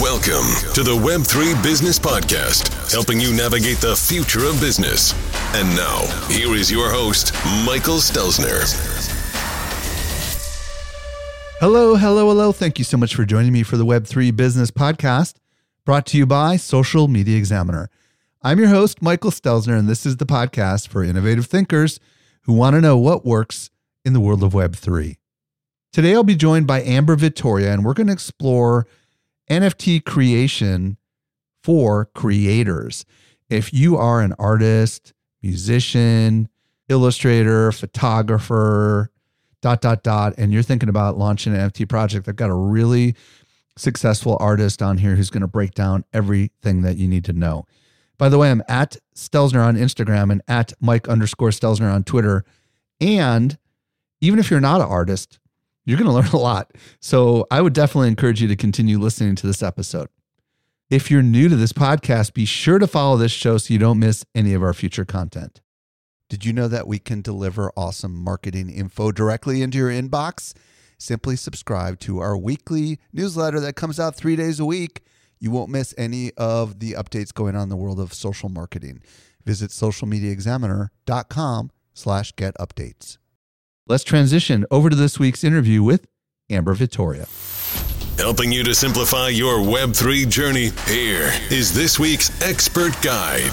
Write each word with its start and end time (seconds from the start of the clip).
Welcome 0.00 0.50
to 0.74 0.82
the 0.82 0.90
Web3 0.90 1.62
Business 1.62 2.00
Podcast, 2.00 2.90
helping 2.90 3.20
you 3.20 3.32
navigate 3.32 3.76
the 3.76 3.94
future 3.94 4.44
of 4.44 4.58
business. 4.60 5.14
And 5.54 5.68
now, 5.76 6.00
here 6.26 6.52
is 6.56 6.68
your 6.68 6.90
host, 6.90 7.32
Michael 7.64 7.98
Stelzner. 7.98 8.64
Hello, 11.60 11.94
hello, 11.94 12.26
hello. 12.26 12.50
Thank 12.50 12.80
you 12.80 12.84
so 12.84 12.96
much 12.96 13.14
for 13.14 13.24
joining 13.24 13.52
me 13.52 13.62
for 13.62 13.76
the 13.76 13.86
Web3 13.86 14.34
Business 14.34 14.72
Podcast, 14.72 15.34
brought 15.84 16.06
to 16.06 16.18
you 16.18 16.26
by 16.26 16.56
Social 16.56 17.06
Media 17.06 17.38
Examiner. 17.38 17.88
I'm 18.42 18.58
your 18.58 18.70
host, 18.70 19.00
Michael 19.00 19.30
Stelzner, 19.30 19.78
and 19.78 19.88
this 19.88 20.04
is 20.04 20.16
the 20.16 20.26
podcast 20.26 20.88
for 20.88 21.04
innovative 21.04 21.46
thinkers 21.46 22.00
who 22.42 22.52
want 22.52 22.74
to 22.74 22.80
know 22.80 22.98
what 22.98 23.24
works 23.24 23.70
in 24.04 24.12
the 24.12 24.18
world 24.18 24.42
of 24.42 24.54
Web3. 24.54 25.18
Today, 25.92 26.14
I'll 26.16 26.24
be 26.24 26.34
joined 26.34 26.66
by 26.66 26.82
Amber 26.82 27.14
Vittoria, 27.14 27.72
and 27.72 27.84
we're 27.84 27.94
going 27.94 28.08
to 28.08 28.12
explore 28.12 28.88
NFT 29.50 30.04
creation 30.04 30.96
for 31.62 32.06
creators. 32.14 33.04
If 33.48 33.72
you 33.72 33.96
are 33.96 34.20
an 34.20 34.34
artist, 34.38 35.12
musician, 35.42 36.48
illustrator, 36.88 37.72
photographer, 37.72 39.10
dot, 39.62 39.80
dot, 39.80 40.02
dot, 40.02 40.34
and 40.36 40.52
you're 40.52 40.62
thinking 40.62 40.88
about 40.88 41.16
launching 41.16 41.54
an 41.54 41.70
NFT 41.70 41.88
project, 41.88 42.28
I've 42.28 42.36
got 42.36 42.50
a 42.50 42.54
really 42.54 43.14
successful 43.76 44.36
artist 44.40 44.82
on 44.82 44.98
here 44.98 45.16
who's 45.16 45.30
going 45.30 45.40
to 45.40 45.46
break 45.46 45.74
down 45.74 46.04
everything 46.12 46.82
that 46.82 46.96
you 46.96 47.08
need 47.08 47.24
to 47.24 47.32
know. 47.32 47.66
By 48.18 48.28
the 48.28 48.38
way, 48.38 48.50
I'm 48.50 48.62
at 48.68 48.96
Stelzner 49.16 49.64
on 49.64 49.76
Instagram 49.76 50.30
and 50.30 50.42
at 50.46 50.72
Mike 50.80 51.08
underscore 51.08 51.50
Stelzner 51.50 51.92
on 51.92 52.04
Twitter. 52.04 52.44
And 53.00 53.58
even 54.20 54.38
if 54.38 54.50
you're 54.50 54.60
not 54.60 54.80
an 54.80 54.86
artist, 54.86 55.40
you're 55.84 55.98
going 55.98 56.08
to 56.08 56.14
learn 56.14 56.28
a 56.28 56.36
lot. 56.36 56.72
So 57.00 57.46
I 57.50 57.60
would 57.60 57.72
definitely 57.72 58.08
encourage 58.08 58.42
you 58.42 58.48
to 58.48 58.56
continue 58.56 58.98
listening 58.98 59.36
to 59.36 59.46
this 59.46 59.62
episode. 59.62 60.08
If 60.90 61.10
you're 61.10 61.22
new 61.22 61.48
to 61.48 61.56
this 61.56 61.72
podcast, 61.72 62.34
be 62.34 62.44
sure 62.44 62.78
to 62.78 62.86
follow 62.86 63.16
this 63.16 63.32
show 63.32 63.58
so 63.58 63.72
you 63.72 63.80
don't 63.80 63.98
miss 63.98 64.24
any 64.34 64.52
of 64.52 64.62
our 64.62 64.74
future 64.74 65.04
content. 65.04 65.60
Did 66.28 66.44
you 66.44 66.52
know 66.52 66.68
that 66.68 66.86
we 66.86 66.98
can 66.98 67.22
deliver 67.22 67.72
awesome 67.76 68.14
marketing 68.14 68.70
info 68.70 69.12
directly 69.12 69.62
into 69.62 69.78
your 69.78 69.90
inbox? 69.90 70.54
Simply 70.98 71.36
subscribe 71.36 71.98
to 72.00 72.20
our 72.20 72.36
weekly 72.36 72.98
newsletter 73.12 73.60
that 73.60 73.76
comes 73.76 73.98
out 73.98 74.14
three 74.14 74.36
days 74.36 74.60
a 74.60 74.64
week. 74.64 75.02
You 75.38 75.50
won't 75.50 75.70
miss 75.70 75.94
any 75.98 76.32
of 76.36 76.80
the 76.80 76.92
updates 76.92 77.32
going 77.32 77.56
on 77.56 77.64
in 77.64 77.68
the 77.68 77.76
world 77.76 78.00
of 78.00 78.14
social 78.14 78.48
marketing. 78.48 79.02
Visit 79.44 79.70
socialmediaexaminer.com 79.70 81.70
slash 81.92 82.32
get 82.32 82.54
updates. 82.58 83.18
Let's 83.86 84.02
transition 84.02 84.64
over 84.70 84.88
to 84.88 84.96
this 84.96 85.18
week's 85.18 85.44
interview 85.44 85.82
with 85.82 86.06
Amber 86.48 86.72
Vittoria. 86.72 87.26
Helping 88.16 88.50
you 88.50 88.64
to 88.64 88.74
simplify 88.74 89.28
your 89.28 89.58
Web3 89.58 90.26
journey, 90.30 90.70
here 90.86 91.30
is 91.50 91.74
this 91.74 91.98
week's 91.98 92.40
expert 92.40 92.94
guide. 93.02 93.52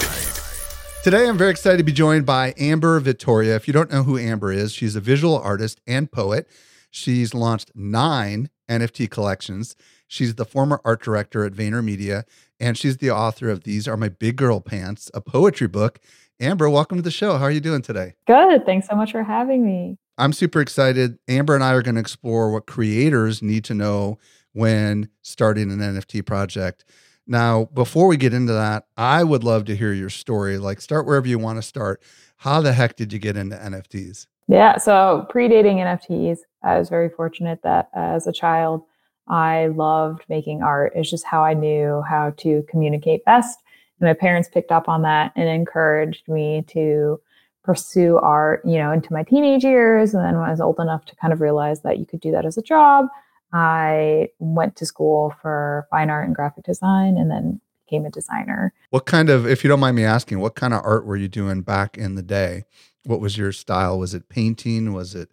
Today, 1.04 1.28
I'm 1.28 1.38
very 1.38 1.52
excited 1.52 1.80
to 1.80 1.84
be 1.84 1.92
joined 1.92 2.26
by 2.26 2.54
Amber 2.58 2.98
Vittoria. 3.02 3.58
If 3.58 3.68
you 3.68 3.74
don't 3.74 3.92
know 3.92 4.04
who 4.04 4.18
Amber 4.18 4.54
is, 4.54 4.72
she's 4.72 4.96
a 4.96 5.02
visual 5.02 5.38
artist 5.38 5.82
and 5.86 6.10
poet. 6.10 6.48
She's 6.90 7.34
launched 7.34 7.74
nine 7.76 8.50
NFT 8.70 9.10
collections. 9.10 9.76
She's 10.08 10.36
the 10.36 10.46
former 10.46 10.80
art 10.86 11.02
director 11.04 11.44
at 11.44 11.52
VaynerMedia, 11.52 12.24
and 12.58 12.78
she's 12.78 12.98
the 12.98 13.12
author 13.12 13.50
of 13.50 13.66
These 13.66 13.86
Are 13.86 13.98
My 13.98 14.08
Big 14.08 14.38
Girl 14.38 14.62
Pants, 14.62 15.12
a 15.14 15.20
poetry 15.20 15.68
book. 15.68 16.00
Amber, 16.40 16.70
welcome 16.70 16.98
to 16.98 17.04
the 17.04 17.12
show. 17.12 17.38
How 17.38 17.44
are 17.44 17.52
you 17.52 17.60
doing 17.60 17.82
today? 17.82 18.14
Good. 18.26 18.66
Thanks 18.66 18.88
so 18.88 18.96
much 18.96 19.12
for 19.12 19.24
having 19.24 19.66
me. 19.66 19.98
I'm 20.22 20.34
super 20.34 20.62
excited. 20.62 21.18
Amber 21.28 21.56
and 21.56 21.64
I 21.64 21.74
are 21.74 21.82
going 21.82 21.96
to 21.96 22.02
explore 22.02 22.52
what 22.52 22.68
creators 22.68 23.42
need 23.42 23.64
to 23.64 23.74
know 23.74 24.20
when 24.54 25.10
starting 25.24 25.72
an 25.72 25.80
NFT 25.80 26.24
project. 26.24 26.86
Now, 27.26 27.66
before 27.74 28.06
we 28.06 28.18
get 28.18 28.32
into 28.32 28.54
that, 28.54 28.86
I 28.96 29.24
would 29.24 29.44
love 29.44 29.66
to 29.66 29.76
hear 29.76 29.94
your 29.94 30.12
story. 30.12 30.60
Like, 30.60 30.80
start 30.80 31.08
wherever 31.08 31.28
you 31.28 31.40
want 31.40 31.58
to 31.58 31.64
start. 31.64 32.04
How 32.36 32.62
the 32.62 32.72
heck 32.72 32.98
did 32.98 33.12
you 33.12 33.18
get 33.18 33.36
into 33.36 33.56
NFTs? 33.56 34.28
Yeah, 34.48 34.78
so 34.78 35.26
predating 35.34 35.78
NFTs, 35.78 36.42
I 36.62 36.78
was 36.78 36.90
very 36.90 37.10
fortunate 37.10 37.64
that 37.64 37.90
uh, 37.98 38.00
as 38.00 38.28
a 38.28 38.32
child, 38.32 38.84
I 39.28 39.68
loved 39.68 40.22
making 40.30 40.62
art. 40.62 40.94
It's 40.96 41.10
just 41.10 41.26
how 41.26 41.44
I 41.44 41.56
knew 41.56 42.04
how 42.08 42.36
to 42.38 42.64
communicate 42.70 43.26
best. 43.26 43.58
And 44.00 44.08
my 44.08 44.14
parents 44.14 44.50
picked 44.50 44.72
up 44.72 44.88
on 44.88 45.02
that 45.02 45.32
and 45.36 45.50
encouraged 45.50 46.28
me 46.28 46.64
to 46.68 47.20
pursue 47.64 48.18
art, 48.18 48.62
you 48.66 48.78
know, 48.78 48.92
into 48.92 49.14
my 49.14 49.24
teenage 49.24 49.64
years. 49.64 50.14
And 50.14 50.24
then 50.24 50.36
when 50.36 50.48
I 50.48 50.52
was 50.52 50.62
old 50.62 50.80
enough 50.80 51.06
to 51.06 51.16
kind 51.16 51.32
of 51.32 51.42
realize 51.42 51.82
that 51.82 52.00
you 52.00 52.06
could 52.06 52.20
do 52.20 52.32
that 52.32 52.46
as 52.46 52.58
a 52.58 52.62
job, 52.62 53.08
I 53.54 54.30
went 54.40 54.76
to 54.78 54.86
school 54.86 55.36
for 55.42 55.88
fine 55.92 56.10
art 56.10 56.26
and 56.26 56.36
graphic 56.36 56.64
design 56.64 57.18
and 57.18 57.30
then 57.30 57.62
became 57.86 58.06
a 58.06 58.10
designer. 58.10 58.74
What 58.90 59.06
kind 59.06 59.30
of, 59.30 59.46
if 59.46 59.64
you 59.64 59.68
don't 59.68 59.80
mind 59.80 59.96
me 59.96 60.06
asking, 60.06 60.40
what 60.40 60.56
kind 60.56 60.74
of 60.74 60.82
art 60.84 61.06
were 61.06 61.18
you 61.18 61.28
doing 61.28 61.62
back 61.62 61.98
in 61.98 62.16
the 62.16 62.24
day? 62.24 62.64
What 63.04 63.20
was 63.20 63.38
your 63.38 63.52
style? 63.52 64.00
Was 64.00 64.14
it 64.14 64.30
painting? 64.30 64.94
Was 64.94 65.14
it 65.16 65.30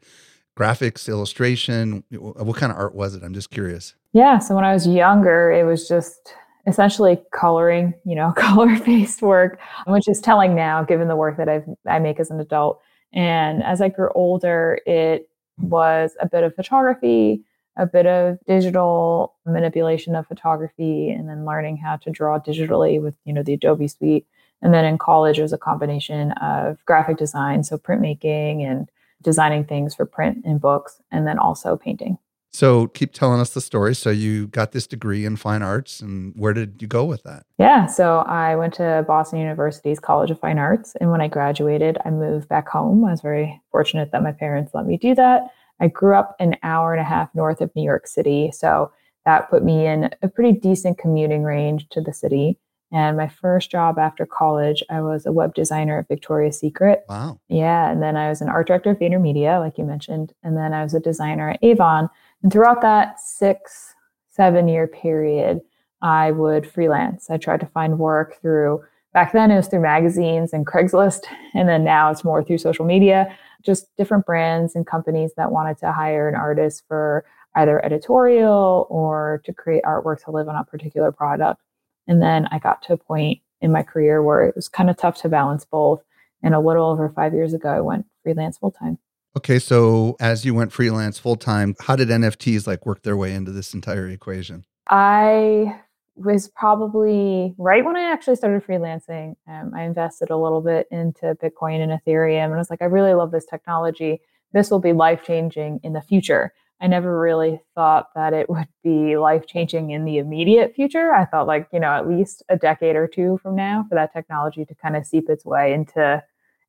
graphics, 0.59 1.09
illustration? 1.09 2.03
What 2.11 2.57
kind 2.57 2.73
of 2.73 2.79
art 2.79 2.95
was 2.95 3.15
it? 3.15 3.23
I'm 3.23 3.35
just 3.35 3.51
curious. 3.51 3.95
Yeah. 4.13 4.39
So 4.39 4.55
when 4.55 4.65
I 4.65 4.73
was 4.73 4.87
younger, 4.87 5.53
it 5.53 5.65
was 5.65 5.87
just 5.87 6.35
essentially 6.69 7.19
coloring, 7.33 7.95
you 8.05 8.15
know, 8.15 8.33
color 8.37 8.79
based 8.81 9.23
work, 9.23 9.59
which 9.87 10.09
is 10.09 10.21
telling 10.21 10.55
now 10.55 10.83
given 10.83 11.09
the 11.09 11.17
work 11.17 11.37
that 11.39 11.49
I've, 11.49 11.65
I 11.87 11.99
make 11.99 12.21
as 12.21 12.31
an 12.31 12.41
adult. 12.41 12.81
And 13.13 13.63
as 13.63 13.81
I 13.81 13.89
grew 13.89 14.11
older, 14.15 14.81
it 14.87 15.31
was 15.59 16.17
a 16.21 16.29
bit 16.29 16.45
of 16.45 16.55
photography, 16.55 17.43
a 17.77 17.87
bit 17.87 18.07
of 18.07 18.39
digital 18.47 19.35
manipulation 19.47 20.15
of 20.15 20.27
photography, 20.27 21.11
and 21.11 21.29
then 21.29 21.47
learning 21.47 21.79
how 21.79 21.97
to 21.97 22.11
draw 22.11 22.39
digitally 22.39 23.01
with, 23.01 23.15
you 23.25 23.33
know, 23.33 23.43
the 23.43 23.55
Adobe 23.55 23.89
suite. 23.89 24.27
And 24.61 24.75
then 24.75 24.85
in 24.85 24.99
college, 24.99 25.39
it 25.39 25.43
was 25.43 25.53
a 25.53 25.59
combination 25.59 26.33
of 26.33 26.85
graphic 26.85 27.17
design, 27.17 27.65
so 27.65 27.79
printmaking 27.79 28.63
and 28.63 28.91
designing 29.23 29.65
things 29.65 29.95
for 29.95 30.05
print 30.05 30.43
and 30.45 30.61
books, 30.61 31.01
and 31.11 31.27
then 31.27 31.39
also 31.39 31.77
painting. 31.77 32.19
So 32.51 32.87
keep 32.89 33.13
telling 33.13 33.41
us 33.41 33.51
the 33.51 33.61
story. 33.61 33.95
So 33.95 34.11
you 34.11 34.47
got 34.49 34.73
this 34.73 34.87
degree 34.87 35.25
in 35.25 35.37
fine 35.37 35.63
arts, 35.63 36.01
and 36.01 36.33
where 36.37 36.53
did 36.53 36.81
you 36.81 36.89
go 36.89 37.05
with 37.05 37.23
that? 37.25 37.45
Yeah, 37.59 37.87
so 37.87 38.21
I 38.21 38.57
went 38.57 38.75
to 38.75 39.05
Boston 39.07 39.39
University's 39.39 40.01
College 40.01 40.31
of 40.31 40.41
Fine 40.41 40.59
Arts, 40.59 40.97
and 41.01 41.11
when 41.11 41.21
I 41.21 41.29
graduated, 41.29 41.99
I 42.05 42.11
moved 42.11 42.49
back 42.49 42.69
home. 42.69 43.05
I 43.05 43.11
was 43.11 43.21
very 43.21 43.61
fortunate 43.71 44.13
that 44.13 44.23
my 44.23 44.33
parents 44.33 44.73
let 44.75 44.87
me 44.87 44.97
do 44.97 45.15
that. 45.15 45.43
I 45.81 45.89
grew 45.89 46.15
up 46.15 46.35
an 46.41 46.57
hour 46.63 46.93
and 46.93 47.01
a 47.01 47.05
half 47.05 47.33
north 47.35 47.61
of 47.61 47.71
New 47.77 47.85
York 47.85 48.07
City, 48.07 48.51
so 48.53 48.91
that 49.25 49.51
put 49.51 49.63
me 49.63 49.87
in 49.87 50.11
a 50.23 50.29
pretty 50.29 50.59
decent 50.59 50.99
commuting 50.99 51.43
range 51.43 51.87
to 51.91 52.01
the 52.01 52.15
city. 52.15 52.59
And 52.91 53.19
my 53.19 53.29
first 53.29 53.71
job 53.71 53.99
after 53.99 54.25
college, 54.25 54.83
I 54.89 55.03
was 55.03 55.27
a 55.27 55.33
web 55.33 55.55
designer 55.55 55.99
at 55.99 56.09
Victoria's 56.09 56.59
Secret. 56.59 57.05
Wow. 57.09 57.39
Yeah. 57.49 57.91
And 57.91 58.03
then 58.03 58.17
I 58.17 58.31
was 58.31 58.41
an 58.41 58.49
art 58.49 58.67
director 58.67 58.91
of 58.91 58.99
VaynerMedia, 58.99 59.61
like 59.61 59.77
you 59.77 59.85
mentioned. 59.85 60.33
And 60.43 60.57
then 60.57 60.73
I 60.73 60.83
was 60.83 60.95
a 60.95 61.01
designer 61.01 61.51
at 61.51 61.63
Avon. 61.63 62.09
And 62.43 62.53
throughout 62.53 62.81
that 62.83 63.21
six, 63.21 63.95
seven 64.31 64.69
year 64.69 64.87
period, 64.87 65.61
I 66.03 66.31
would 66.31 66.71
freelance. 66.71 67.31
I 67.31 67.37
tried 67.39 67.61
to 67.61 67.67
find 67.67 67.99
work 67.99 68.41
through, 68.41 68.85
back 69.13 69.33
then 69.33 69.51
it 69.51 69.57
was 69.57 69.67
through 69.67 69.81
magazines 69.81 70.53
and 70.53 70.67
Craigslist. 70.67 71.23
And 71.55 71.69
then 71.69 71.83
now 71.83 72.11
it's 72.11 72.25
more 72.25 72.45
through 72.45 72.59
social 72.59 72.85
media, 72.85 73.37
just 73.65 73.89
different 73.97 74.27
brands 74.27 74.77
and 74.77 74.87
companies 74.87 75.33
that 75.37 75.51
wanted 75.51 75.79
to 75.79 75.91
hire 75.91 76.29
an 76.29 76.37
artist 76.37 76.85
for 76.87 77.25
either 77.57 77.85
editorial 77.85 78.87
or 78.91 79.41
to 79.45 79.53
create 79.53 79.83
artwork 79.83 80.23
to 80.25 80.31
live 80.31 80.49
on 80.49 80.55
a 80.55 80.63
particular 80.63 81.11
product. 81.11 81.61
And 82.07 82.23
then 82.23 82.47
I 82.53 82.61
got 82.61 82.83
to 82.83 82.93
a 82.93 82.97
point 82.97 83.41
in 83.61 83.73
my 83.73 83.83
career 83.83 84.23
where 84.23 84.45
it 84.45 84.55
was 84.55 84.69
kind 84.69 84.89
of 84.89 84.97
tough 84.97 85.21
to 85.23 85.29
balance 85.29 85.65
both. 85.65 86.03
And 86.43 86.55
a 86.55 86.61
little 86.61 86.87
over 86.87 87.09
five 87.09 87.35
years 87.35 87.55
ago, 87.55 87.71
I 87.71 87.81
went 87.81 88.07
freelance 88.23 88.59
full 88.59 88.71
time. 88.71 88.99
Okay, 89.37 89.59
so 89.59 90.17
as 90.21 90.45
you 90.45 90.55
went 90.55 90.73
freelance 90.73 91.19
full 91.19 91.37
time, 91.37 91.75
how 91.81 91.97
did 91.97 92.09
NFTs 92.09 92.67
like 92.67 92.87
work 92.87 93.03
their 93.03 93.17
way 93.17 93.35
into 93.35 93.53
this 93.53 93.75
entire 93.75 94.09
equation? 94.09 94.65
I 94.89 95.81
was 96.17 96.49
probably 96.49 97.55
right 97.59 97.85
when 97.85 97.97
I 97.97 98.11
actually 98.11 98.37
started 98.37 98.67
freelancing. 98.67 99.37
Um, 99.47 99.73
I 99.75 99.83
invested 99.83 100.31
a 100.31 100.37
little 100.37 100.61
bit 100.61 100.89
into 100.91 101.37
Bitcoin 101.37 101.81
and 101.81 101.93
Ethereum, 101.93 102.47
and 102.47 102.55
I 102.55 102.59
was 102.59 102.71
like, 102.71 102.83
I 102.83 102.87
really 102.87 103.15
love 103.15 103.31
this 103.31 103.45
technology. 103.45 104.21
This 104.53 104.71
will 104.71 104.81
be 104.81 104.93
life 104.93 105.23
changing 105.23 105.81
in 105.83 105.93
the 105.93 106.01
future. 106.01 106.53
I 106.81 106.87
never 106.87 107.21
really 107.21 107.61
thought 107.75 108.09
that 108.15 108.33
it 108.33 108.49
would 108.49 108.69
be 108.83 109.17
life 109.17 109.47
changing 109.47 109.91
in 109.91 110.05
the 110.05 110.19
immediate 110.19 110.75
future. 110.75 111.13
I 111.13 111.25
thought, 111.25 111.47
like, 111.47 111.69
you 111.73 111.81
know, 111.81 111.93
at 111.93 112.09
least 112.09 112.43
a 112.49 112.57
decade 112.57 112.97
or 112.97 113.07
two 113.07 113.39
from 113.43 113.55
now 113.55 113.85
for 113.89 113.95
that 113.95 114.13
technology 114.13 114.65
to 114.65 114.75
kind 114.75 114.97
of 114.97 115.07
seep 115.07 115.29
its 115.29 115.45
way 115.45 115.73
into 115.73 116.23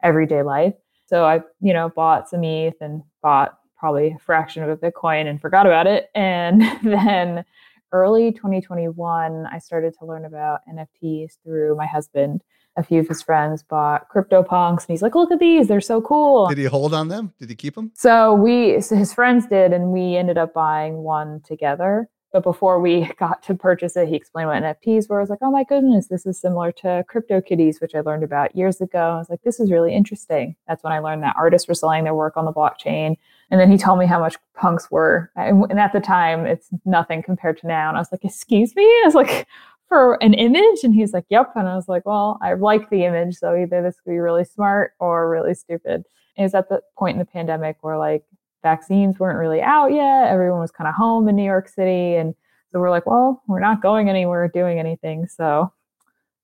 everyday 0.04 0.44
life. 0.44 0.74
So 1.10 1.26
I, 1.26 1.42
you 1.60 1.74
know, 1.74 1.90
bought 1.90 2.30
some 2.30 2.44
ETH 2.44 2.76
and 2.82 3.02
bought 3.24 3.58
probably 3.76 4.10
a 4.16 4.20
fraction 4.20 4.62
of 4.62 4.70
a 4.70 4.78
Bitcoin 4.78 5.28
and 5.28 5.42
forgot 5.42 5.66
about 5.66 5.88
it. 5.88 6.12
And 6.14 6.62
then 6.84 7.44
early 7.92 8.32
2021, 8.32 9.48
I 9.52 9.58
started 9.58 9.96
to 9.98 10.06
learn 10.06 10.26
about 10.26 10.60
NFTs 10.72 11.38
through 11.44 11.76
my 11.76 11.88
husband 11.88 12.44
a 12.78 12.84
few 12.84 13.00
of 13.00 13.08
his 13.08 13.24
friends 13.24 13.64
bought 13.64 14.08
CryptoPunks, 14.10 14.82
and 14.82 14.90
he's 14.90 15.02
like, 15.02 15.16
"Look 15.16 15.32
at 15.32 15.40
these! 15.40 15.68
They're 15.68 15.82
so 15.82 16.00
cool." 16.00 16.48
Did 16.48 16.60
he 16.60 16.66
hold 16.66 16.94
on 16.94 17.08
them? 17.08 17.34
Did 17.40 17.50
he 17.50 17.56
keep 17.56 17.74
them? 17.76 17.92
So 17.96 18.36
we, 18.36 18.80
so 18.80 18.96
his 18.96 19.12
friends 19.12 19.48
did, 19.48 19.74
and 19.74 19.92
we 19.92 20.16
ended 20.16 20.38
up 20.38 20.54
buying 20.54 20.98
one 20.98 21.42
together. 21.44 22.08
But 22.32 22.44
before 22.44 22.80
we 22.80 23.06
got 23.20 23.44
to 23.44 23.56
purchase 23.56 23.98
it, 23.98 24.08
he 24.08 24.16
explained 24.16 24.50
what 24.50 24.62
NFTs 24.62 25.10
were. 25.10 25.20
I 25.20 25.22
was 25.22 25.30
like, 25.30 25.40
"Oh 25.42 25.52
my 25.52 25.64
goodness, 25.64 26.08
this 26.08 26.26
is 26.26 26.40
similar 26.40 26.72
to 26.74 27.06
CryptoKitties, 27.12 27.82
which 27.82 27.96
I 27.96 28.02
learned 28.02 28.24
about 28.24 28.56
years 28.56 28.82
ago." 28.82 29.00
I 29.00 29.18
was 29.18 29.30
like, 29.30 29.42
"This 29.44 29.60
is 29.60 29.72
really 29.72 29.94
interesting." 29.94 30.56
That's 30.68 30.84
when 30.84 30.94
I 30.94 31.00
learned 31.00 31.24
that 31.24 31.36
artists 31.38 31.68
were 31.68 31.74
selling 31.74 32.04
their 32.04 32.16
work 32.16 32.38
on 32.38 32.46
the 32.46 32.54
blockchain. 32.54 33.16
And 33.52 33.60
then 33.60 33.72
he 33.72 33.78
told 33.78 33.98
me 33.98 34.06
how 34.06 34.20
much 34.20 34.36
punks 34.56 34.92
were. 34.92 35.32
And 35.36 35.80
at 35.80 35.92
the 35.92 36.00
time, 36.00 36.46
it's 36.46 36.70
nothing 36.86 37.24
compared 37.24 37.58
to 37.60 37.68
now. 37.68 37.90
And 37.90 37.98
I 37.98 38.02
was 38.02 38.12
like, 38.12 38.24
excuse 38.24 38.76
me? 38.76 38.84
I 39.04 39.04
was 39.06 39.16
like, 39.16 39.48
for 39.90 40.22
an 40.24 40.36
image? 40.36 40.84
And 40.84 40.94
he's 40.94 41.14
like, 41.14 41.26
Yep. 41.30 41.54
And 41.56 41.68
I 41.68 41.76
was 41.76 41.90
like, 41.90 42.06
Well, 42.06 42.40
I 42.42 42.54
like 42.54 42.90
the 42.90 43.04
image. 43.04 43.36
So 43.36 43.56
either 43.56 43.82
this 43.82 44.00
could 44.00 44.12
be 44.12 44.20
really 44.20 44.46
smart 44.46 44.94
or 45.00 45.30
really 45.30 45.56
stupid. 45.56 46.06
It 46.38 46.44
was 46.44 46.54
at 46.54 46.70
the 46.70 46.82
point 46.98 47.16
in 47.16 47.20
the 47.20 47.26
pandemic 47.26 47.78
where 47.82 47.98
like 47.98 48.24
vaccines 48.64 49.20
weren't 49.20 49.40
really 49.40 49.62
out 49.62 49.92
yet. 49.94 50.30
Everyone 50.30 50.60
was 50.60 50.72
kind 50.72 50.88
of 50.88 50.96
home 50.96 51.28
in 51.28 51.36
New 51.36 51.44
York 51.44 51.68
City. 51.68 52.16
And 52.16 52.36
so 52.72 52.80
we're 52.80 52.90
like, 52.90 53.06
Well, 53.06 53.42
we're 53.48 53.60
not 53.60 53.82
going 53.82 54.10
anywhere, 54.10 54.48
doing 54.48 54.80
anything. 54.80 55.28
So 55.28 55.72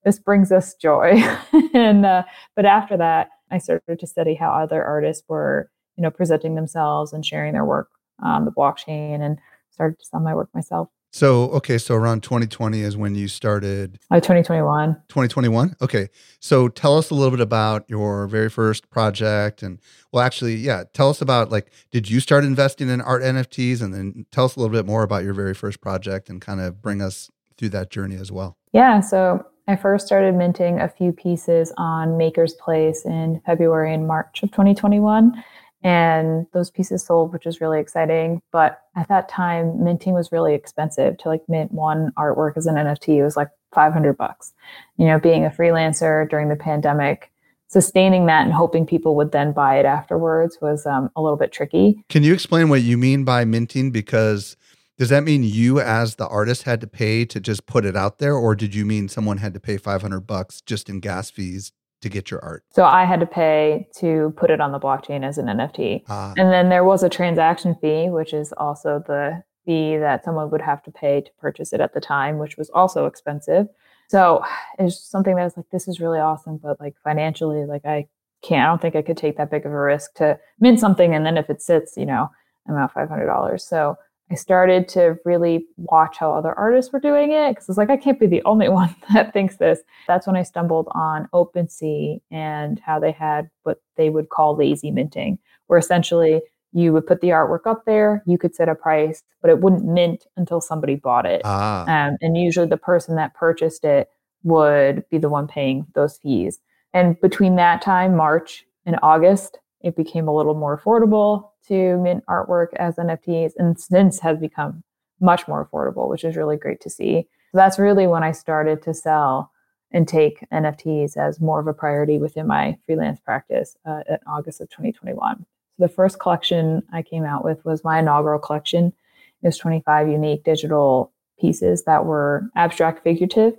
this 0.03 0.19
brings 0.19 0.51
us 0.51 0.75
joy. 0.75 1.21
and, 1.73 2.05
uh, 2.05 2.23
but 2.55 2.65
after 2.65 2.97
that, 2.97 3.29
I 3.51 3.57
started 3.57 3.99
to 3.99 4.07
study 4.07 4.35
how 4.35 4.51
other 4.51 4.83
artists 4.83 5.23
were, 5.27 5.69
you 5.97 6.03
know, 6.03 6.11
presenting 6.11 6.55
themselves 6.55 7.13
and 7.13 7.25
sharing 7.25 7.53
their 7.53 7.65
work 7.65 7.89
on 8.23 8.45
the 8.45 8.51
blockchain 8.51 9.21
and 9.21 9.39
started 9.71 9.99
to 9.99 10.05
sell 10.05 10.19
my 10.19 10.33
work 10.33 10.49
myself. 10.53 10.89
So, 11.15 11.43
okay, 11.51 11.77
so 11.77 11.95
around 11.95 12.23
2020 12.23 12.81
is 12.81 12.97
when 12.97 13.15
you 13.15 13.29
started. 13.29 13.99
Uh, 14.11 14.17
2021. 14.17 14.95
2021. 15.07 15.77
Okay. 15.81 16.09
So 16.41 16.67
tell 16.67 16.97
us 16.97 17.09
a 17.09 17.15
little 17.15 17.31
bit 17.31 17.39
about 17.39 17.85
your 17.87 18.27
very 18.27 18.49
first 18.49 18.89
project. 18.89 19.63
And 19.63 19.79
well, 20.11 20.21
actually, 20.21 20.55
yeah, 20.55 20.83
tell 20.91 21.09
us 21.09 21.21
about 21.21 21.49
like, 21.49 21.71
did 21.89 22.09
you 22.09 22.19
start 22.19 22.43
investing 22.43 22.89
in 22.89 22.99
art 22.99 23.23
NFTs? 23.23 23.81
And 23.81 23.93
then 23.93 24.25
tell 24.33 24.43
us 24.43 24.57
a 24.57 24.59
little 24.59 24.73
bit 24.73 24.85
more 24.85 25.03
about 25.03 25.23
your 25.23 25.33
very 25.33 25.53
first 25.53 25.79
project 25.79 26.29
and 26.29 26.41
kind 26.41 26.59
of 26.59 26.81
bring 26.81 27.01
us 27.01 27.31
through 27.57 27.69
that 27.69 27.91
journey 27.91 28.17
as 28.17 28.29
well. 28.29 28.57
Yeah. 28.73 28.99
So 28.99 29.45
I 29.69 29.77
first 29.77 30.05
started 30.05 30.35
minting 30.35 30.81
a 30.81 30.89
few 30.89 31.13
pieces 31.13 31.71
on 31.77 32.09
MakersPlace 32.09 33.05
in 33.05 33.41
February 33.45 33.93
and 33.93 34.05
March 34.05 34.43
of 34.43 34.51
2021 34.51 35.41
and 35.85 36.47
those 36.51 36.71
pieces 36.71 37.05
sold 37.05 37.31
which 37.31 37.45
is 37.45 37.61
really 37.61 37.79
exciting. 37.79 38.41
But 38.51 38.81
at 38.95 39.07
that 39.07 39.29
time 39.29 39.83
minting 39.83 40.13
was 40.13 40.31
really 40.31 40.55
expensive. 40.55 41.17
To 41.19 41.29
like 41.29 41.43
mint 41.47 41.71
one 41.71 42.11
artwork 42.17 42.57
as 42.57 42.65
an 42.65 42.75
nft 42.75 43.07
it 43.07 43.23
was 43.23 43.37
like 43.37 43.49
500 43.73 44.17
bucks. 44.17 44.51
You 44.97 45.05
know 45.05 45.19
being 45.19 45.45
a 45.45 45.49
freelancer 45.49 46.27
during 46.27 46.49
the 46.49 46.55
pandemic 46.55 47.31
sustaining 47.67 48.25
that 48.25 48.43
and 48.43 48.53
hoping 48.53 48.85
people 48.85 49.15
would 49.15 49.31
then 49.31 49.51
buy 49.51 49.77
it 49.77 49.85
afterwards 49.85 50.57
was 50.61 50.85
um, 50.85 51.09
a 51.15 51.21
little 51.21 51.37
bit 51.37 51.51
tricky. 51.51 52.03
Can 52.09 52.23
you 52.23 52.33
explain 52.33 52.69
what 52.69 52.81
you 52.81 52.97
mean 52.97 53.23
by 53.23 53.45
minting? 53.45 53.91
Because 53.91 54.55
does 54.97 55.09
that 55.09 55.23
mean 55.23 55.43
you 55.43 55.79
as 55.79 56.15
the 56.15 56.27
artist 56.27 56.63
had 56.63 56.79
to 56.81 56.87
pay 56.87 57.25
to 57.25 57.39
just 57.39 57.65
put 57.65 57.83
it 57.83 57.95
out 57.95 58.19
there? 58.19 58.35
Or 58.35 58.55
did 58.55 58.73
you 58.73 58.85
mean 58.85 59.09
someone 59.09 59.37
had 59.37 59.53
to 59.55 59.59
pay 59.59 59.77
500 59.77 60.21
bucks 60.21 60.61
just 60.61 60.89
in 60.89 60.99
gas 60.99 61.29
fees 61.29 61.73
to 62.01 62.09
get 62.09 62.29
your 62.31 62.43
art? 62.43 62.63
So 62.69 62.83
I 62.83 63.05
had 63.05 63.19
to 63.19 63.25
pay 63.25 63.87
to 63.97 64.33
put 64.37 64.51
it 64.51 64.61
on 64.61 64.71
the 64.71 64.79
blockchain 64.79 65.23
as 65.23 65.37
an 65.37 65.47
NFT. 65.47 66.03
Ah. 66.07 66.33
And 66.37 66.51
then 66.51 66.69
there 66.69 66.83
was 66.83 67.03
a 67.03 67.09
transaction 67.09 67.75
fee, 67.81 68.09
which 68.09 68.33
is 68.33 68.53
also 68.53 69.03
the 69.05 69.43
fee 69.65 69.97
that 69.97 70.23
someone 70.23 70.51
would 70.51 70.61
have 70.61 70.83
to 70.83 70.91
pay 70.91 71.21
to 71.21 71.31
purchase 71.39 71.73
it 71.73 71.81
at 71.81 71.93
the 71.93 72.01
time, 72.01 72.37
which 72.37 72.57
was 72.57 72.69
also 72.69 73.05
expensive. 73.05 73.67
So 74.07 74.43
it's 74.77 74.99
something 74.99 75.35
that 75.35 75.43
was 75.43 75.57
like, 75.57 75.69
this 75.71 75.87
is 75.87 75.99
really 75.99 76.19
awesome, 76.19 76.57
but 76.57 76.79
like 76.79 76.95
financially, 77.03 77.65
like 77.65 77.85
I 77.85 78.07
can't, 78.43 78.63
I 78.63 78.69
don't 78.69 78.81
think 78.81 78.95
I 78.95 79.01
could 79.01 79.17
take 79.17 79.37
that 79.37 79.49
big 79.49 79.65
of 79.65 79.71
a 79.71 79.79
risk 79.79 80.13
to 80.15 80.39
mint 80.59 80.79
something. 80.79 81.15
And 81.15 81.25
then 81.25 81.37
if 81.37 81.49
it 81.49 81.61
sits, 81.61 81.97
you 81.97 82.05
know, 82.05 82.29
I'm 82.67 82.75
out 82.75 82.93
$500. 82.93 83.61
So 83.61 83.97
I 84.31 84.35
started 84.35 84.87
to 84.89 85.17
really 85.23 85.67
watch 85.77 86.17
how 86.17 86.33
other 86.33 86.53
artists 86.53 86.91
were 86.91 86.99
doing 86.99 87.31
it 87.31 87.51
because 87.51 87.69
it's 87.69 87.77
like 87.77 87.89
I 87.91 87.97
can't 87.97 88.19
be 88.19 88.27
the 88.27 88.41
only 88.45 88.69
one 88.69 88.95
that 89.13 89.33
thinks 89.33 89.57
this. 89.57 89.79
That's 90.07 90.25
when 90.25 90.35
I 90.35 90.43
stumbled 90.43 90.87
on 90.91 91.29
OpenSea 91.33 92.21
and 92.31 92.79
how 92.79 92.99
they 92.99 93.11
had 93.11 93.49
what 93.63 93.81
they 93.97 94.09
would 94.09 94.29
call 94.29 94.55
lazy 94.55 94.91
minting, 94.91 95.37
where 95.67 95.79
essentially 95.79 96.41
you 96.73 96.91
would 96.91 97.07
put 97.07 97.21
the 97.21 97.29
artwork 97.29 97.65
up 97.65 97.85
there, 97.85 98.21
you 98.25 98.37
could 98.37 98.53
set 98.53 98.67
a 98.67 98.75
price, 98.75 99.23
but 99.41 99.49
it 99.49 99.59
wouldn't 99.59 99.85
mint 99.85 100.25
until 100.35 100.59
somebody 100.59 100.95
bought 100.95 101.25
it. 101.25 101.41
Ah. 101.45 101.83
Um, 101.83 102.17
and 102.19 102.37
usually 102.37 102.67
the 102.67 102.77
person 102.77 103.15
that 103.15 103.33
purchased 103.33 103.85
it 103.85 104.09
would 104.43 105.07
be 105.09 105.17
the 105.17 105.29
one 105.29 105.47
paying 105.47 105.85
those 105.95 106.17
fees. 106.17 106.59
And 106.93 107.19
between 107.21 107.55
that 107.55 107.81
time, 107.81 108.15
March 108.15 108.65
and 108.85 108.97
August, 109.01 109.57
it 109.81 109.95
became 109.95 110.27
a 110.27 110.35
little 110.35 110.55
more 110.55 110.77
affordable 110.77 111.51
to 111.67 111.97
mint 111.97 112.23
artwork 112.27 112.73
as 112.75 112.95
NFTs 112.95 113.53
and 113.57 113.79
since 113.79 114.19
has 114.19 114.37
become 114.37 114.83
much 115.19 115.47
more 115.47 115.65
affordable, 115.65 116.09
which 116.09 116.23
is 116.23 116.35
really 116.35 116.57
great 116.57 116.81
to 116.81 116.89
see. 116.89 117.27
So 117.51 117.57
that's 117.57 117.79
really 117.79 118.07
when 118.07 118.23
I 118.23 118.31
started 118.31 118.81
to 118.83 118.93
sell 118.93 119.51
and 119.91 120.07
take 120.07 120.43
NFTs 120.51 121.15
as 121.15 121.39
more 121.39 121.59
of 121.59 121.67
a 121.67 121.73
priority 121.73 122.17
within 122.17 122.47
my 122.47 122.77
freelance 122.85 123.19
practice 123.19 123.77
uh, 123.85 124.01
in 124.09 124.17
August 124.27 124.59
of 124.59 124.69
2021. 124.69 125.37
So 125.37 125.45
the 125.79 125.87
first 125.87 126.19
collection 126.19 126.83
I 126.91 127.01
came 127.01 127.23
out 127.23 127.45
with 127.45 127.63
was 127.63 127.83
my 127.83 127.99
inaugural 127.99 128.39
collection. 128.39 128.93
It 129.41 129.47
was 129.47 129.57
25 129.57 130.09
unique 130.09 130.43
digital 130.43 131.11
pieces 131.39 131.83
that 131.83 132.05
were 132.05 132.49
abstract 132.55 133.03
figurative 133.03 133.55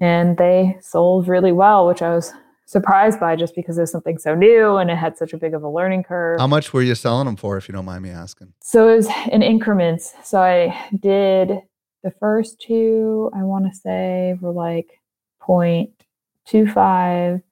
and 0.00 0.36
they 0.36 0.78
sold 0.80 1.28
really 1.28 1.52
well, 1.52 1.86
which 1.86 2.02
I 2.02 2.14
was 2.14 2.32
surprised 2.70 3.18
by 3.18 3.34
just 3.34 3.56
because 3.56 3.78
it 3.78 3.80
was 3.80 3.90
something 3.90 4.16
so 4.16 4.32
new 4.32 4.76
and 4.76 4.92
it 4.92 4.96
had 4.96 5.18
such 5.18 5.32
a 5.32 5.36
big 5.36 5.54
of 5.54 5.64
a 5.64 5.68
learning 5.68 6.04
curve. 6.04 6.38
How 6.38 6.46
much 6.46 6.72
were 6.72 6.82
you 6.82 6.94
selling 6.94 7.26
them 7.26 7.34
for, 7.34 7.56
if 7.56 7.66
you 7.66 7.72
don't 7.72 7.84
mind 7.84 8.04
me 8.04 8.10
asking? 8.10 8.52
So 8.62 8.90
it 8.90 8.96
was 8.96 9.08
in 9.32 9.42
increments. 9.42 10.14
So 10.22 10.40
I 10.40 10.88
did 10.96 11.58
the 12.04 12.12
first 12.20 12.60
two, 12.60 13.28
I 13.34 13.42
want 13.42 13.66
to 13.66 13.74
say, 13.76 14.36
were 14.40 14.52
like 14.52 14.86
0.25. 15.42 17.42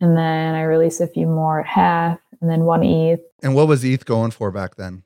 And 0.00 0.16
then 0.16 0.56
I 0.56 0.62
released 0.62 1.00
a 1.00 1.06
few 1.06 1.28
more 1.28 1.60
at 1.60 1.68
half 1.68 2.18
and 2.40 2.50
then 2.50 2.62
one 2.62 2.82
ETH. 2.82 3.20
And 3.44 3.54
what 3.54 3.68
was 3.68 3.84
ETH 3.84 4.04
going 4.04 4.32
for 4.32 4.50
back 4.50 4.74
then? 4.74 5.04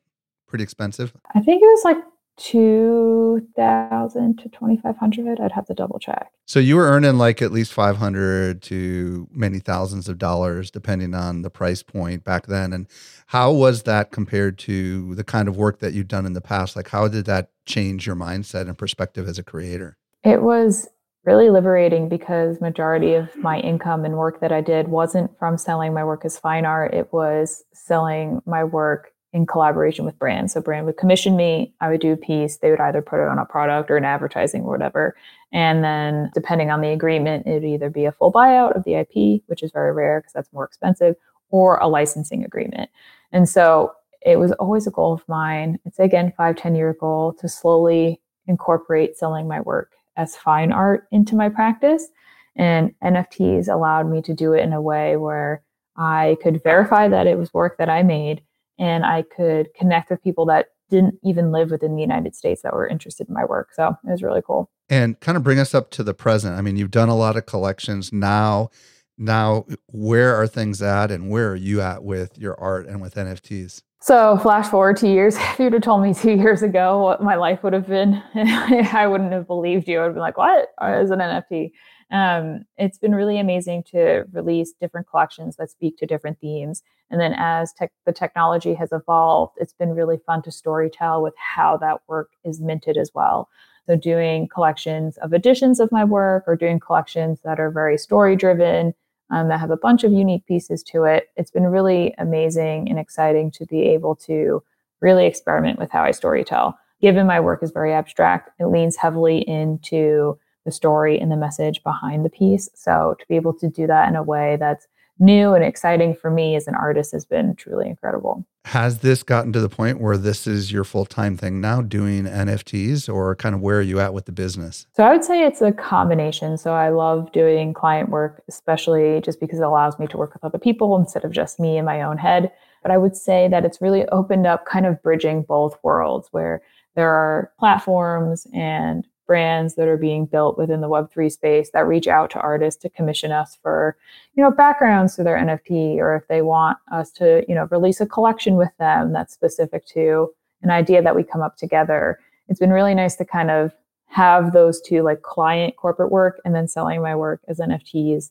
Pretty 0.49 0.65
expensive? 0.65 1.13
I 1.35 1.41
think 1.41 1.63
it 1.63 1.67
was 1.67 1.85
like 1.85 1.99
2000 2.39 4.39
to 4.39 4.49
2500 4.49 5.41
i'd 5.41 5.53
have 5.53 5.67
to 5.67 5.75
double 5.75 5.99
check 5.99 6.31
so 6.51 6.59
you 6.59 6.75
were 6.75 6.87
earning 6.87 7.17
like 7.17 7.43
at 7.43 7.53
least 7.53 7.73
500 7.73 8.61
to 8.63 9.29
many 9.31 9.61
thousands 9.61 10.09
of 10.09 10.19
dollars 10.19 10.69
depending 10.69 11.15
on 11.15 11.43
the 11.43 11.49
price 11.49 11.85
point 11.85 12.25
back 12.25 12.49
then. 12.49 12.73
And 12.73 12.89
how 13.27 13.53
was 13.53 13.85
that 13.85 14.11
compared 14.11 14.59
to 14.61 15.15
the 15.15 15.23
kind 15.23 15.47
of 15.47 15.57
work 15.57 15.79
that 15.79 15.93
you've 15.93 16.09
done 16.09 16.27
in 16.27 16.33
the 16.33 16.41
past? 16.41 16.75
Like 16.75 16.89
how 16.89 17.07
did 17.07 17.27
that 17.27 17.51
change 17.67 18.05
your 18.05 18.17
mindset 18.17 18.63
and 18.63 18.77
perspective 18.77 19.29
as 19.29 19.39
a 19.39 19.45
creator? 19.45 19.97
It 20.25 20.43
was 20.43 20.89
really 21.23 21.51
liberating 21.51 22.09
because 22.09 22.61
majority 22.61 23.15
of 23.15 23.29
my 23.37 23.61
income 23.61 24.05
and 24.05 24.17
work 24.17 24.41
that 24.41 24.51
i 24.51 24.61
did 24.61 24.89
wasn't 24.89 25.31
from 25.39 25.57
selling 25.57 25.95
my 25.95 26.03
work 26.03 26.25
as 26.25 26.37
fine 26.37 26.67
art. 26.67 26.93
It 26.93 27.13
was 27.13 27.63
selling 27.75 28.43
my 28.45 28.65
work 28.65 29.13
in 29.33 29.47
collaboration 29.47 30.05
with 30.05 30.19
brands. 30.19 30.53
So 30.53 30.61
brand 30.61 30.87
would 30.87 30.97
commission 30.97 31.37
me, 31.37 31.73
I 31.81 31.89
would 31.89 32.01
do 32.01 32.13
a 32.13 32.17
piece, 32.17 32.57
they 32.57 32.71
would 32.71 32.81
either 32.81 33.01
put 33.01 33.23
it 33.23 33.29
on 33.29 33.39
a 33.39 33.45
product 33.45 33.91
or 33.91 33.97
an 33.97 34.05
advertising 34.05 34.63
or 34.63 34.73
whatever. 34.73 35.15
And 35.53 35.85
then 35.85 36.31
depending 36.35 36.71
on 36.71 36.81
the 36.81 36.89
agreement, 36.89 37.47
it 37.47 37.55
would 37.55 37.65
either 37.65 37.91
be 37.91 38.07
a 38.07 38.13
full 38.13 38.33
buyout 38.33 38.77
of 38.77 38.85
the 38.85 38.95
IP, 38.95 39.43
which 39.47 39.63
is 39.63 39.71
very 39.71 39.93
rare 39.93 40.21
because 40.21 40.33
that's 40.33 40.53
more 40.53 40.65
expensive, 40.65 41.15
or 41.51 41.79
a 41.79 41.87
licensing 41.87 42.45
agreement. 42.45 42.91
And 43.33 43.49
so 43.49 43.93
it 44.25 44.37
was 44.39 44.53
always 44.53 44.87
a 44.87 44.91
goal 44.91 45.13
of 45.13 45.29
mine. 45.29 45.79
It's 45.85 45.99
again, 45.99 46.33
five, 46.37 46.57
10 46.57 46.75
year 46.75 46.97
goal 46.99 47.33
to 47.35 47.49
slowly 47.49 48.21
incorporate 48.47 49.17
selling 49.17 49.47
my 49.47 49.61
work 49.61 49.93
as 50.17 50.37
fine 50.37 50.73
art 50.73 51.07
into 51.13 51.37
my 51.37 51.49
practice. 51.49 52.09
And 52.57 52.93
NFTs 53.03 53.73
allowed 53.73 54.11
me 54.11 54.23
to 54.23 54.35
do 54.35 54.53
it 54.53 54.63
in 54.63 54.73
a 54.73 54.83
way 54.83 55.17
where 55.17 55.63
I 55.97 56.37
could 56.43 56.63
verify 56.63 57.09
that 57.09 57.27
it 57.27 57.39
was 57.39 57.55
work 57.55 57.79
that 57.79 57.89
I 57.89 58.03
made 58.03 58.43
and 58.81 59.05
I 59.05 59.23
could 59.23 59.69
connect 59.75 60.11
with 60.11 60.25
people 60.25 60.47
that 60.47 60.69
didn't 60.89 61.15
even 61.23 61.53
live 61.53 61.71
within 61.71 61.95
the 61.95 62.01
United 62.01 62.35
States 62.35 62.63
that 62.63 62.73
were 62.73 62.89
interested 62.89 63.29
in 63.29 63.35
my 63.35 63.45
work. 63.45 63.69
So 63.75 63.89
it 64.05 64.11
was 64.11 64.23
really 64.23 64.43
cool. 64.45 64.71
And 64.89 65.21
kind 65.21 65.37
of 65.37 65.45
bring 65.45 65.61
us 65.61 65.73
up 65.75 65.91
to 65.93 66.03
the 66.03 66.15
present. 66.15 66.59
I 66.59 66.63
mean, 66.63 66.77
you've 66.77 66.91
done 66.91 67.09
a 67.09 67.17
lot 67.17 67.37
of 67.37 67.47
collections 67.47 68.13
now. 68.13 68.71
now 69.17 69.67
where 69.87 70.35
are 70.35 70.49
things 70.49 70.83
at 70.83 71.13
and 71.13 71.31
where 71.31 71.51
are 71.51 71.57
you 71.57 71.81
at 71.81 72.03
with 72.03 72.37
your 72.39 72.59
art 72.59 72.87
and 72.87 73.01
with 73.01 73.15
NFTs? 73.15 73.83
So, 74.03 74.39
flash 74.39 74.67
forward 74.67 74.97
two 74.97 75.11
years. 75.11 75.37
If 75.39 75.59
you'd 75.59 75.75
have 75.75 75.83
told 75.83 76.03
me 76.03 76.15
two 76.15 76.33
years 76.33 76.63
ago 76.63 77.03
what 77.03 77.23
my 77.23 77.35
life 77.35 77.63
would 77.63 77.75
have 77.75 77.87
been, 77.87 78.23
I 78.35 79.07
wouldn't 79.07 79.33
have 79.33 79.47
believed 79.47 79.87
you. 79.89 80.03
I'd 80.03 80.15
be 80.15 80.21
like, 80.21 80.39
"What 80.39 80.71
is 80.81 81.11
an 81.11 81.19
NFT?" 81.19 81.73
Um, 82.11 82.65
it's 82.77 82.99
been 82.99 83.15
really 83.15 83.39
amazing 83.39 83.85
to 83.93 84.25
release 84.33 84.73
different 84.73 85.09
collections 85.09 85.57
that 85.57 85.71
speak 85.71 85.97
to 85.99 86.07
different 86.07 86.41
themes. 86.41 86.83
And 87.11 87.21
then, 87.21 87.35
as 87.37 87.73
tech, 87.73 87.93
the 88.05 88.13
technology 88.13 88.75
has 88.75 88.91
evolved, 88.93 89.55
it's 89.59 89.73
been 89.73 89.91
really 89.91 90.19
fun 90.27 90.43
to 90.43 90.51
storytell 90.51 91.23
with 91.23 91.35
how 91.37 91.77
that 91.79 92.01
work 92.09 92.31
is 92.45 92.61
minted 92.61 92.97
as 92.97 93.13
well. 93.15 93.49
So, 93.87 93.97
doing 93.97 94.49
collections 94.49 95.19
of 95.19 95.33
editions 95.33 95.81
of 95.81 95.93
my 95.93 96.05
work 96.05 96.45
or 96.47 96.57
doing 96.57 96.81
collections 96.81 97.41
that 97.45 97.61
are 97.61 97.71
very 97.71 97.97
story 97.97 98.37
driven 98.37 98.95
um, 99.31 99.49
that 99.49 99.61
have 99.61 99.71
a 99.71 99.77
bunch 99.77 100.05
of 100.05 100.13
unique 100.13 100.47
pieces 100.47 100.83
to 100.85 101.05
it. 101.05 101.29
It's 101.37 101.51
been 101.51 101.67
really 101.67 102.15
amazing 102.19 102.89
and 102.89 102.99
exciting 102.99 103.51
to 103.53 103.67
be 103.67 103.83
able 103.83 104.17
to 104.17 104.63
really 105.01 105.27
experiment 105.27 105.79
with 105.79 105.91
how 105.91 106.03
I 106.03 106.11
storytell. 106.11 106.75
Given 107.01 107.27
my 107.27 107.41
work 107.41 107.63
is 107.63 107.71
very 107.71 107.93
abstract, 107.95 108.51
it 108.59 108.67
leans 108.67 108.97
heavily 108.97 109.39
into 109.49 110.39
the 110.65 110.73
story 110.73 111.19
and 111.19 111.31
the 111.31 111.37
message 111.37 111.83
behind 111.83 112.25
the 112.25 112.31
piece. 112.31 112.69
So 112.75 113.17
to 113.19 113.27
be 113.29 113.37
able 113.37 113.55
to 113.55 113.69
do 113.69 113.87
that 113.87 114.09
in 114.09 114.17
a 114.17 114.23
way 114.23 114.57
that's 114.59 114.87
new 115.21 115.55
and 115.55 115.63
exciting 115.63 116.15
for 116.15 116.31
me 116.31 116.57
as 116.57 116.67
an 116.67 116.75
artist 116.75 117.13
has 117.13 117.25
been 117.25 117.55
truly 117.55 117.89
incredible. 117.89 118.45
Has 118.67 118.99
this 118.99 119.23
gotten 119.23 119.53
to 119.53 119.61
the 119.61 119.69
point 119.69 120.01
where 120.01 120.17
this 120.17 120.47
is 120.47 120.73
your 120.73 120.85
full 120.85 121.05
time 121.05 121.37
thing 121.37 121.61
now, 121.61 121.81
doing 121.81 122.25
NFTs, 122.25 123.13
or 123.13 123.35
kind 123.37 123.55
of 123.55 123.61
where 123.61 123.79
are 123.79 123.83
you 123.83 124.01
at 124.01 124.13
with 124.13 124.27
the 124.27 124.33
business? 124.33 124.87
So 124.95 125.05
I 125.05 125.13
would 125.13 125.25
say 125.25 125.45
it's 125.45 125.63
a 125.63 125.73
combination. 125.73 126.59
So 126.59 126.73
I 126.73 126.91
love 126.91 127.33
doing 127.33 127.73
client 127.73 128.11
work, 128.11 128.43
especially 128.49 129.21
just 129.23 129.41
because 129.41 129.61
it 129.61 129.65
allows 129.65 129.99
me 129.99 130.07
to 130.09 130.17
work 130.17 130.35
with 130.35 130.45
other 130.45 130.59
people 130.59 130.97
instead 130.97 131.25
of 131.25 131.33
just 131.33 131.61
me 131.61 131.79
in 131.79 131.85
my 131.85 132.03
own 132.03 132.19
head. 132.19 132.53
But 132.83 132.91
I 132.91 132.99
would 132.99 133.17
say 133.17 133.49
that 133.49 133.65
it's 133.65 133.81
really 133.81 134.07
opened 134.09 134.47
up 134.47 134.67
kind 134.67 134.87
of 134.87 135.03
bridging 135.03 135.43
both 135.43 135.79
worlds 135.83 136.29
where 136.31 136.63
there 136.97 137.11
are 137.11 137.53
platforms 137.59 138.47
and 138.53 139.07
brands 139.31 139.77
that 139.77 139.87
are 139.87 139.97
being 139.97 140.27
built 140.27 140.59
within 140.59 140.81
the 140.81 140.89
web3 140.89 141.31
space 141.31 141.71
that 141.71 141.87
reach 141.87 142.09
out 142.09 142.31
to 142.31 142.41
artists 142.41 142.83
to 142.83 142.91
commission 142.91 143.31
us 143.31 143.57
for 143.63 143.97
you 144.35 144.43
know 144.43 144.51
backgrounds 144.51 145.15
to 145.15 145.23
their 145.23 145.37
nft 145.37 145.99
or 145.99 146.17
if 146.17 146.27
they 146.27 146.43
want 146.43 146.77
us 146.91 147.13
to 147.13 147.45
you 147.49 147.55
know 147.55 147.69
release 147.71 148.01
a 148.01 148.07
collection 148.07 148.57
with 148.57 148.73
them 148.81 149.13
that's 149.13 149.33
specific 149.33 149.87
to 149.87 150.29
an 150.63 150.71
idea 150.73 151.01
that 151.01 151.15
we 151.15 151.23
come 151.23 151.43
up 151.43 151.57
together. 151.57 152.19
It's 152.49 152.59
been 152.59 152.73
really 152.73 152.93
nice 152.93 153.15
to 153.17 153.25
kind 153.25 153.53
of 153.53 153.73
have 154.07 154.53
those 154.53 154.81
two 154.81 155.03
like 155.03 155.23
client 155.23 155.77
corporate 155.77 156.11
work 156.11 156.41
and 156.45 156.53
then 156.53 156.67
selling 156.67 157.01
my 157.01 157.15
work 157.15 157.41
as 157.47 157.61
nfts 157.61 158.31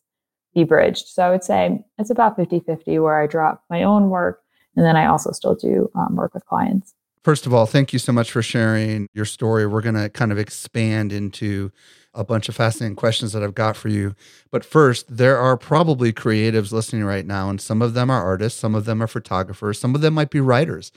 be 0.53 0.65
bridged. 0.65 1.07
So 1.07 1.23
i 1.23 1.29
would 1.29 1.45
say 1.45 1.81
it's 1.97 2.09
about 2.09 2.37
50-50 2.37 3.01
where 3.01 3.21
i 3.21 3.25
drop 3.25 3.63
my 3.69 3.83
own 3.83 4.09
work 4.09 4.41
and 4.75 4.85
then 4.85 4.97
i 4.97 5.05
also 5.05 5.31
still 5.31 5.55
do 5.55 5.89
um, 5.95 6.17
work 6.17 6.33
with 6.33 6.45
clients 6.45 6.93
First 7.23 7.45
of 7.45 7.53
all, 7.53 7.65
thank 7.65 7.91
you 7.91 7.99
so 7.99 8.13
much 8.13 8.31
for 8.31 8.41
sharing 8.41 9.07
your 9.13 9.25
story. 9.25 9.67
We're 9.67 9.81
going 9.81 9.95
to 9.95 10.09
kind 10.09 10.31
of 10.31 10.37
expand 10.37 11.11
into 11.11 11.71
a 12.13 12.23
bunch 12.23 12.47
of 12.47 12.55
fascinating 12.55 12.95
questions 12.95 13.33
that 13.33 13.43
I've 13.43 13.53
got 13.53 13.75
for 13.75 13.89
you. 13.89 14.15
But 14.51 14.63
first, 14.63 15.17
there 15.17 15.37
are 15.37 15.57
probably 15.57 16.13
creatives 16.13 16.71
listening 16.71 17.03
right 17.03 17.25
now, 17.25 17.49
and 17.49 17.59
some 17.59 17.81
of 17.81 17.93
them 17.93 18.09
are 18.09 18.23
artists, 18.23 18.59
some 18.59 18.73
of 18.73 18.85
them 18.85 19.03
are 19.03 19.07
photographers, 19.07 19.79
some 19.79 19.95
of 19.95 20.01
them 20.01 20.13
might 20.13 20.29
be 20.29 20.39
writers 20.39 20.91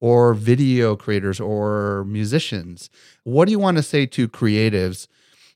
or 0.00 0.34
video 0.34 0.96
creators 0.96 1.40
or 1.40 2.04
musicians. 2.04 2.90
What 3.24 3.44
do 3.44 3.52
you 3.52 3.58
want 3.58 3.76
to 3.76 3.82
say 3.82 4.06
to 4.06 4.28
creatives? 4.28 5.06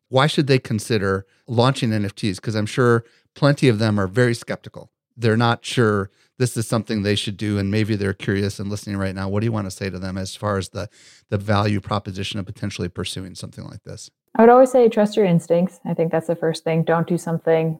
Why 0.08 0.26
should 0.26 0.46
they 0.46 0.58
consider 0.58 1.26
launching 1.46 1.90
NFTs? 1.90 2.36
Because 2.36 2.54
I'm 2.54 2.66
sure 2.66 3.04
plenty 3.34 3.68
of 3.68 3.78
them 3.78 3.98
are 3.98 4.06
very 4.06 4.34
skeptical. 4.34 4.90
They're 5.16 5.36
not 5.36 5.64
sure 5.64 6.10
this 6.40 6.56
is 6.56 6.66
something 6.66 7.02
they 7.02 7.14
should 7.14 7.36
do 7.36 7.58
and 7.58 7.70
maybe 7.70 7.94
they're 7.94 8.14
curious 8.14 8.58
and 8.58 8.70
listening 8.70 8.96
right 8.96 9.14
now 9.14 9.28
what 9.28 9.40
do 9.40 9.44
you 9.44 9.52
want 9.52 9.66
to 9.66 9.70
say 9.70 9.90
to 9.90 9.98
them 9.98 10.16
as 10.16 10.34
far 10.34 10.56
as 10.56 10.70
the 10.70 10.88
the 11.28 11.36
value 11.36 11.80
proposition 11.80 12.40
of 12.40 12.46
potentially 12.46 12.88
pursuing 12.88 13.34
something 13.34 13.64
like 13.64 13.84
this? 13.84 14.10
I 14.34 14.42
would 14.42 14.50
always 14.50 14.72
say 14.72 14.88
trust 14.88 15.16
your 15.16 15.26
instincts. 15.26 15.80
I 15.84 15.92
think 15.92 16.10
that's 16.10 16.28
the 16.28 16.34
first 16.34 16.64
thing. 16.64 16.82
Don't 16.82 17.06
do 17.06 17.18
something 17.18 17.78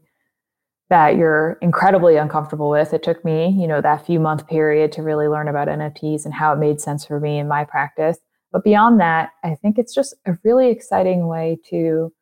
that 0.90 1.16
you're 1.16 1.56
incredibly 1.62 2.16
uncomfortable 2.16 2.68
with. 2.68 2.92
It 2.92 3.02
took 3.02 3.24
me 3.24 3.48
you 3.48 3.66
know 3.66 3.80
that 3.80 4.04
few 4.04 4.20
month 4.20 4.46
period 4.46 4.92
to 4.92 5.02
really 5.02 5.26
learn 5.26 5.48
about 5.48 5.68
nfts 5.68 6.24
and 6.26 6.34
how 6.34 6.52
it 6.52 6.58
made 6.58 6.80
sense 6.80 7.04
for 7.06 7.18
me 7.18 7.38
in 7.38 7.48
my 7.48 7.64
practice. 7.64 8.18
But 8.52 8.64
beyond 8.64 9.00
that 9.00 9.30
i 9.42 9.54
think 9.54 9.78
it's 9.78 9.94
just 9.94 10.14
a 10.26 10.36
really 10.44 10.70
exciting 10.70 11.26
way 11.28 11.58
to 11.70 12.12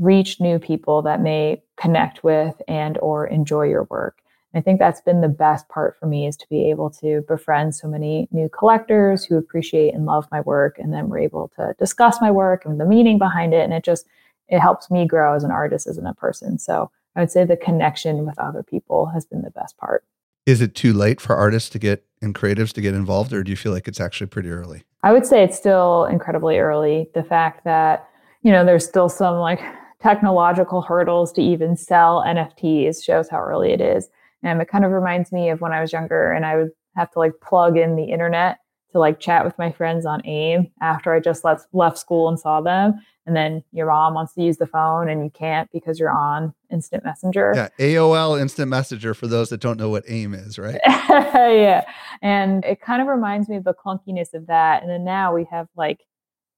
reach 0.00 0.40
new 0.40 0.58
people 0.58 1.02
that 1.02 1.20
may 1.20 1.62
connect 1.76 2.24
with 2.24 2.60
and 2.66 2.98
or 2.98 3.28
enjoy 3.28 3.64
your 3.64 3.84
work 3.90 4.18
I 4.54 4.60
think 4.60 4.78
that's 4.78 5.00
been 5.00 5.20
the 5.20 5.28
best 5.28 5.68
part 5.68 5.96
for 5.98 6.06
me 6.06 6.26
is 6.26 6.36
to 6.36 6.46
be 6.48 6.70
able 6.70 6.90
to 6.90 7.22
befriend 7.26 7.74
so 7.74 7.88
many 7.88 8.28
new 8.30 8.48
collectors 8.48 9.24
who 9.24 9.36
appreciate 9.36 9.94
and 9.94 10.06
love 10.06 10.28
my 10.30 10.40
work. 10.42 10.78
And 10.78 10.92
then 10.92 11.08
we're 11.08 11.18
able 11.18 11.50
to 11.56 11.74
discuss 11.78 12.20
my 12.20 12.30
work 12.30 12.64
and 12.64 12.80
the 12.80 12.86
meaning 12.86 13.18
behind 13.18 13.52
it. 13.52 13.64
And 13.64 13.72
it 13.72 13.84
just, 13.84 14.06
it 14.48 14.60
helps 14.60 14.90
me 14.90 15.06
grow 15.06 15.34
as 15.34 15.42
an 15.42 15.50
artist, 15.50 15.86
as 15.86 15.98
a 15.98 16.14
person. 16.14 16.58
So 16.58 16.90
I 17.16 17.20
would 17.20 17.30
say 17.30 17.44
the 17.44 17.56
connection 17.56 18.24
with 18.24 18.38
other 18.38 18.62
people 18.62 19.06
has 19.06 19.24
been 19.24 19.42
the 19.42 19.50
best 19.50 19.76
part. 19.76 20.04
Is 20.46 20.60
it 20.60 20.74
too 20.74 20.92
late 20.92 21.20
for 21.20 21.34
artists 21.34 21.70
to 21.70 21.78
get 21.78 22.04
and 22.20 22.34
creatives 22.34 22.72
to 22.72 22.80
get 22.80 22.94
involved, 22.94 23.32
or 23.32 23.42
do 23.42 23.50
you 23.50 23.56
feel 23.56 23.72
like 23.72 23.88
it's 23.88 24.00
actually 24.00 24.26
pretty 24.28 24.50
early? 24.50 24.82
I 25.02 25.12
would 25.12 25.26
say 25.26 25.42
it's 25.42 25.56
still 25.56 26.04
incredibly 26.06 26.58
early. 26.58 27.10
The 27.14 27.22
fact 27.22 27.64
that, 27.64 28.08
you 28.42 28.52
know, 28.52 28.64
there's 28.64 28.86
still 28.86 29.08
some 29.08 29.36
like 29.36 29.60
technological 30.00 30.82
hurdles 30.82 31.32
to 31.32 31.42
even 31.42 31.76
sell 31.76 32.24
NFTs 32.26 33.02
shows 33.02 33.28
how 33.28 33.40
early 33.40 33.72
it 33.72 33.80
is. 33.80 34.08
And 34.44 34.60
it 34.60 34.68
kind 34.68 34.84
of 34.84 34.92
reminds 34.92 35.32
me 35.32 35.48
of 35.48 35.60
when 35.60 35.72
I 35.72 35.80
was 35.80 35.92
younger 35.92 36.32
and 36.32 36.46
I 36.46 36.56
would 36.56 36.70
have 36.96 37.10
to 37.12 37.18
like 37.18 37.32
plug 37.40 37.76
in 37.76 37.96
the 37.96 38.04
internet 38.04 38.58
to 38.92 39.00
like 39.00 39.18
chat 39.18 39.44
with 39.44 39.58
my 39.58 39.72
friends 39.72 40.06
on 40.06 40.24
AIM 40.24 40.70
after 40.80 41.12
I 41.12 41.18
just 41.18 41.44
left 41.44 41.66
left 41.72 41.98
school 41.98 42.28
and 42.28 42.38
saw 42.38 42.60
them. 42.60 43.00
And 43.26 43.34
then 43.34 43.64
your 43.72 43.86
mom 43.86 44.14
wants 44.14 44.34
to 44.34 44.42
use 44.42 44.58
the 44.58 44.66
phone 44.66 45.08
and 45.08 45.24
you 45.24 45.30
can't 45.30 45.68
because 45.72 45.98
you're 45.98 46.10
on 46.10 46.54
instant 46.70 47.04
messenger. 47.04 47.52
Yeah, 47.54 47.68
AOL 47.78 48.38
instant 48.40 48.68
messenger 48.68 49.14
for 49.14 49.26
those 49.26 49.48
that 49.48 49.60
don't 49.60 49.78
know 49.78 49.88
what 49.88 50.04
AIM 50.06 50.34
is, 50.34 50.58
right? 50.58 50.78
yeah. 50.86 51.84
And 52.20 52.64
it 52.66 52.82
kind 52.82 53.00
of 53.00 53.08
reminds 53.08 53.48
me 53.48 53.56
of 53.56 53.64
the 53.64 53.74
clunkiness 53.74 54.34
of 54.34 54.46
that. 54.48 54.82
And 54.82 54.90
then 54.90 55.04
now 55.04 55.34
we 55.34 55.46
have 55.50 55.68
like 55.74 56.00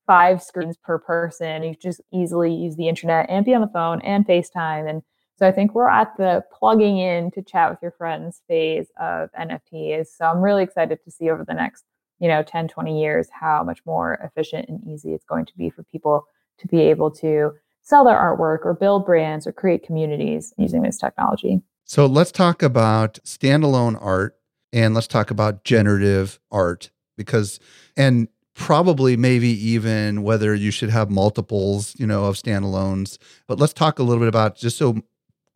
five 0.06 0.42
screens 0.42 0.76
per 0.76 0.98
person. 0.98 1.62
You 1.62 1.74
just 1.80 2.00
easily 2.12 2.52
use 2.52 2.76
the 2.76 2.88
internet 2.88 3.26
and 3.28 3.44
be 3.44 3.54
on 3.54 3.60
the 3.60 3.68
phone 3.68 4.00
and 4.02 4.26
FaceTime 4.26 4.90
and 4.90 5.02
so 5.38 5.46
I 5.46 5.52
think 5.52 5.74
we're 5.74 5.88
at 5.88 6.16
the 6.16 6.42
plugging 6.50 6.98
in 6.98 7.30
to 7.32 7.42
chat 7.42 7.70
with 7.70 7.78
your 7.82 7.92
friends 7.92 8.42
phase 8.48 8.88
of 8.98 9.30
NFTs. 9.38 10.06
So 10.16 10.24
I'm 10.24 10.40
really 10.40 10.62
excited 10.62 10.98
to 11.04 11.10
see 11.10 11.30
over 11.30 11.44
the 11.44 11.54
next, 11.54 11.84
you 12.18 12.28
know, 12.28 12.42
10, 12.42 12.68
20 12.68 13.00
years 13.00 13.28
how 13.32 13.62
much 13.62 13.80
more 13.84 14.18
efficient 14.24 14.68
and 14.68 14.80
easy 14.88 15.12
it's 15.12 15.24
going 15.24 15.44
to 15.46 15.56
be 15.56 15.68
for 15.68 15.82
people 15.84 16.24
to 16.58 16.66
be 16.66 16.80
able 16.80 17.10
to 17.10 17.52
sell 17.82 18.04
their 18.04 18.16
artwork 18.16 18.64
or 18.64 18.74
build 18.74 19.04
brands 19.04 19.46
or 19.46 19.52
create 19.52 19.84
communities 19.84 20.54
using 20.56 20.82
this 20.82 20.98
technology. 20.98 21.60
So 21.84 22.06
let's 22.06 22.32
talk 22.32 22.62
about 22.62 23.18
standalone 23.24 23.96
art 24.02 24.36
and 24.72 24.94
let's 24.94 25.06
talk 25.06 25.30
about 25.30 25.64
generative 25.64 26.40
art 26.50 26.90
because 27.16 27.60
and 27.96 28.28
probably 28.54 29.18
maybe 29.18 29.48
even 29.48 30.22
whether 30.22 30.54
you 30.54 30.70
should 30.70 30.88
have 30.88 31.10
multiples, 31.10 31.94
you 31.98 32.06
know, 32.06 32.24
of 32.24 32.36
standalones. 32.36 33.18
But 33.46 33.60
let's 33.60 33.74
talk 33.74 33.98
a 33.98 34.02
little 34.02 34.20
bit 34.20 34.28
about 34.28 34.56
just 34.56 34.78
so 34.78 35.02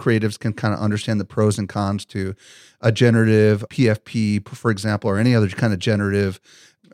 creatives 0.01 0.39
can 0.39 0.53
kind 0.53 0.75
of 0.75 0.81
understand 0.81 1.21
the 1.21 1.25
pros 1.25 1.59
and 1.59 1.69
cons 1.69 2.05
to 2.07 2.35
a 2.81 2.91
generative 2.91 3.65
PFP, 3.69 4.49
for 4.49 4.71
example, 4.71 5.11
or 5.11 5.19
any 5.19 5.35
other 5.35 5.49
kind 5.49 5.73
of 5.73 5.79
generative 5.79 6.41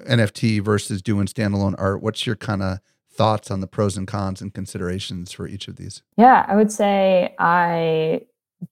NFT 0.08 0.60
versus 0.60 1.00
doing 1.00 1.26
standalone 1.26 1.74
art. 1.78 2.02
What's 2.02 2.26
your 2.26 2.36
kind 2.36 2.62
of 2.62 2.80
thoughts 3.10 3.50
on 3.50 3.60
the 3.60 3.66
pros 3.66 3.96
and 3.96 4.06
cons 4.06 4.42
and 4.42 4.52
considerations 4.52 5.32
for 5.32 5.46
each 5.46 5.68
of 5.68 5.76
these? 5.76 6.02
Yeah, 6.18 6.44
I 6.48 6.56
would 6.56 6.70
say 6.70 7.34
I 7.38 8.22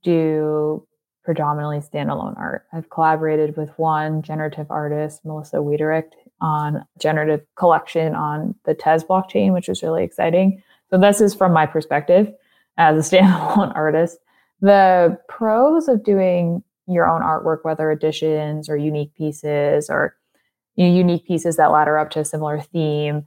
do 0.03 0.87
predominantly 1.25 1.79
standalone 1.79 2.37
art. 2.37 2.67
I've 2.73 2.91
collaborated 2.91 3.57
with 3.57 3.71
one 3.79 4.21
generative 4.21 4.71
artist, 4.71 5.25
Melissa 5.25 5.57
Wiederrecht, 5.57 6.13
on 6.41 6.85
generative 7.01 7.41
collection 7.57 8.15
on 8.15 8.55
the 8.65 8.75
Tez 8.75 9.05
blockchain, 9.05 9.55
which 9.55 9.69
was 9.69 9.83
really 9.83 10.05
exciting. 10.05 10.63
So 10.91 10.99
this 10.99 11.21
is 11.21 11.35
from 11.35 11.53
my 11.53 11.65
perspective 11.65 12.31
as 12.77 13.13
a 13.13 13.17
standalone 13.17 13.75
artist. 13.75 14.19
The 14.65 15.19
pros 15.29 15.89
of 15.89 16.03
doing 16.03 16.63
your 16.87 17.07
own 17.07 17.21
artwork, 17.21 17.65
whether 17.65 17.91
editions 17.91 18.71
or 18.71 18.79
unique 18.79 19.15
pieces 19.15 19.91
or 19.91 20.17
you 20.75 20.89
know, 20.89 20.95
unique 20.95 21.27
pieces 21.27 21.57
that 21.57 21.71
ladder 21.71 21.99
up 21.99 22.09
to 22.13 22.21
a 22.21 22.25
similar 22.25 22.63
theme, 22.63 23.27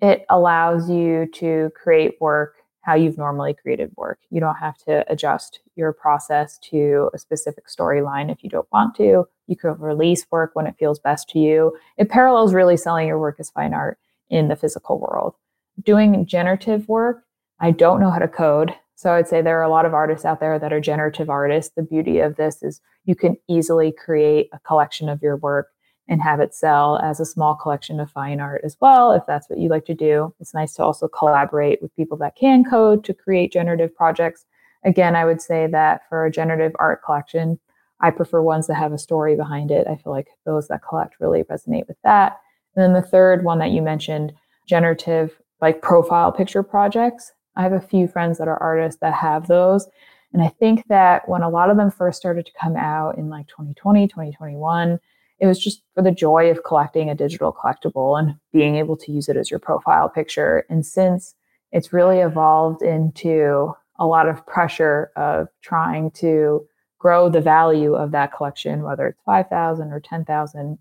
it 0.00 0.24
allows 0.30 0.88
you 0.88 1.26
to 1.34 1.70
create 1.74 2.14
work 2.18 2.54
how 2.80 2.94
you've 2.94 3.18
normally 3.18 3.52
created 3.52 3.92
work. 3.98 4.20
You 4.30 4.40
don't 4.40 4.54
have 4.54 4.78
to 4.86 5.04
adjust 5.12 5.60
your 5.76 5.92
process 5.92 6.58
to 6.70 7.10
a 7.12 7.18
specific 7.18 7.66
storyline 7.68 8.32
if 8.32 8.42
you 8.42 8.48
don't 8.48 8.66
want 8.72 8.94
to. 8.94 9.26
You 9.48 9.56
can 9.56 9.78
release 9.78 10.26
work 10.30 10.52
when 10.54 10.66
it 10.66 10.76
feels 10.78 10.98
best 10.98 11.28
to 11.30 11.38
you. 11.38 11.76
It 11.98 12.08
parallels 12.08 12.54
really 12.54 12.78
selling 12.78 13.06
your 13.06 13.18
work 13.18 13.36
as 13.38 13.50
fine 13.50 13.74
art 13.74 13.98
in 14.30 14.48
the 14.48 14.56
physical 14.56 14.98
world. 14.98 15.34
Doing 15.82 16.24
generative 16.24 16.88
work, 16.88 17.22
I 17.60 17.70
don't 17.70 18.00
know 18.00 18.10
how 18.10 18.18
to 18.18 18.28
code. 18.28 18.74
So 19.00 19.14
I'd 19.14 19.28
say 19.28 19.40
there 19.40 19.58
are 19.58 19.62
a 19.62 19.70
lot 19.70 19.86
of 19.86 19.94
artists 19.94 20.26
out 20.26 20.40
there 20.40 20.58
that 20.58 20.74
are 20.74 20.80
generative 20.80 21.30
artists. 21.30 21.72
The 21.74 21.82
beauty 21.82 22.18
of 22.18 22.36
this 22.36 22.62
is 22.62 22.82
you 23.06 23.14
can 23.14 23.38
easily 23.48 23.92
create 23.92 24.50
a 24.52 24.58
collection 24.58 25.08
of 25.08 25.22
your 25.22 25.38
work 25.38 25.68
and 26.06 26.20
have 26.20 26.38
it 26.38 26.52
sell 26.52 26.98
as 26.98 27.18
a 27.18 27.24
small 27.24 27.54
collection 27.54 27.98
of 27.98 28.10
fine 28.10 28.40
art 28.40 28.60
as 28.62 28.76
well, 28.78 29.12
if 29.12 29.22
that's 29.26 29.48
what 29.48 29.58
you 29.58 29.70
like 29.70 29.86
to 29.86 29.94
do. 29.94 30.34
It's 30.38 30.52
nice 30.52 30.74
to 30.74 30.84
also 30.84 31.08
collaborate 31.08 31.80
with 31.80 31.96
people 31.96 32.18
that 32.18 32.36
can 32.36 32.62
code 32.62 33.02
to 33.04 33.14
create 33.14 33.54
generative 33.54 33.96
projects. 33.96 34.44
Again, 34.84 35.16
I 35.16 35.24
would 35.24 35.40
say 35.40 35.66
that 35.68 36.02
for 36.10 36.26
a 36.26 36.30
generative 36.30 36.76
art 36.78 37.02
collection, 37.02 37.58
I 38.00 38.10
prefer 38.10 38.42
ones 38.42 38.66
that 38.66 38.74
have 38.74 38.92
a 38.92 38.98
story 38.98 39.34
behind 39.34 39.70
it. 39.70 39.86
I 39.86 39.96
feel 39.96 40.12
like 40.12 40.28
those 40.44 40.68
that 40.68 40.82
collect 40.86 41.14
really 41.20 41.42
resonate 41.44 41.88
with 41.88 41.96
that. 42.04 42.38
And 42.76 42.82
then 42.82 42.92
the 42.92 43.08
third 43.08 43.44
one 43.44 43.60
that 43.60 43.70
you 43.70 43.80
mentioned, 43.80 44.34
generative 44.66 45.40
like 45.62 45.80
profile 45.80 46.32
picture 46.32 46.62
projects. 46.62 47.32
I 47.60 47.62
have 47.64 47.72
a 47.72 47.80
few 47.80 48.08
friends 48.08 48.38
that 48.38 48.48
are 48.48 48.60
artists 48.60 49.00
that 49.02 49.12
have 49.12 49.46
those. 49.46 49.86
And 50.32 50.42
I 50.42 50.48
think 50.48 50.86
that 50.88 51.28
when 51.28 51.42
a 51.42 51.50
lot 51.50 51.68
of 51.68 51.76
them 51.76 51.90
first 51.90 52.18
started 52.18 52.46
to 52.46 52.52
come 52.58 52.74
out 52.74 53.18
in 53.18 53.28
like 53.28 53.48
2020, 53.48 54.08
2021, 54.08 54.98
it 55.40 55.46
was 55.46 55.58
just 55.58 55.82
for 55.94 56.02
the 56.02 56.10
joy 56.10 56.50
of 56.50 56.64
collecting 56.64 57.10
a 57.10 57.14
digital 57.14 57.52
collectible 57.52 58.18
and 58.18 58.36
being 58.52 58.76
able 58.76 58.96
to 58.96 59.12
use 59.12 59.28
it 59.28 59.36
as 59.36 59.50
your 59.50 59.60
profile 59.60 60.08
picture. 60.08 60.64
And 60.70 60.86
since 60.86 61.34
it's 61.72 61.92
really 61.92 62.20
evolved 62.20 62.82
into 62.82 63.74
a 63.98 64.06
lot 64.06 64.28
of 64.28 64.46
pressure 64.46 65.10
of 65.16 65.48
trying 65.62 66.10
to 66.12 66.66
grow 66.98 67.28
the 67.28 67.40
value 67.40 67.94
of 67.94 68.10
that 68.12 68.32
collection, 68.32 68.82
whether 68.82 69.06
it's 69.06 69.20
5,000 69.26 69.92
or 69.92 70.00
10,000, 70.00 70.78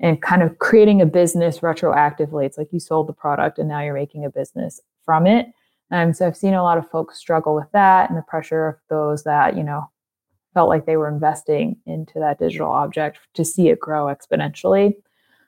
and 0.00 0.22
kind 0.22 0.42
of 0.42 0.58
creating 0.58 1.00
a 1.02 1.06
business 1.06 1.60
retroactively. 1.60 2.46
It's 2.46 2.58
like 2.58 2.72
you 2.72 2.80
sold 2.80 3.08
the 3.08 3.12
product 3.12 3.58
and 3.58 3.68
now 3.68 3.82
you're 3.82 3.94
making 3.94 4.24
a 4.24 4.30
business 4.30 4.80
from 5.04 5.26
it. 5.26 5.46
Um, 5.90 6.12
so 6.12 6.26
I've 6.26 6.36
seen 6.36 6.54
a 6.54 6.62
lot 6.62 6.78
of 6.78 6.90
folks 6.90 7.18
struggle 7.18 7.54
with 7.54 7.70
that 7.72 8.08
and 8.08 8.18
the 8.18 8.22
pressure 8.22 8.66
of 8.66 8.76
those 8.88 9.24
that, 9.24 9.56
you 9.56 9.62
know, 9.62 9.84
felt 10.54 10.68
like 10.68 10.86
they 10.86 10.96
were 10.96 11.08
investing 11.08 11.76
into 11.86 12.18
that 12.20 12.38
digital 12.38 12.70
object 12.70 13.18
to 13.34 13.44
see 13.44 13.68
it 13.68 13.80
grow 13.80 14.06
exponentially. 14.06 14.94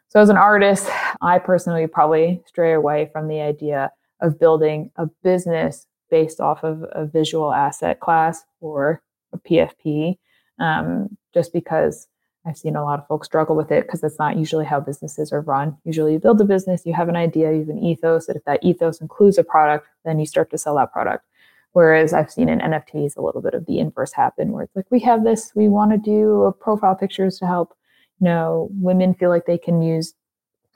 So 0.08 0.20
as 0.20 0.28
an 0.28 0.36
artist, 0.36 0.88
I 1.20 1.38
personally 1.38 1.86
probably 1.86 2.42
stray 2.46 2.72
away 2.72 3.10
from 3.12 3.28
the 3.28 3.40
idea 3.40 3.90
of 4.20 4.38
building 4.38 4.90
a 4.96 5.06
business 5.22 5.86
based 6.10 6.40
off 6.40 6.62
of 6.64 6.84
a 6.92 7.06
visual 7.06 7.52
asset 7.52 8.00
class 8.00 8.44
or 8.60 9.02
a 9.32 9.38
PFP, 9.38 10.16
um, 10.60 11.16
just 11.34 11.52
because 11.52 12.08
I've 12.46 12.56
seen 12.56 12.76
a 12.76 12.84
lot 12.84 13.00
of 13.00 13.06
folks 13.08 13.26
struggle 13.26 13.56
with 13.56 13.72
it 13.72 13.84
because 13.84 14.00
that's 14.00 14.18
not 14.18 14.36
usually 14.36 14.64
how 14.64 14.78
businesses 14.78 15.32
are 15.32 15.40
run. 15.40 15.76
Usually, 15.84 16.12
you 16.12 16.20
build 16.20 16.40
a 16.40 16.44
business, 16.44 16.86
you 16.86 16.94
have 16.94 17.08
an 17.08 17.16
idea, 17.16 17.52
you 17.52 17.60
have 17.60 17.68
an 17.68 17.82
ethos, 17.82 18.28
and 18.28 18.36
if 18.36 18.44
that 18.44 18.62
ethos 18.62 19.00
includes 19.00 19.36
a 19.36 19.44
product, 19.44 19.88
then 20.04 20.20
you 20.20 20.26
start 20.26 20.50
to 20.50 20.58
sell 20.58 20.76
that 20.76 20.92
product. 20.92 21.24
Whereas 21.72 22.12
I've 22.12 22.30
seen 22.30 22.48
in 22.48 22.60
NFTs 22.60 23.16
a 23.16 23.20
little 23.20 23.42
bit 23.42 23.54
of 23.54 23.66
the 23.66 23.80
inverse 23.80 24.12
happen, 24.12 24.52
where 24.52 24.62
it's 24.62 24.76
like 24.76 24.86
we 24.90 25.00
have 25.00 25.24
this, 25.24 25.52
we 25.54 25.68
want 25.68 25.90
to 25.90 25.98
do 25.98 26.54
profile 26.60 26.94
pictures 26.94 27.38
to 27.38 27.46
help, 27.46 27.74
you 28.20 28.24
know, 28.26 28.68
women 28.72 29.12
feel 29.12 29.28
like 29.28 29.46
they 29.46 29.58
can 29.58 29.82
use 29.82 30.14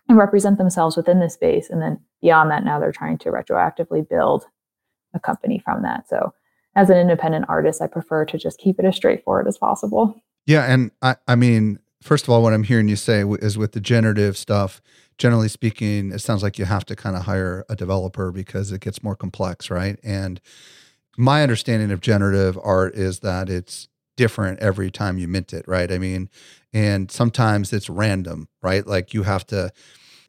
and 0.09 0.19
represent 0.19 0.59
themselves 0.59 0.97
within 0.97 1.21
this 1.21 1.35
space, 1.35 1.71
and 1.71 1.81
then 1.81 2.01
beyond 2.21 2.51
that, 2.51 2.65
now 2.65 2.81
they're 2.81 2.91
trying 2.91 3.19
to 3.19 3.31
retroactively 3.31 4.07
build 4.07 4.45
a 5.15 5.21
company 5.21 5.61
from 5.65 5.83
that. 5.83 6.09
So, 6.09 6.35
as 6.75 6.91
an 6.91 6.99
independent 6.99 7.47
artist, 7.49 7.81
I 7.81 7.87
prefer 7.87 8.25
to 8.25 8.39
just 8.39 8.59
keep 8.59 8.79
it 8.79 8.85
as 8.85 8.97
straightforward 8.97 9.47
as 9.47 9.57
possible. 9.57 10.21
Yeah, 10.47 10.65
and 10.65 10.91
I, 11.03 11.17
I 11.29 11.37
mean, 11.37 11.79
first 12.03 12.25
of 12.25 12.31
all, 12.31 12.43
what 12.43 12.53
I'm 12.53 12.63
hearing 12.65 12.89
you 12.89 12.97
say 12.97 13.23
is 13.41 13.59
with 13.59 13.73
the 13.73 13.81
generative 13.81 14.37
stuff. 14.37 14.81
Generally 15.19 15.49
speaking, 15.49 16.13
it 16.13 16.21
sounds 16.21 16.43
like 16.43 16.59
you 16.59 16.65
have 16.65 16.85
to 16.87 16.97
kind 16.97 17.15
of 17.15 17.23
hire 17.25 17.65
a 17.69 17.77
developer 17.77 18.33
because 18.33 18.73
it 18.73 18.81
gets 18.81 19.03
more 19.03 19.15
complex, 19.15 19.71
right? 19.71 19.99
And 20.03 20.41
my 21.19 21.43
understanding 21.43 21.91
of 21.91 22.01
generative 22.01 22.59
art 22.63 22.95
is 22.95 23.21
that 23.21 23.51
it's 23.51 23.89
different 24.17 24.61
every 24.61 24.91
time 24.91 25.19
you 25.19 25.29
mint 25.29 25.53
it, 25.53 25.67
right? 25.69 25.93
I 25.93 25.99
mean, 25.99 26.31
and 26.73 27.11
sometimes 27.11 27.73
it's 27.73 27.91
random, 27.91 28.49
right? 28.63 28.87
Like 28.87 29.15
you 29.15 29.25
have 29.25 29.47
to 29.49 29.73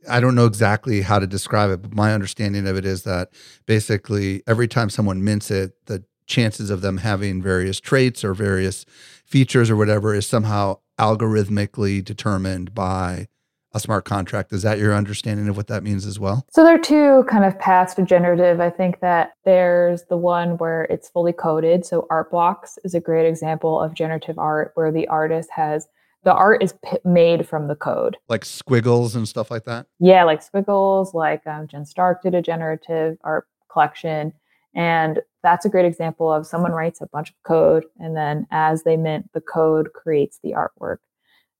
I 0.09 0.19
don't 0.19 0.35
know 0.35 0.45
exactly 0.47 1.01
how 1.01 1.19
to 1.19 1.27
describe 1.27 1.69
it, 1.69 1.81
but 1.81 1.93
my 1.93 2.13
understanding 2.13 2.67
of 2.67 2.75
it 2.75 2.85
is 2.85 3.03
that 3.03 3.29
basically 3.67 4.41
every 4.47 4.67
time 4.67 4.89
someone 4.89 5.23
mints 5.23 5.51
it, 5.51 5.73
the 5.85 6.03
chances 6.25 6.69
of 6.69 6.81
them 6.81 6.97
having 6.97 7.41
various 7.41 7.79
traits 7.79 8.23
or 8.23 8.33
various 8.33 8.85
features 9.25 9.69
or 9.69 9.75
whatever 9.75 10.13
is 10.13 10.27
somehow 10.27 10.77
algorithmically 10.99 12.03
determined 12.03 12.73
by 12.73 13.27
a 13.73 13.79
smart 13.79 14.05
contract. 14.05 14.51
Is 14.51 14.63
that 14.63 14.79
your 14.79 14.93
understanding 14.93 15.47
of 15.47 15.55
what 15.55 15.67
that 15.67 15.83
means 15.83 16.05
as 16.05 16.19
well? 16.19 16.45
So 16.51 16.63
there 16.63 16.75
are 16.75 16.79
two 16.79 17.23
kind 17.29 17.45
of 17.45 17.57
paths 17.57 17.93
to 17.95 18.03
generative. 18.03 18.59
I 18.59 18.69
think 18.69 18.99
that 18.99 19.31
there's 19.45 20.03
the 20.09 20.17
one 20.17 20.57
where 20.57 20.83
it's 20.83 21.09
fully 21.09 21.33
coded. 21.33 21.85
So 21.85 22.05
art 22.09 22.31
blocks 22.31 22.77
is 22.83 22.93
a 22.93 22.99
great 22.99 23.27
example 23.27 23.81
of 23.81 23.93
generative 23.93 24.37
art 24.37 24.71
where 24.75 24.91
the 24.91 25.07
artist 25.07 25.49
has 25.51 25.87
the 26.23 26.33
art 26.33 26.61
is 26.61 26.73
p- 26.85 26.97
made 27.03 27.47
from 27.47 27.67
the 27.67 27.75
code. 27.75 28.17
Like 28.29 28.45
squiggles 28.45 29.15
and 29.15 29.27
stuff 29.27 29.49
like 29.49 29.63
that? 29.63 29.87
Yeah, 29.99 30.23
like 30.23 30.43
squiggles, 30.43 31.15
like 31.15 31.45
um, 31.47 31.67
Jen 31.67 31.85
Stark 31.85 32.21
did 32.21 32.35
a 32.35 32.43
generative 32.43 33.17
art 33.23 33.47
collection. 33.71 34.33
And 34.73 35.19
that's 35.43 35.65
a 35.65 35.69
great 35.69 35.85
example 35.85 36.31
of 36.31 36.45
someone 36.45 36.71
writes 36.71 37.01
a 37.01 37.07
bunch 37.07 37.29
of 37.29 37.35
code 37.43 37.83
and 37.99 38.15
then 38.15 38.47
as 38.51 38.83
they 38.83 38.95
mint, 38.95 39.29
the 39.33 39.41
code 39.41 39.91
creates 39.93 40.39
the 40.41 40.53
artwork. 40.53 40.97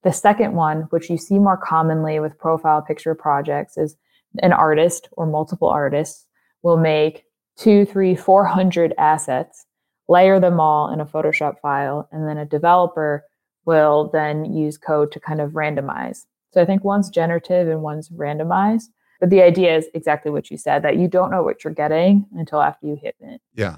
The 0.04 0.14
second 0.14 0.54
one, 0.54 0.84
which 0.92 1.10
you 1.10 1.18
see 1.18 1.38
more 1.38 1.58
commonly 1.58 2.20
with 2.20 2.40
profile 2.40 2.82
picture 2.82 3.14
projects, 3.14 3.78
is 3.78 3.98
an 4.42 4.54
artist 4.54 5.10
or 5.14 5.26
multiple 5.26 5.68
artists 5.68 6.26
will 6.64 6.78
make 6.78 7.26
two, 7.58 7.86
three, 7.86 8.16
four 8.16 8.46
hundred 8.46 8.94
assets, 8.98 9.66
layer 10.08 10.40
them 10.40 10.60
all 10.60 10.92
in 10.92 11.02
a 11.02 11.06
Photoshop 11.06 11.60
file, 11.62 12.08
and 12.12 12.28
then 12.28 12.38
a 12.38 12.46
developer 12.46 13.24
will 13.66 14.10
then 14.12 14.46
use 14.46 14.78
code 14.78 15.12
to 15.12 15.20
kind 15.20 15.42
of 15.42 15.52
randomize. 15.52 16.26
So 16.52 16.62
I 16.62 16.66
think 16.66 16.84
one's 16.84 17.10
generative 17.10 17.68
and 17.68 17.82
one's 17.82 18.10
randomized. 18.10 18.86
But 19.22 19.30
the 19.30 19.42
idea 19.42 19.78
is 19.78 19.88
exactly 19.94 20.32
what 20.32 20.52
you 20.52 20.58
said 20.58 20.82
that 20.82 20.98
you 20.98 21.08
don't 21.08 21.30
know 21.32 21.44
what 21.44 21.64
you're 21.64 21.74
getting 21.74 22.26
until 22.36 22.60
after 22.60 22.88
you 22.88 22.98
hit 23.02 23.16
it. 23.22 23.40
Yeah. 23.54 23.78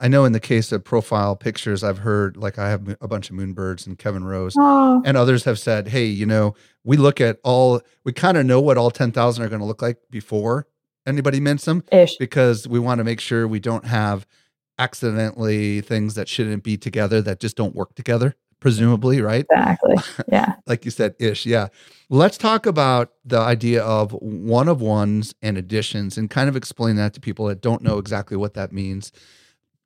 I 0.00 0.08
know 0.08 0.24
in 0.24 0.32
the 0.32 0.40
case 0.40 0.72
of 0.72 0.82
profile 0.82 1.36
pictures, 1.36 1.84
I've 1.84 1.98
heard 1.98 2.36
like 2.36 2.58
I 2.58 2.68
have 2.68 2.96
a 3.00 3.06
bunch 3.06 3.30
of 3.30 3.36
moonbirds 3.36 3.86
and 3.86 3.96
Kevin 3.96 4.24
Rose 4.24 4.54
oh. 4.58 5.00
and 5.04 5.16
others 5.16 5.44
have 5.44 5.60
said, 5.60 5.88
hey, 5.88 6.06
you 6.06 6.26
know, 6.26 6.56
we 6.82 6.96
look 6.96 7.20
at 7.20 7.38
all, 7.44 7.80
we 8.02 8.12
kind 8.12 8.36
of 8.36 8.44
know 8.44 8.60
what 8.60 8.76
all 8.76 8.90
10,000 8.90 9.44
are 9.44 9.48
going 9.48 9.60
to 9.60 9.64
look 9.64 9.80
like 9.80 9.98
before 10.10 10.66
anybody 11.06 11.38
mints 11.38 11.64
them 11.64 11.84
Ish. 11.92 12.16
because 12.16 12.66
we 12.66 12.80
want 12.80 12.98
to 12.98 13.04
make 13.04 13.20
sure 13.20 13.46
we 13.46 13.60
don't 13.60 13.84
have 13.86 14.26
accidentally 14.78 15.80
things 15.80 16.16
that 16.16 16.28
shouldn't 16.28 16.64
be 16.64 16.76
together 16.76 17.22
that 17.22 17.38
just 17.38 17.56
don't 17.56 17.76
work 17.76 17.94
together 17.94 18.34
presumably, 18.62 19.20
right? 19.20 19.44
Exactly. 19.50 19.96
Yeah. 20.30 20.54
like 20.66 20.84
you 20.84 20.92
said, 20.92 21.16
ish. 21.18 21.44
Yeah. 21.44 21.66
Let's 22.08 22.38
talk 22.38 22.64
about 22.64 23.12
the 23.24 23.40
idea 23.40 23.82
of 23.82 24.12
one 24.12 24.68
of 24.68 24.80
ones 24.80 25.34
and 25.42 25.58
editions 25.58 26.16
and 26.16 26.30
kind 26.30 26.48
of 26.48 26.54
explain 26.54 26.94
that 26.94 27.12
to 27.14 27.20
people 27.20 27.46
that 27.46 27.60
don't 27.60 27.82
know 27.82 27.98
exactly 27.98 28.36
what 28.36 28.54
that 28.54 28.72
means. 28.72 29.10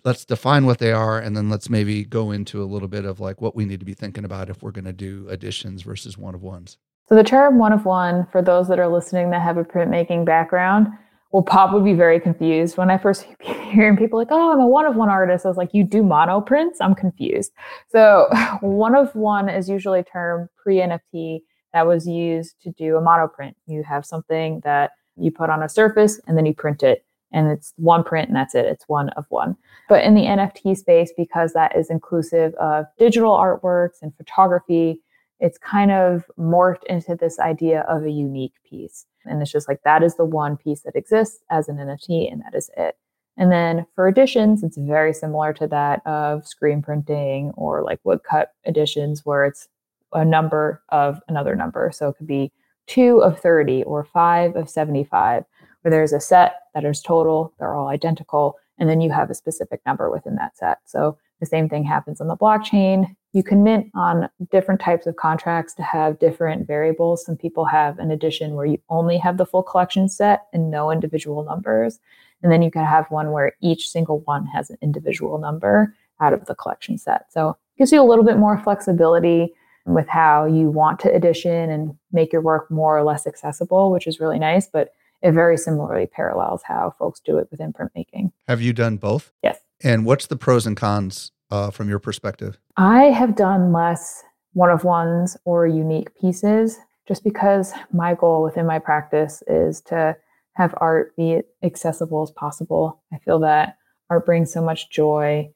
Let's 0.05 0.27
define 0.27 0.67
what 0.67 0.79
they 0.79 0.93
are 0.93 1.19
and 1.19 1.35
then 1.35 1.49
let's 1.49 1.71
maybe 1.71 2.05
go 2.05 2.31
into 2.31 2.63
a 2.63 2.67
little 2.67 2.87
bit 2.87 3.07
of 3.07 3.19
like 3.19 3.41
what 3.41 3.57
we 3.57 3.65
need 3.65 3.81
to 3.81 3.87
be 3.87 3.95
thinking 3.95 4.27
about 4.27 4.51
if 4.51 4.63
we're 4.63 4.73
going 4.73 4.85
to 4.85 4.93
do 4.93 5.27
editions 5.31 5.81
versus 5.81 6.19
one 6.19 6.35
of 6.35 6.43
ones. 6.43 6.77
So, 7.09 7.15
the 7.15 7.25
term 7.25 7.59
one 7.59 7.73
of 7.73 7.87
one, 7.87 8.27
for 8.31 8.43
those 8.43 8.69
that 8.69 8.79
are 8.79 8.89
listening 8.89 9.31
that 9.31 9.41
have 9.41 9.57
a 9.57 9.65
printmaking 9.65 10.27
background, 10.27 10.89
will 11.33 11.43
probably 11.43 11.93
be 11.93 11.97
very 11.97 12.21
confused. 12.21 12.77
When 12.77 12.91
I 12.91 12.99
first 12.99 13.27
hearing 13.41 13.97
people 13.97 14.19
like, 14.19 14.29
oh, 14.31 14.53
I'm 14.53 14.61
a 14.61 14.67
one 14.67 14.87
of 14.87 14.97
one 14.97 15.09
artist, 15.09 15.45
I 15.45 15.49
was 15.49 15.57
like, 15.57 15.71
you 15.73 15.85
do 15.85 16.03
mono 16.03 16.41
prints? 16.41 16.81
I'm 16.81 16.95
confused. 16.95 17.53
So 17.89 18.29
one 18.61 18.95
of 18.95 19.15
one 19.15 19.49
is 19.49 19.69
usually 19.69 20.01
a 20.01 20.05
term 20.05 20.49
pre 20.57 20.77
NFT 20.77 21.41
that 21.73 21.87
was 21.87 22.07
used 22.07 22.61
to 22.63 22.71
do 22.73 22.97
a 22.97 23.01
mono 23.01 23.29
print. 23.29 23.57
You 23.67 23.83
have 23.83 24.07
something 24.07 24.61
that 24.65 24.93
you 25.17 25.31
put 25.31 25.51
on 25.51 25.63
a 25.63 25.69
surface 25.69 26.21
and 26.27 26.37
then 26.37 26.47
you 26.47 26.55
print 26.55 26.83
it 26.83 27.05
and 27.33 27.49
it's 27.49 27.73
one 27.77 28.05
print 28.05 28.29
and 28.29 28.37
that's 28.37 28.55
it. 28.55 28.67
It's 28.67 28.85
one 28.89 29.11
of 29.11 29.27
one. 29.29 29.57
But 29.89 30.05
in 30.05 30.15
the 30.15 30.23
NFT 30.23 30.77
space, 30.77 31.13
because 31.17 31.53
that 31.53 31.77
is 31.77 31.91
inclusive 31.91 32.55
of 32.55 32.87
digital 32.99 33.33
artworks 33.33 34.01
and 34.03 34.17
photography, 34.17 35.01
it's 35.41 35.59
kind 35.59 35.91
of 35.91 36.25
morphed 36.39 36.85
into 36.85 37.15
this 37.15 37.39
idea 37.39 37.83
of 37.83 38.05
a 38.05 38.11
unique 38.11 38.55
piece. 38.69 39.07
And 39.25 39.43
it's 39.43 39.53
just 39.53 39.69
like 39.69 39.83
that 39.85 40.03
is 40.03 40.17
the 40.17 40.25
one 40.25 40.57
piece 40.57 40.83
that 40.83 40.97
exists 40.97 41.41
as 41.51 41.69
an 41.69 41.77
NFT, 41.77 42.31
and 42.33 42.43
that 42.43 42.55
is 42.55 42.71
it. 42.77 42.97
And 43.37 43.53
then 43.53 43.87
for 43.95 44.09
editions, 44.09 44.63
it's 44.63 44.79
very 44.79 45.13
similar 45.13 45.53
to 45.55 45.67
that 45.67 46.07
of 46.07 46.47
screen 46.47 46.81
printing 46.81 47.53
or 47.57 47.83
like 47.83 48.01
woodcut 48.05 48.53
editions, 48.67 49.27
where 49.27 49.45
it's 49.45 49.69
a 50.13 50.25
number 50.25 50.83
of 50.89 51.21
another 51.29 51.55
number. 51.55 51.91
So 51.93 52.09
it 52.09 52.17
could 52.17 52.27
be 52.27 52.53
two 52.87 53.19
of 53.19 53.39
30 53.39 53.83
or 53.83 54.05
five 54.05 54.57
of 54.57 54.71
75, 54.71 55.45
where 55.83 55.91
there's 55.91 56.13
a 56.13 56.21
set 56.21 56.63
that 56.75 56.85
is 56.85 57.03
total, 57.03 57.53
they're 57.59 57.75
all 57.75 57.89
identical, 57.89 58.57
and 58.79 58.89
then 58.89 59.01
you 59.01 59.11
have 59.11 59.29
a 59.29 59.35
specific 59.35 59.81
number 59.85 60.11
within 60.11 60.37
that 60.37 60.57
set. 60.57 60.79
So 60.87 61.19
the 61.41 61.47
same 61.47 61.69
thing 61.69 61.85
happens 61.85 62.21
on 62.21 62.29
the 62.29 62.37
blockchain. 62.37 63.15
You 63.33 63.43
can 63.43 63.63
mint 63.63 63.91
on 63.95 64.29
different 64.51 64.81
types 64.81 65.07
of 65.07 65.17
contracts 65.17 65.75
to 65.75 65.83
have 65.83 66.19
different 66.19 66.67
variables. 66.67 67.25
Some 67.25 67.37
people 67.37 67.67
have 67.67 67.99
an 67.99 68.11
edition 68.11 68.55
where 68.55 68.67
you 68.67 68.79
only 68.89 69.19
have 69.19 69.37
the 69.37 69.47
full 69.47 69.63
collection 69.63 70.09
set 70.09 70.47
and 70.53 70.71
no 70.71 70.91
individual 70.91 71.45
numbers. 71.45 72.01
And 72.43 72.51
then 72.51 72.63
you 72.63 72.71
can 72.71 72.85
have 72.85 73.07
one 73.11 73.33
where 73.33 73.53
each 73.61 73.91
single 73.91 74.21
one 74.21 74.47
has 74.47 74.71
an 74.71 74.79
individual 74.83 75.39
number 75.39 75.95
out 76.21 76.33
of 76.33 76.47
the 76.47 76.55
collection 76.55 76.97
set. 76.97 77.27
So 77.31 77.51
it 77.51 77.79
gives 77.79 77.93
you 77.93 78.01
a 78.01 78.05
little 78.05 78.25
bit 78.25 78.39
more 78.39 78.59
flexibility 78.63 79.53
with 79.85 80.09
how 80.09 80.47
you 80.47 80.71
want 80.71 80.99
to 81.01 81.15
edition 81.15 81.71
and 81.71 81.97
make 82.13 82.33
your 82.33 82.43
work 82.43 82.71
more 82.71 82.99
or 82.99 83.05
less 83.05 83.27
accessible, 83.27 83.91
which 83.91 84.07
is 84.07 84.19
really 84.19 84.39
nice. 84.39 84.67
But 84.67 84.91
it 85.23 85.33
very 85.33 85.57
similarly 85.57 86.07
parallels 86.07 86.63
how 86.63 86.95
folks 86.99 87.21
do 87.21 87.39
it 87.39 87.49
within 87.51 87.73
printmaking. 87.73 88.33
Have 88.49 88.61
you 88.61 88.73
done 88.73 88.97
both? 88.97 89.33
Yes. 89.43 89.59
And 89.83 90.05
what's 90.05 90.27
the 90.27 90.37
pros 90.37 90.67
and 90.67 90.77
cons 90.77 91.33
uh, 91.51 91.71
from 91.71 91.89
your 91.89 91.99
perspective? 91.99 92.59
I 92.77 93.05
have 93.05 93.37
done 93.37 93.73
less 93.73 94.23
one 94.53 94.71
of 94.71 94.85
ones 94.85 95.37
or 95.45 95.67
unique 95.67 96.09
pieces 96.19 96.79
just 97.07 97.23
because 97.23 97.73
my 97.93 98.15
goal 98.15 98.43
within 98.43 98.67
my 98.67 98.79
practice 98.79 99.43
is 99.47 99.81
to 99.83 100.17
have 100.55 100.75
art 100.79 101.15
be 101.17 101.41
accessible 101.63 102.23
as 102.23 102.31
possible. 102.31 103.03
I 103.13 103.19
feel 103.19 103.39
that 103.41 103.77
art 104.09 104.25
brings 104.25 104.53
so 104.53 104.63
much 104.63 104.91
joy 104.91 105.51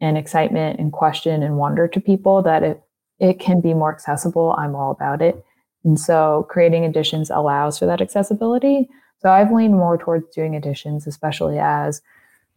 and 0.00 0.16
excitement 0.16 0.80
and 0.80 0.92
question 0.92 1.42
and 1.42 1.58
wonder 1.58 1.86
to 1.88 2.00
people 2.00 2.42
that 2.42 2.62
it 2.62 2.82
it 3.18 3.40
can 3.40 3.60
be 3.62 3.72
more 3.72 3.92
accessible. 3.92 4.54
I'm 4.58 4.74
all 4.74 4.90
about 4.90 5.22
it. 5.22 5.42
And 5.84 5.98
so 5.98 6.46
creating 6.50 6.84
editions 6.84 7.30
allows 7.30 7.78
for 7.78 7.86
that 7.86 8.02
accessibility. 8.02 8.88
So 9.20 9.30
I've 9.30 9.52
leaned 9.52 9.74
more 9.74 9.96
towards 9.96 10.28
doing 10.34 10.54
editions, 10.54 11.06
especially 11.06 11.58
as 11.58 12.02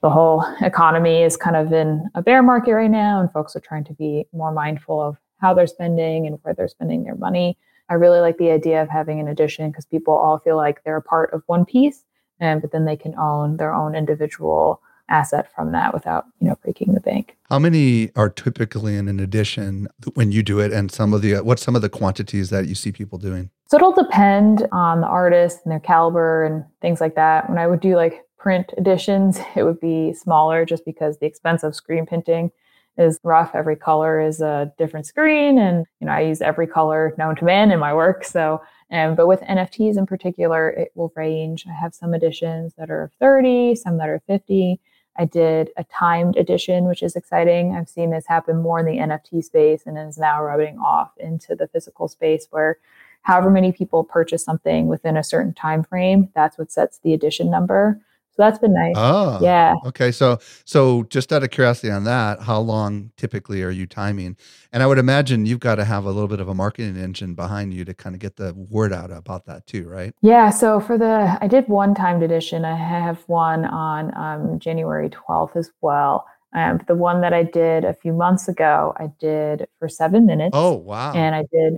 the 0.02 0.10
whole 0.10 0.46
economy 0.62 1.24
is 1.24 1.36
kind 1.36 1.56
of 1.56 1.74
in 1.74 2.10
a 2.16 2.22
bear 2.22 2.42
market 2.42 2.74
right 2.74 2.92
now, 2.92 3.20
and 3.20 3.32
folks 3.32 3.56
are 3.56 3.62
trying 3.62 3.84
to 3.86 3.94
be 3.94 4.26
more 4.34 4.52
mindful 4.52 5.02
of 5.02 5.18
how 5.40 5.54
they're 5.54 5.68
spending 5.68 6.28
and 6.28 6.40
where 6.42 6.54
they're 6.54 6.68
spending 6.68 7.04
their 7.04 7.16
money. 7.16 7.58
I 7.90 7.96
really 7.96 8.20
like 8.20 8.38
the 8.38 8.52
idea 8.52 8.82
of 8.82 8.90
having 8.90 9.20
an 9.20 9.28
edition 9.28 9.70
because 9.70 9.86
people 9.86 10.14
all 10.14 10.40
feel 10.40 10.58
like 10.58 10.84
they're 10.84 10.98
a 10.98 11.02
part 11.02 11.34
of 11.34 11.44
one 11.48 11.66
piece, 11.66 12.04
and 12.40 12.62
but 12.62 12.72
then 12.72 12.86
they 12.86 12.96
can 12.96 13.16
own 13.18 13.58
their 13.58 13.74
own 13.74 13.96
individual 13.96 14.82
asset 15.10 15.52
from 15.56 15.72
that 15.72 15.92
without 15.92 16.26
you 16.40 16.48
know 16.48 16.56
breaking 16.64 16.94
the 16.94 17.00
bank. 17.00 17.36
How 17.50 17.60
many 17.60 18.12
are 18.16 18.30
typically 18.30 18.96
in 18.96 19.08
an 19.08 19.20
edition 19.20 19.88
when 20.14 20.32
you 20.32 20.44
do 20.44 20.60
it, 20.60 20.72
and 20.72 20.92
some 20.92 21.14
of 21.14 21.22
the 21.22 21.36
what's 21.38 21.64
some 21.64 21.76
of 21.76 21.82
the 21.82 21.90
quantities 21.90 22.52
that 22.52 22.68
you 22.68 22.76
see 22.76 22.92
people 22.92 23.18
doing? 23.18 23.50
So 23.68 23.78
it'll 23.78 23.92
depend 23.92 24.68
on 24.72 25.02
the 25.02 25.08
artist 25.08 25.60
and 25.66 25.72
their 25.72 25.80
caliber 25.80 26.46
and 26.46 26.64
things 26.82 27.02
like 27.02 27.16
that. 27.16 27.50
When 27.50 27.58
I 27.58 27.68
would 27.68 27.82
do 27.82 27.96
like 27.96 28.24
print 28.40 28.74
editions, 28.78 29.40
it 29.56 29.64
would 29.64 29.80
be 29.80 30.14
smaller 30.14 30.66
just 30.66 30.86
because 30.86 31.18
the 31.18 31.26
expense 31.26 31.64
of 31.64 31.76
screen 31.76 32.06
printing 32.06 32.52
is 32.98 33.20
rough. 33.24 33.52
Every 33.54 33.76
color 33.76 34.20
is 34.20 34.42
a 34.42 34.74
different 34.78 35.06
screen, 35.06 35.58
and 35.58 35.86
you 36.00 36.08
know 36.08 36.14
I 36.14 36.22
use 36.22 36.42
every 36.42 36.68
color 36.68 37.14
known 37.18 37.36
to 37.38 37.46
man 37.46 37.72
in 37.72 37.80
my 37.80 37.94
work. 37.94 38.26
So, 38.26 38.62
and 38.90 39.16
but 39.16 39.28
with 39.28 39.42
NFTs 39.42 39.98
in 39.98 40.06
particular, 40.06 40.70
it 40.70 40.92
will 40.96 41.14
range. 41.16 41.66
I 41.68 41.74
have 41.74 41.94
some 41.94 42.14
editions 42.14 42.74
that 42.78 42.90
are 42.90 43.12
30, 43.20 43.76
some 43.76 43.98
that 43.98 44.10
are 44.10 44.22
50. 44.28 44.80
I 45.18 45.26
did 45.26 45.72
a 45.76 45.84
timed 45.86 46.38
edition, 46.38 46.86
which 46.86 47.04
is 47.04 47.16
exciting. 47.16 47.76
I've 47.76 47.90
seen 47.90 48.10
this 48.12 48.26
happen 48.26 48.62
more 48.62 48.80
in 48.80 48.86
the 48.86 48.98
NFT 48.98 49.44
space 49.44 49.84
and 49.86 49.98
is 49.98 50.18
now 50.18 50.42
rubbing 50.42 50.78
off 50.80 51.12
into 51.18 51.56
the 51.56 51.68
physical 51.68 52.08
space 52.08 52.48
where 52.52 52.78
however 53.24 53.50
many 53.50 53.74
people 53.74 54.04
purchase 54.06 54.44
something 54.44 54.88
within 54.88 55.18
a 55.18 55.24
certain 55.24 55.54
time 55.54 55.84
frame, 55.84 56.30
that's 56.36 56.58
what 56.58 56.72
sets 56.72 57.00
the 57.00 57.14
edition 57.14 57.52
number. 57.52 58.00
So 58.40 58.44
that's 58.46 58.60
been 58.60 58.74
nice. 58.74 58.94
Oh, 58.96 59.40
yeah. 59.42 59.76
Okay. 59.88 60.14
So, 60.14 60.40
so 60.64 61.04
just 61.10 61.34
out 61.34 61.44
of 61.44 61.50
curiosity 61.50 61.92
on 61.92 62.06
that, 62.06 62.40
how 62.40 62.60
long 62.60 63.12
typically 63.18 63.62
are 63.64 63.70
you 63.70 63.86
timing? 63.86 64.38
And 64.72 64.82
I 64.82 64.88
would 64.88 64.98
imagine 64.98 65.46
you've 65.46 65.60
got 65.60 65.76
to 65.76 65.84
have 65.84 66.06
a 66.06 66.10
little 66.10 66.30
bit 66.30 66.40
of 66.40 66.48
a 66.48 66.56
marketing 66.56 66.96
engine 66.96 67.36
behind 67.36 67.74
you 67.74 67.84
to 67.84 67.94
kind 67.94 68.16
of 68.16 68.22
get 68.22 68.38
the 68.38 68.54
word 68.54 68.94
out 68.94 69.12
about 69.12 69.46
that 69.48 69.68
too, 69.68 69.90
right? 69.90 70.14
Yeah. 70.22 70.52
So 70.52 70.80
for 70.80 70.98
the, 70.98 71.38
I 71.42 71.50
did 71.50 71.68
one 71.68 71.94
timed 71.94 72.24
edition. 72.24 72.64
I 72.64 72.78
have 72.78 73.22
one 73.28 73.66
on 73.66 74.16
um, 74.16 74.58
January 74.58 75.10
12th 75.10 75.58
as 75.58 75.70
well. 75.82 76.26
Um, 76.56 76.80
the 76.88 76.96
one 76.96 77.20
that 77.20 77.34
I 77.34 77.44
did 77.44 77.84
a 77.84 77.94
few 77.94 78.14
months 78.14 78.48
ago, 78.48 78.94
I 78.96 79.12
did 79.20 79.68
for 79.80 79.90
seven 79.90 80.26
minutes. 80.26 80.52
Oh, 80.54 80.76
wow. 80.76 81.12
And 81.12 81.36
I 81.36 81.44
did 81.52 81.74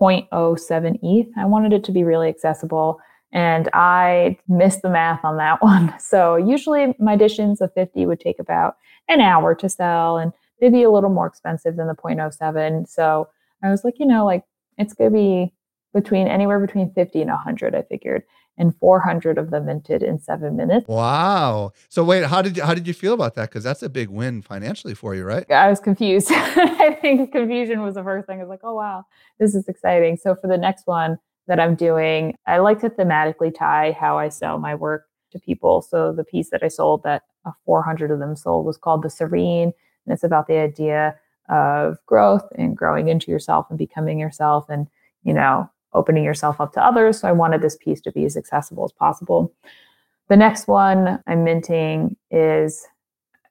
0.07 0.00 1.00
ETH. 1.02 1.28
I 1.36 1.44
wanted 1.44 1.74
it 1.74 1.84
to 1.84 1.92
be 1.92 2.02
really 2.02 2.30
accessible. 2.30 2.98
And 3.32 3.68
I 3.72 4.38
missed 4.48 4.82
the 4.82 4.90
math 4.90 5.24
on 5.24 5.36
that 5.36 5.62
one. 5.62 5.94
So 5.98 6.36
usually 6.36 6.94
my 6.98 7.14
editions 7.14 7.60
of 7.60 7.72
50 7.74 8.06
would 8.06 8.20
take 8.20 8.38
about 8.38 8.76
an 9.08 9.20
hour 9.20 9.54
to 9.54 9.68
sell 9.68 10.18
and 10.18 10.32
they'd 10.60 10.72
be 10.72 10.82
a 10.82 10.90
little 10.90 11.10
more 11.10 11.26
expensive 11.26 11.76
than 11.76 11.86
the 11.86 11.94
0.07. 11.94 12.88
So 12.88 13.28
I 13.62 13.70
was 13.70 13.84
like, 13.84 13.98
you 13.98 14.06
know, 14.06 14.24
like 14.24 14.44
it's 14.76 14.92
going 14.92 15.10
to 15.10 15.16
be 15.16 15.52
between 15.94 16.28
anywhere 16.28 16.60
between 16.60 16.92
50 16.92 17.22
and 17.22 17.30
100, 17.30 17.74
I 17.74 17.82
figured. 17.82 18.22
And 18.60 18.74
400 18.78 19.38
of 19.38 19.52
them 19.52 19.66
minted 19.66 20.02
in 20.02 20.18
seven 20.18 20.56
minutes. 20.56 20.88
Wow! 20.88 21.70
So 21.88 22.02
wait, 22.02 22.24
how 22.24 22.42
did 22.42 22.56
you, 22.56 22.64
how 22.64 22.74
did 22.74 22.88
you 22.88 22.92
feel 22.92 23.14
about 23.14 23.36
that? 23.36 23.50
Because 23.50 23.62
that's 23.62 23.84
a 23.84 23.88
big 23.88 24.08
win 24.08 24.42
financially 24.42 24.94
for 24.94 25.14
you, 25.14 25.22
right? 25.22 25.48
I 25.48 25.70
was 25.70 25.78
confused. 25.78 26.28
I 26.32 26.98
think 27.00 27.30
confusion 27.30 27.82
was 27.82 27.94
the 27.94 28.02
first 28.02 28.26
thing. 28.26 28.40
I 28.40 28.42
was 28.42 28.48
like, 28.48 28.62
oh 28.64 28.74
wow, 28.74 29.04
this 29.38 29.54
is 29.54 29.68
exciting. 29.68 30.16
So 30.16 30.34
for 30.34 30.48
the 30.48 30.58
next 30.58 30.88
one, 30.88 31.20
that 31.48 31.58
I'm 31.58 31.74
doing. 31.74 32.34
I 32.46 32.58
like 32.58 32.80
to 32.80 32.90
thematically 32.90 33.54
tie 33.54 33.96
how 33.98 34.18
I 34.18 34.28
sell 34.28 34.58
my 34.58 34.74
work 34.74 35.06
to 35.32 35.38
people. 35.38 35.82
So 35.82 36.12
the 36.12 36.24
piece 36.24 36.50
that 36.50 36.62
I 36.62 36.68
sold 36.68 37.02
that 37.02 37.22
uh, 37.44 37.52
400 37.64 38.10
of 38.10 38.18
them 38.18 38.36
sold 38.36 38.64
was 38.64 38.76
called 38.76 39.02
The 39.02 39.10
Serene. 39.10 39.72
And 40.06 40.12
it's 40.12 40.24
about 40.24 40.46
the 40.46 40.58
idea 40.58 41.16
of 41.48 41.98
growth 42.06 42.46
and 42.56 42.76
growing 42.76 43.08
into 43.08 43.30
yourself 43.30 43.66
and 43.68 43.78
becoming 43.78 44.18
yourself 44.18 44.66
and, 44.68 44.86
you 45.24 45.32
know, 45.32 45.68
opening 45.94 46.24
yourself 46.24 46.60
up 46.60 46.72
to 46.74 46.84
others. 46.84 47.20
So 47.20 47.28
I 47.28 47.32
wanted 47.32 47.62
this 47.62 47.76
piece 47.76 48.00
to 48.02 48.12
be 48.12 48.24
as 48.24 48.36
accessible 48.36 48.84
as 48.84 48.92
possible. 48.92 49.52
The 50.28 50.36
next 50.36 50.68
one 50.68 51.22
I'm 51.26 51.44
minting 51.44 52.16
is 52.30 52.86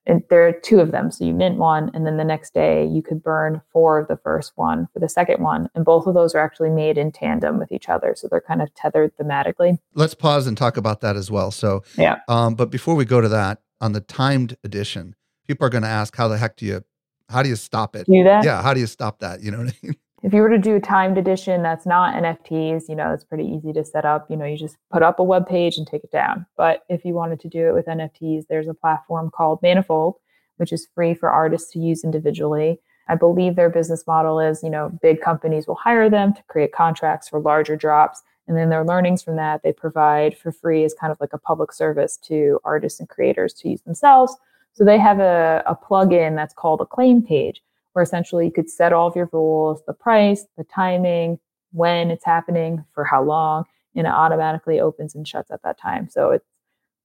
and 0.07 0.23
there 0.29 0.47
are 0.47 0.51
two 0.51 0.79
of 0.79 0.91
them. 0.91 1.11
So 1.11 1.25
you 1.25 1.33
mint 1.33 1.57
one, 1.57 1.91
and 1.93 2.07
then 2.07 2.17
the 2.17 2.23
next 2.23 2.53
day 2.53 2.85
you 2.85 3.03
could 3.03 3.21
burn 3.21 3.61
four 3.71 3.99
of 3.99 4.07
the 4.07 4.17
first 4.17 4.53
one 4.55 4.87
for 4.91 4.99
the 4.99 5.09
second 5.09 5.43
one. 5.43 5.69
And 5.75 5.85
both 5.85 6.07
of 6.07 6.15
those 6.15 6.33
are 6.33 6.39
actually 6.39 6.71
made 6.71 6.97
in 6.97 7.11
tandem 7.11 7.59
with 7.59 7.71
each 7.71 7.89
other. 7.89 8.15
So 8.17 8.27
they're 8.27 8.41
kind 8.41 8.61
of 8.61 8.73
tethered 8.73 9.15
thematically. 9.17 9.77
Let's 9.93 10.15
pause 10.15 10.47
and 10.47 10.57
talk 10.57 10.77
about 10.77 11.01
that 11.01 11.15
as 11.15 11.29
well. 11.29 11.51
So, 11.51 11.83
yeah. 11.97 12.19
Um, 12.27 12.55
but 12.55 12.71
before 12.71 12.95
we 12.95 13.05
go 13.05 13.21
to 13.21 13.29
that, 13.29 13.61
on 13.79 13.91
the 13.91 14.01
timed 14.01 14.57
edition, 14.63 15.15
people 15.45 15.67
are 15.67 15.69
going 15.69 15.83
to 15.83 15.89
ask, 15.89 16.15
how 16.15 16.27
the 16.27 16.37
heck 16.37 16.55
do 16.55 16.65
you, 16.65 16.83
how 17.29 17.43
do 17.43 17.49
you 17.49 17.55
stop 17.55 17.95
it? 17.95 18.07
Do 18.07 18.23
that? 18.23 18.43
Yeah. 18.43 18.63
How 18.63 18.73
do 18.73 18.79
you 18.79 18.87
stop 18.87 19.19
that? 19.19 19.41
You 19.41 19.51
know 19.51 19.59
what 19.59 19.67
I 19.67 19.73
mean? 19.83 19.95
If 20.23 20.33
you 20.33 20.41
were 20.41 20.49
to 20.49 20.57
do 20.57 20.75
a 20.75 20.79
timed 20.79 21.17
edition 21.17 21.61
that's 21.61 21.85
not 21.85 22.15
NFTs, 22.15 22.89
you 22.89 22.95
know, 22.95 23.13
it's 23.13 23.23
pretty 23.23 23.45
easy 23.45 23.71
to 23.73 23.85
set 23.85 24.03
up. 24.03 24.29
You 24.29 24.37
know, 24.37 24.45
you 24.45 24.57
just 24.57 24.77
put 24.91 25.03
up 25.03 25.19
a 25.19 25.23
web 25.23 25.47
page 25.47 25.77
and 25.77 25.85
take 25.85 26.03
it 26.03 26.11
down. 26.11 26.45
But 26.57 26.83
if 26.89 27.05
you 27.05 27.13
wanted 27.13 27.39
to 27.41 27.47
do 27.47 27.67
it 27.67 27.73
with 27.73 27.85
NFTs, 27.85 28.47
there's 28.49 28.67
a 28.67 28.73
platform 28.73 29.29
called 29.29 29.59
Manifold, 29.61 30.15
which 30.57 30.73
is 30.73 30.87
free 30.95 31.13
for 31.13 31.29
artists 31.29 31.71
to 31.73 31.79
use 31.79 32.03
individually. 32.03 32.79
I 33.07 33.15
believe 33.15 33.55
their 33.55 33.69
business 33.69 34.05
model 34.07 34.39
is, 34.39 34.63
you 34.63 34.71
know, 34.71 34.97
big 35.01 35.21
companies 35.21 35.67
will 35.67 35.75
hire 35.75 36.09
them 36.09 36.33
to 36.33 36.43
create 36.47 36.73
contracts 36.73 37.29
for 37.29 37.39
larger 37.39 37.75
drops. 37.75 38.23
And 38.47 38.57
then 38.57 38.69
their 38.69 38.83
learnings 38.83 39.21
from 39.21 39.35
that, 39.35 39.61
they 39.63 39.71
provide 39.71 40.37
for 40.37 40.51
free 40.51 40.83
as 40.83 40.95
kind 40.99 41.11
of 41.11 41.19
like 41.21 41.33
a 41.33 41.37
public 41.37 41.71
service 41.71 42.17
to 42.23 42.59
artists 42.63 42.99
and 42.99 43.07
creators 43.07 43.53
to 43.55 43.69
use 43.69 43.81
themselves. 43.81 44.35
So 44.73 44.83
they 44.83 44.97
have 44.97 45.19
a, 45.19 45.63
a 45.67 45.75
plugin 45.75 46.35
that's 46.35 46.53
called 46.53 46.81
a 46.81 46.85
claim 46.85 47.21
page 47.21 47.61
where 47.97 48.03
essentially 48.03 48.45
you 48.45 48.51
could 48.51 48.69
set 48.69 48.93
all 48.93 49.07
of 49.07 49.15
your 49.15 49.27
rules, 49.33 49.81
the 49.87 49.93
price, 49.93 50.45
the 50.55 50.63
timing, 50.63 51.39
when 51.71 52.11
it's 52.11 52.23
happening, 52.23 52.85
for 52.93 53.03
how 53.03 53.23
long, 53.23 53.65
and 53.95 54.05
it 54.05 54.13
automatically 54.13 54.79
opens 54.79 55.15
and 55.15 55.27
shuts 55.27 55.49
at 55.49 55.63
that 55.63 55.79
time. 55.79 56.07
So 56.07 56.29
it's 56.29 56.45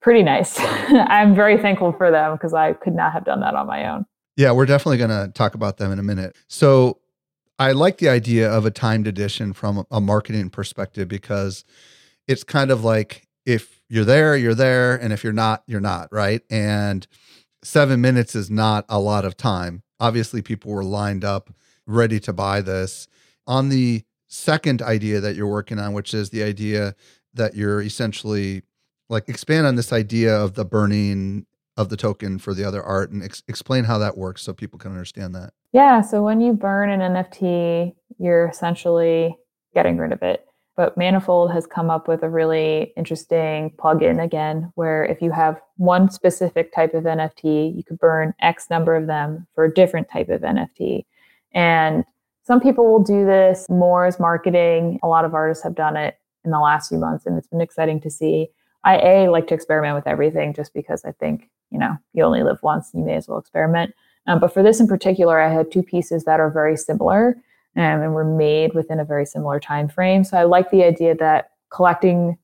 pretty 0.02 0.22
nice. 0.22 0.60
I'm 0.60 1.34
very 1.34 1.56
thankful 1.56 1.92
for 1.94 2.10
them 2.10 2.32
because 2.34 2.52
I 2.52 2.74
could 2.74 2.94
not 2.94 3.14
have 3.14 3.24
done 3.24 3.40
that 3.40 3.54
on 3.54 3.66
my 3.66 3.88
own. 3.88 4.04
Yeah, 4.36 4.52
we're 4.52 4.66
definitely 4.66 4.98
going 4.98 5.08
to 5.08 5.32
talk 5.32 5.54
about 5.54 5.78
them 5.78 5.92
in 5.92 5.98
a 5.98 6.02
minute. 6.02 6.36
So 6.46 6.98
I 7.58 7.72
like 7.72 7.96
the 7.96 8.10
idea 8.10 8.52
of 8.52 8.66
a 8.66 8.70
timed 8.70 9.06
edition 9.06 9.54
from 9.54 9.86
a 9.90 10.00
marketing 10.00 10.50
perspective 10.50 11.08
because 11.08 11.64
it's 12.28 12.44
kind 12.44 12.70
of 12.70 12.84
like 12.84 13.26
if 13.46 13.80
you're 13.88 14.04
there, 14.04 14.36
you're 14.36 14.54
there, 14.54 14.94
and 14.94 15.10
if 15.10 15.24
you're 15.24 15.32
not, 15.32 15.62
you're 15.66 15.80
not, 15.80 16.12
right? 16.12 16.42
And 16.50 17.06
seven 17.64 18.02
minutes 18.02 18.34
is 18.34 18.50
not 18.50 18.84
a 18.90 19.00
lot 19.00 19.24
of 19.24 19.38
time 19.38 19.82
obviously 20.02 20.42
people 20.42 20.72
were 20.72 20.84
lined 20.84 21.24
up 21.24 21.54
ready 21.86 22.18
to 22.20 22.32
buy 22.32 22.60
this. 22.60 23.06
On 23.46 23.68
the 23.68 24.02
second 24.26 24.82
idea 24.82 25.20
that 25.20 25.36
you're 25.36 25.46
working 25.46 25.78
on, 25.78 25.92
which 25.92 26.12
is 26.12 26.30
the 26.30 26.42
idea 26.42 26.94
that 27.34 27.54
you're 27.54 27.80
essentially 27.80 28.62
like 29.08 29.28
expand 29.28 29.66
on 29.66 29.76
this 29.76 29.92
idea 29.92 30.36
of 30.36 30.54
the 30.54 30.64
burning 30.64 31.46
of 31.76 31.88
the 31.88 31.96
token 31.96 32.38
for 32.38 32.52
the 32.52 32.64
other 32.64 32.82
art 32.82 33.10
and 33.10 33.22
ex- 33.22 33.42
explain 33.48 33.84
how 33.84 33.98
that 33.98 34.16
works 34.18 34.42
so 34.42 34.52
people 34.52 34.78
can 34.78 34.90
understand 34.90 35.34
that. 35.34 35.52
Yeah. 35.72 36.00
So 36.00 36.22
when 36.22 36.40
you 36.40 36.52
burn 36.52 36.90
an 36.90 37.00
NFT, 37.00 37.94
you're 38.18 38.48
essentially 38.48 39.36
getting 39.74 39.96
rid 39.96 40.12
of 40.12 40.22
it. 40.22 40.44
But 40.74 40.96
Manifold 40.96 41.52
has 41.52 41.66
come 41.66 41.90
up 41.90 42.08
with 42.08 42.22
a 42.22 42.30
really 42.30 42.92
interesting 42.96 43.70
plugin 43.76 44.22
again, 44.22 44.72
where 44.74 45.04
if 45.04 45.20
you 45.20 45.30
have 45.30 45.60
one 45.76 46.10
specific 46.10 46.72
type 46.72 46.94
of 46.94 47.04
NFT, 47.04 47.76
you 47.76 47.84
could 47.84 47.98
burn 47.98 48.32
X 48.40 48.70
number 48.70 48.96
of 48.96 49.06
them 49.06 49.46
for 49.54 49.64
a 49.64 49.72
different 49.72 50.08
type 50.10 50.30
of 50.30 50.40
NFT. 50.40 51.04
And 51.52 52.04
some 52.44 52.60
people 52.60 52.90
will 52.90 53.02
do 53.02 53.26
this 53.26 53.66
more 53.68 54.06
as 54.06 54.18
marketing. 54.18 54.98
A 55.02 55.08
lot 55.08 55.24
of 55.26 55.34
artists 55.34 55.62
have 55.62 55.74
done 55.74 55.96
it 55.96 56.18
in 56.44 56.50
the 56.50 56.58
last 56.58 56.88
few 56.88 56.98
months, 56.98 57.26
and 57.26 57.36
it's 57.36 57.48
been 57.48 57.60
exciting 57.60 58.00
to 58.00 58.10
see. 58.10 58.48
I 58.84 58.96
a 58.96 59.28
like 59.30 59.46
to 59.48 59.54
experiment 59.54 59.94
with 59.94 60.08
everything 60.08 60.54
just 60.54 60.74
because 60.74 61.04
I 61.04 61.12
think 61.12 61.48
you 61.70 61.78
know 61.78 61.96
you 62.14 62.24
only 62.24 62.42
live 62.42 62.58
once, 62.62 62.92
and 62.92 63.02
you 63.02 63.06
may 63.06 63.16
as 63.16 63.28
well 63.28 63.38
experiment. 63.38 63.94
Um, 64.26 64.40
but 64.40 64.54
for 64.54 64.62
this 64.62 64.80
in 64.80 64.88
particular, 64.88 65.38
I 65.40 65.52
had 65.52 65.70
two 65.70 65.82
pieces 65.82 66.24
that 66.24 66.40
are 66.40 66.50
very 66.50 66.76
similar 66.76 67.36
um, 67.76 68.02
and 68.02 68.14
were 68.14 68.24
made 68.24 68.74
within 68.74 69.00
a 69.00 69.04
very 69.04 69.26
similar 69.26 69.60
time 69.60 69.88
frame. 69.88 70.24
So 70.24 70.36
I 70.36 70.44
like 70.44 70.70
the 70.70 70.84
idea 70.84 71.14
that 71.16 71.50
collecting 71.70 72.36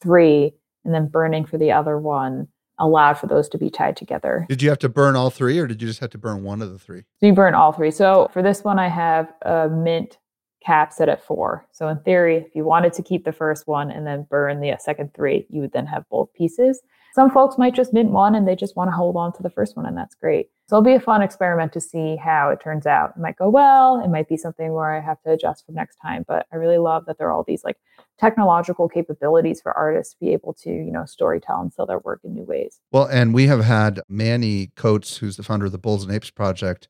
three 0.00 0.54
and 0.84 0.92
then 0.92 1.08
burning 1.08 1.44
for 1.44 1.58
the 1.58 1.72
other 1.72 1.98
one 1.98 2.48
allowed 2.78 3.14
for 3.14 3.26
those 3.26 3.48
to 3.50 3.58
be 3.58 3.70
tied 3.70 3.96
together. 3.96 4.46
Did 4.48 4.62
you 4.62 4.68
have 4.70 4.78
to 4.80 4.88
burn 4.88 5.14
all 5.14 5.30
three, 5.30 5.58
or 5.58 5.66
did 5.66 5.80
you 5.80 5.86
just 5.86 6.00
have 6.00 6.10
to 6.10 6.18
burn 6.18 6.42
one 6.42 6.62
of 6.62 6.72
the 6.72 6.78
three? 6.78 7.04
So 7.20 7.26
you 7.26 7.32
burn 7.32 7.54
all 7.54 7.72
three. 7.72 7.90
So 7.92 8.28
for 8.32 8.42
this 8.42 8.64
one, 8.64 8.78
I 8.78 8.88
have 8.88 9.32
a 9.42 9.68
mint 9.68 10.18
cap 10.64 10.92
set 10.92 11.08
at 11.08 11.24
four. 11.24 11.66
So 11.72 11.88
in 11.88 11.98
theory, 12.00 12.36
if 12.36 12.54
you 12.54 12.64
wanted 12.64 12.92
to 12.94 13.02
keep 13.02 13.24
the 13.24 13.32
first 13.32 13.66
one 13.66 13.90
and 13.90 14.06
then 14.06 14.26
burn 14.28 14.60
the 14.60 14.76
second 14.80 15.14
three, 15.14 15.46
you 15.48 15.60
would 15.60 15.72
then 15.72 15.86
have 15.86 16.08
both 16.08 16.32
pieces. 16.34 16.80
Some 17.14 17.30
folks 17.30 17.58
might 17.58 17.74
just 17.74 17.92
mint 17.92 18.10
one 18.10 18.34
and 18.34 18.48
they 18.48 18.56
just 18.56 18.74
want 18.74 18.88
to 18.88 18.96
hold 18.96 19.16
on 19.16 19.32
to 19.34 19.42
the 19.42 19.50
first 19.50 19.76
one, 19.76 19.84
and 19.84 19.96
that's 19.96 20.14
great. 20.14 20.48
So 20.66 20.76
it'll 20.76 20.84
be 20.84 20.94
a 20.94 21.00
fun 21.00 21.20
experiment 21.20 21.72
to 21.74 21.80
see 21.80 22.16
how 22.16 22.48
it 22.48 22.60
turns 22.62 22.86
out. 22.86 23.12
It 23.16 23.20
might 23.20 23.36
go 23.36 23.50
well. 23.50 24.02
It 24.02 24.08
might 24.08 24.28
be 24.28 24.38
something 24.38 24.72
where 24.72 24.96
I 24.96 25.00
have 25.00 25.20
to 25.22 25.32
adjust 25.32 25.66
for 25.66 25.72
next 25.72 25.96
time. 25.96 26.24
But 26.26 26.46
I 26.52 26.56
really 26.56 26.78
love 26.78 27.04
that 27.06 27.18
there 27.18 27.28
are 27.28 27.32
all 27.32 27.44
these 27.46 27.64
like 27.64 27.76
technological 28.18 28.88
capabilities 28.88 29.60
for 29.60 29.72
artists 29.72 30.14
to 30.14 30.20
be 30.20 30.32
able 30.32 30.54
to, 30.62 30.70
you 30.70 30.90
know, 30.90 31.02
storytell 31.02 31.60
and 31.60 31.72
sell 31.72 31.84
their 31.84 31.98
work 31.98 32.20
in 32.24 32.34
new 32.34 32.44
ways. 32.44 32.80
Well, 32.90 33.04
and 33.04 33.34
we 33.34 33.46
have 33.48 33.64
had 33.64 34.00
Manny 34.08 34.70
Coates, 34.76 35.18
who's 35.18 35.36
the 35.36 35.42
founder 35.42 35.66
of 35.66 35.72
the 35.72 35.78
Bulls 35.78 36.04
and 36.04 36.14
Apes 36.14 36.30
Project, 36.30 36.88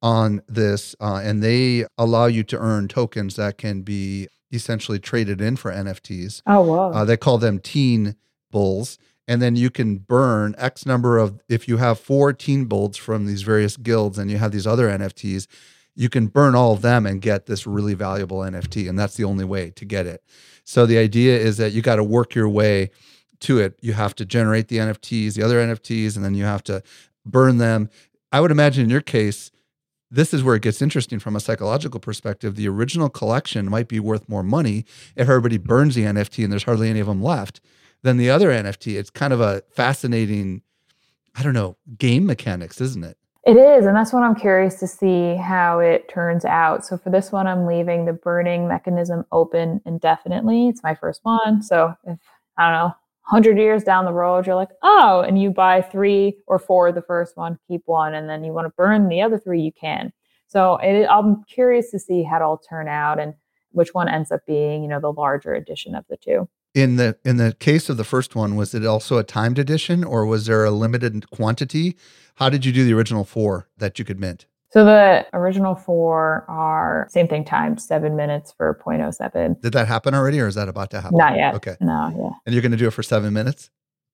on 0.00 0.40
this, 0.48 0.94
uh, 1.00 1.20
and 1.22 1.42
they 1.42 1.84
allow 1.98 2.26
you 2.26 2.44
to 2.44 2.58
earn 2.58 2.88
tokens 2.88 3.36
that 3.36 3.58
can 3.58 3.82
be 3.82 4.28
essentially 4.52 4.98
traded 4.98 5.40
in 5.40 5.56
for 5.56 5.70
NFTs. 5.72 6.42
Oh, 6.46 6.62
wow. 6.62 6.90
Uh, 6.92 7.04
they 7.04 7.16
call 7.16 7.38
them 7.38 7.58
teen 7.58 8.16
bulls. 8.50 8.98
And 9.28 9.42
then 9.42 9.56
you 9.56 9.68
can 9.68 9.98
burn 9.98 10.54
X 10.56 10.86
number 10.86 11.18
of, 11.18 11.38
if 11.50 11.68
you 11.68 11.76
have 11.76 12.00
four 12.00 12.32
teen 12.32 12.64
bulls 12.64 12.96
from 12.96 13.26
these 13.26 13.42
various 13.42 13.76
guilds 13.76 14.18
and 14.18 14.30
you 14.30 14.38
have 14.38 14.52
these 14.52 14.66
other 14.66 14.88
NFTs, 14.88 15.46
you 15.94 16.08
can 16.08 16.28
burn 16.28 16.54
all 16.54 16.72
of 16.72 16.80
them 16.80 17.04
and 17.04 17.20
get 17.20 17.44
this 17.44 17.66
really 17.66 17.92
valuable 17.92 18.38
NFT. 18.38 18.88
And 18.88 18.98
that's 18.98 19.16
the 19.16 19.24
only 19.24 19.44
way 19.44 19.70
to 19.70 19.84
get 19.84 20.06
it. 20.06 20.24
So 20.64 20.86
the 20.86 20.96
idea 20.96 21.36
is 21.36 21.58
that 21.58 21.72
you 21.72 21.82
got 21.82 21.96
to 21.96 22.04
work 22.04 22.34
your 22.34 22.48
way 22.48 22.90
to 23.40 23.58
it. 23.58 23.78
You 23.82 23.92
have 23.92 24.14
to 24.14 24.24
generate 24.24 24.68
the 24.68 24.78
NFTs, 24.78 25.34
the 25.34 25.42
other 25.42 25.58
NFTs, 25.58 26.16
and 26.16 26.24
then 26.24 26.34
you 26.34 26.44
have 26.44 26.64
to 26.64 26.82
burn 27.26 27.58
them. 27.58 27.90
I 28.32 28.40
would 28.40 28.50
imagine 28.50 28.84
in 28.84 28.90
your 28.90 29.02
case, 29.02 29.50
this 30.10 30.32
is 30.32 30.42
where 30.42 30.54
it 30.54 30.62
gets 30.62 30.80
interesting 30.80 31.18
from 31.18 31.36
a 31.36 31.40
psychological 31.40 32.00
perspective. 32.00 32.56
The 32.56 32.68
original 32.68 33.10
collection 33.10 33.68
might 33.68 33.88
be 33.88 34.00
worth 34.00 34.26
more 34.26 34.42
money 34.42 34.86
if 35.16 35.28
everybody 35.28 35.58
burns 35.58 35.94
the 35.94 36.04
NFT 36.04 36.44
and 36.44 36.50
there's 36.50 36.64
hardly 36.64 36.88
any 36.88 37.00
of 37.00 37.08
them 37.08 37.22
left 37.22 37.60
than 38.02 38.16
the 38.16 38.30
other 38.30 38.50
NFT. 38.50 38.98
It's 38.98 39.10
kind 39.10 39.32
of 39.32 39.40
a 39.40 39.62
fascinating, 39.70 40.62
I 41.34 41.42
don't 41.42 41.54
know, 41.54 41.76
game 41.98 42.26
mechanics, 42.26 42.80
isn't 42.80 43.04
it? 43.04 43.16
It 43.46 43.56
is. 43.56 43.86
And 43.86 43.96
that's 43.96 44.12
what 44.12 44.24
I'm 44.24 44.34
curious 44.34 44.74
to 44.80 44.86
see 44.86 45.34
how 45.34 45.78
it 45.78 46.08
turns 46.08 46.44
out. 46.44 46.84
So 46.84 46.98
for 46.98 47.08
this 47.08 47.32
one, 47.32 47.46
I'm 47.46 47.66
leaving 47.66 48.04
the 48.04 48.12
burning 48.12 48.68
mechanism 48.68 49.24
open 49.32 49.80
indefinitely. 49.86 50.68
It's 50.68 50.82
my 50.82 50.94
first 50.94 51.20
one. 51.22 51.62
So 51.62 51.94
if, 52.04 52.18
I 52.58 52.70
don't 52.70 52.78
know, 52.78 52.94
100 53.30 53.58
years 53.58 53.84
down 53.84 54.04
the 54.04 54.12
road, 54.12 54.46
you're 54.46 54.54
like, 54.54 54.70
oh, 54.82 55.20
and 55.26 55.40
you 55.40 55.50
buy 55.50 55.80
three 55.80 56.38
or 56.46 56.58
four 56.58 56.92
the 56.92 57.02
first 57.02 57.36
one, 57.36 57.58
keep 57.68 57.82
one, 57.86 58.14
and 58.14 58.28
then 58.28 58.44
you 58.44 58.52
want 58.52 58.66
to 58.66 58.74
burn 58.76 59.08
the 59.08 59.22
other 59.22 59.38
three, 59.38 59.60
you 59.60 59.72
can. 59.72 60.12
So 60.46 60.76
it, 60.76 61.06
I'm 61.06 61.44
curious 61.44 61.90
to 61.90 61.98
see 61.98 62.22
how 62.22 62.36
it'll 62.36 62.58
turn 62.58 62.88
out 62.88 63.20
and 63.20 63.34
which 63.72 63.94
one 63.94 64.08
ends 64.08 64.32
up 64.32 64.44
being, 64.46 64.82
you 64.82 64.88
know, 64.88 65.00
the 65.00 65.12
larger 65.12 65.54
edition 65.54 65.94
of 65.94 66.04
the 66.08 66.16
two. 66.16 66.48
In 66.78 66.94
the 66.94 67.16
in 67.24 67.38
the 67.38 67.54
case 67.58 67.88
of 67.88 67.96
the 67.96 68.04
first 68.04 68.36
one, 68.36 68.54
was 68.54 68.72
it 68.72 68.86
also 68.86 69.18
a 69.18 69.24
timed 69.24 69.58
edition 69.58 70.04
or 70.04 70.24
was 70.24 70.46
there 70.46 70.64
a 70.64 70.70
limited 70.70 71.28
quantity? 71.30 71.96
How 72.36 72.48
did 72.48 72.64
you 72.64 72.72
do 72.72 72.84
the 72.84 72.92
original 72.92 73.24
four 73.24 73.68
that 73.78 73.98
you 73.98 74.04
could 74.04 74.20
mint? 74.20 74.46
So 74.70 74.84
the 74.84 75.26
original 75.32 75.74
four 75.74 76.44
are 76.46 77.08
same 77.10 77.26
thing 77.26 77.44
timed 77.44 77.82
seven 77.82 78.14
minutes 78.14 78.54
for 78.56 78.80
0.07. 78.86 79.60
Did 79.60 79.72
that 79.72 79.88
happen 79.88 80.14
already 80.14 80.38
or 80.40 80.46
is 80.46 80.54
that 80.54 80.68
about 80.68 80.90
to 80.90 81.00
happen? 81.00 81.18
Not 81.18 81.36
yet. 81.36 81.54
Okay. 81.54 81.74
No, 81.80 82.14
yeah. 82.16 82.30
And 82.46 82.54
you're 82.54 82.62
going 82.62 82.72
to 82.72 82.78
do 82.78 82.86
it 82.86 82.92
for 82.92 83.02
seven 83.02 83.32
minutes? 83.32 83.70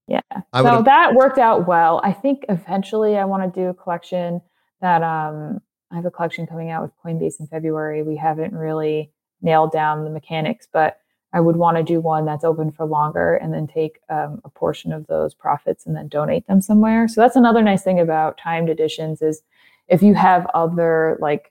Yeah. 0.08 0.20
I 0.52 0.62
so 0.62 0.82
that 0.82 1.14
worked 1.14 1.38
out 1.38 1.66
well. 1.66 2.00
I 2.02 2.12
think 2.12 2.46
eventually 2.48 3.18
I 3.18 3.26
want 3.26 3.52
to 3.52 3.60
do 3.60 3.68
a 3.68 3.74
collection 3.74 4.40
that 4.80 5.02
um 5.02 5.60
I 5.92 5.96
have 5.96 6.06
a 6.06 6.10
collection 6.10 6.46
coming 6.46 6.70
out 6.70 6.82
with 6.82 6.92
Coinbase 7.04 7.40
in 7.40 7.46
February. 7.46 8.02
We 8.02 8.16
haven't 8.16 8.54
really 8.54 9.12
nailed 9.42 9.70
down 9.70 10.04
the 10.04 10.10
mechanics, 10.10 10.66
but 10.72 10.98
I 11.34 11.40
would 11.40 11.56
want 11.56 11.76
to 11.76 11.82
do 11.82 12.00
one 12.00 12.24
that's 12.24 12.44
open 12.44 12.70
for 12.70 12.86
longer 12.86 13.34
and 13.34 13.52
then 13.52 13.66
take 13.66 13.98
um, 14.08 14.40
a 14.44 14.48
portion 14.48 14.92
of 14.92 15.08
those 15.08 15.34
profits 15.34 15.84
and 15.84 15.96
then 15.96 16.06
donate 16.06 16.46
them 16.46 16.60
somewhere. 16.60 17.08
So 17.08 17.20
that's 17.20 17.34
another 17.34 17.60
nice 17.60 17.82
thing 17.82 17.98
about 17.98 18.38
timed 18.38 18.70
editions 18.70 19.20
is 19.20 19.42
if 19.88 20.00
you 20.00 20.14
have 20.14 20.46
other 20.54 21.18
like 21.20 21.50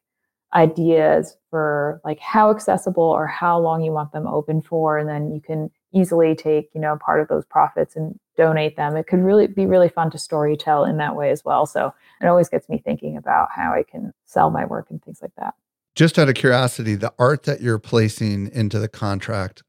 ideas 0.55 1.35
for 1.49 1.99
like 2.05 2.19
how 2.19 2.49
accessible 2.49 3.03
or 3.03 3.27
how 3.27 3.59
long 3.59 3.83
you 3.83 3.91
want 3.91 4.13
them 4.13 4.25
open 4.25 4.61
for 4.61 4.97
and 4.97 5.09
then 5.09 5.33
you 5.33 5.41
can 5.41 5.69
easily 5.91 6.33
take 6.33 6.69
you 6.73 6.81
know 6.81 6.97
part 7.03 7.19
of 7.19 7.27
those 7.27 7.45
profits 7.45 7.95
and 7.97 8.17
donate 8.37 8.77
them. 8.77 8.95
It 8.95 9.07
could 9.07 9.19
really 9.19 9.47
be 9.47 9.65
really 9.65 9.89
fun 9.89 10.11
to 10.11 10.17
story 10.17 10.55
tell 10.55 10.85
in 10.85 10.97
that 10.97 11.15
way 11.15 11.29
as 11.29 11.43
well. 11.43 11.65
So 11.65 11.93
it 12.21 12.27
always 12.27 12.47
gets 12.47 12.69
me 12.69 12.81
thinking 12.83 13.17
about 13.17 13.49
how 13.51 13.73
i 13.73 13.83
can 13.83 14.13
sell 14.25 14.49
my 14.49 14.65
work 14.65 14.87
and 14.89 15.03
things 15.03 15.19
like 15.21 15.35
that. 15.37 15.55
Just 15.93 16.17
out 16.17 16.29
of 16.29 16.35
curiosity 16.35 16.95
the 16.95 17.13
art 17.19 17.43
that 17.43 17.59
you're 17.59 17.79
placing 17.79 18.49
into 18.49 18.79
the 18.79 18.87
contract 18.87 19.61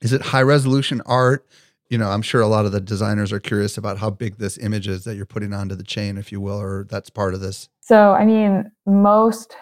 is 0.00 0.12
it 0.12 0.22
high 0.22 0.42
resolution 0.42 1.00
art 1.06 1.46
you 1.90 1.98
know, 1.98 2.08
I'm 2.08 2.22
sure 2.22 2.40
a 2.40 2.46
lot 2.46 2.66
of 2.66 2.72
the 2.72 2.80
designers 2.80 3.32
are 3.32 3.40
curious 3.40 3.76
about 3.76 3.98
how 3.98 4.10
big 4.10 4.36
this 4.36 4.56
image 4.58 4.86
is 4.86 5.02
that 5.04 5.16
you're 5.16 5.26
putting 5.26 5.52
onto 5.52 5.74
the 5.74 5.82
chain, 5.82 6.16
if 6.18 6.30
you 6.30 6.40
will, 6.40 6.58
or 6.58 6.84
that's 6.88 7.10
part 7.10 7.34
of 7.34 7.40
this. 7.40 7.68
So, 7.80 8.12
I 8.12 8.24
mean, 8.24 8.70
most 8.86 9.56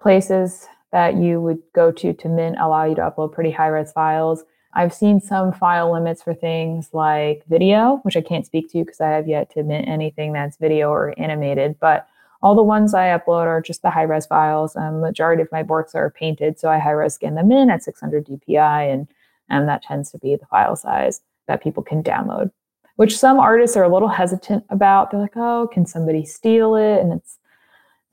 places 0.00 0.66
that 0.92 1.16
you 1.16 1.42
would 1.42 1.58
go 1.74 1.92
to 1.92 2.14
to 2.14 2.28
mint 2.28 2.56
allow 2.58 2.84
you 2.84 2.94
to 2.94 3.02
upload 3.02 3.32
pretty 3.32 3.50
high 3.50 3.68
res 3.68 3.92
files. 3.92 4.44
I've 4.72 4.94
seen 4.94 5.20
some 5.20 5.52
file 5.52 5.92
limits 5.92 6.22
for 6.22 6.32
things 6.32 6.88
like 6.94 7.44
video, 7.48 8.00
which 8.02 8.16
I 8.16 8.22
can't 8.22 8.46
speak 8.46 8.72
to 8.72 8.78
because 8.78 9.00
I 9.00 9.10
have 9.10 9.28
yet 9.28 9.50
to 9.50 9.62
mint 9.62 9.86
anything 9.86 10.32
that's 10.32 10.56
video 10.56 10.88
or 10.88 11.14
animated. 11.18 11.78
But 11.78 12.08
all 12.42 12.54
the 12.54 12.62
ones 12.62 12.94
I 12.94 13.08
upload 13.08 13.46
are 13.46 13.60
just 13.60 13.82
the 13.82 13.90
high 13.90 14.02
res 14.02 14.24
files. 14.24 14.74
Um, 14.74 15.00
majority 15.00 15.42
of 15.42 15.52
my 15.52 15.62
works 15.62 15.94
are 15.94 16.10
painted, 16.10 16.58
so 16.58 16.70
I 16.70 16.78
high 16.78 16.92
res 16.92 17.14
scan 17.14 17.34
them 17.34 17.52
in 17.52 17.68
at 17.68 17.82
600 17.82 18.26
DPI, 18.26 18.92
and 18.92 19.06
and 19.48 19.68
that 19.68 19.82
tends 19.82 20.10
to 20.12 20.18
be 20.18 20.36
the 20.36 20.46
file 20.46 20.76
size 20.76 21.20
that 21.46 21.62
people 21.62 21.82
can 21.82 22.02
download, 22.02 22.50
which 22.96 23.18
some 23.18 23.38
artists 23.38 23.76
are 23.76 23.84
a 23.84 23.92
little 23.92 24.08
hesitant 24.08 24.64
about. 24.70 25.10
They're 25.10 25.20
like, 25.20 25.36
oh, 25.36 25.68
can 25.72 25.86
somebody 25.86 26.24
steal 26.24 26.74
it? 26.76 27.00
And 27.00 27.12
it's 27.12 27.38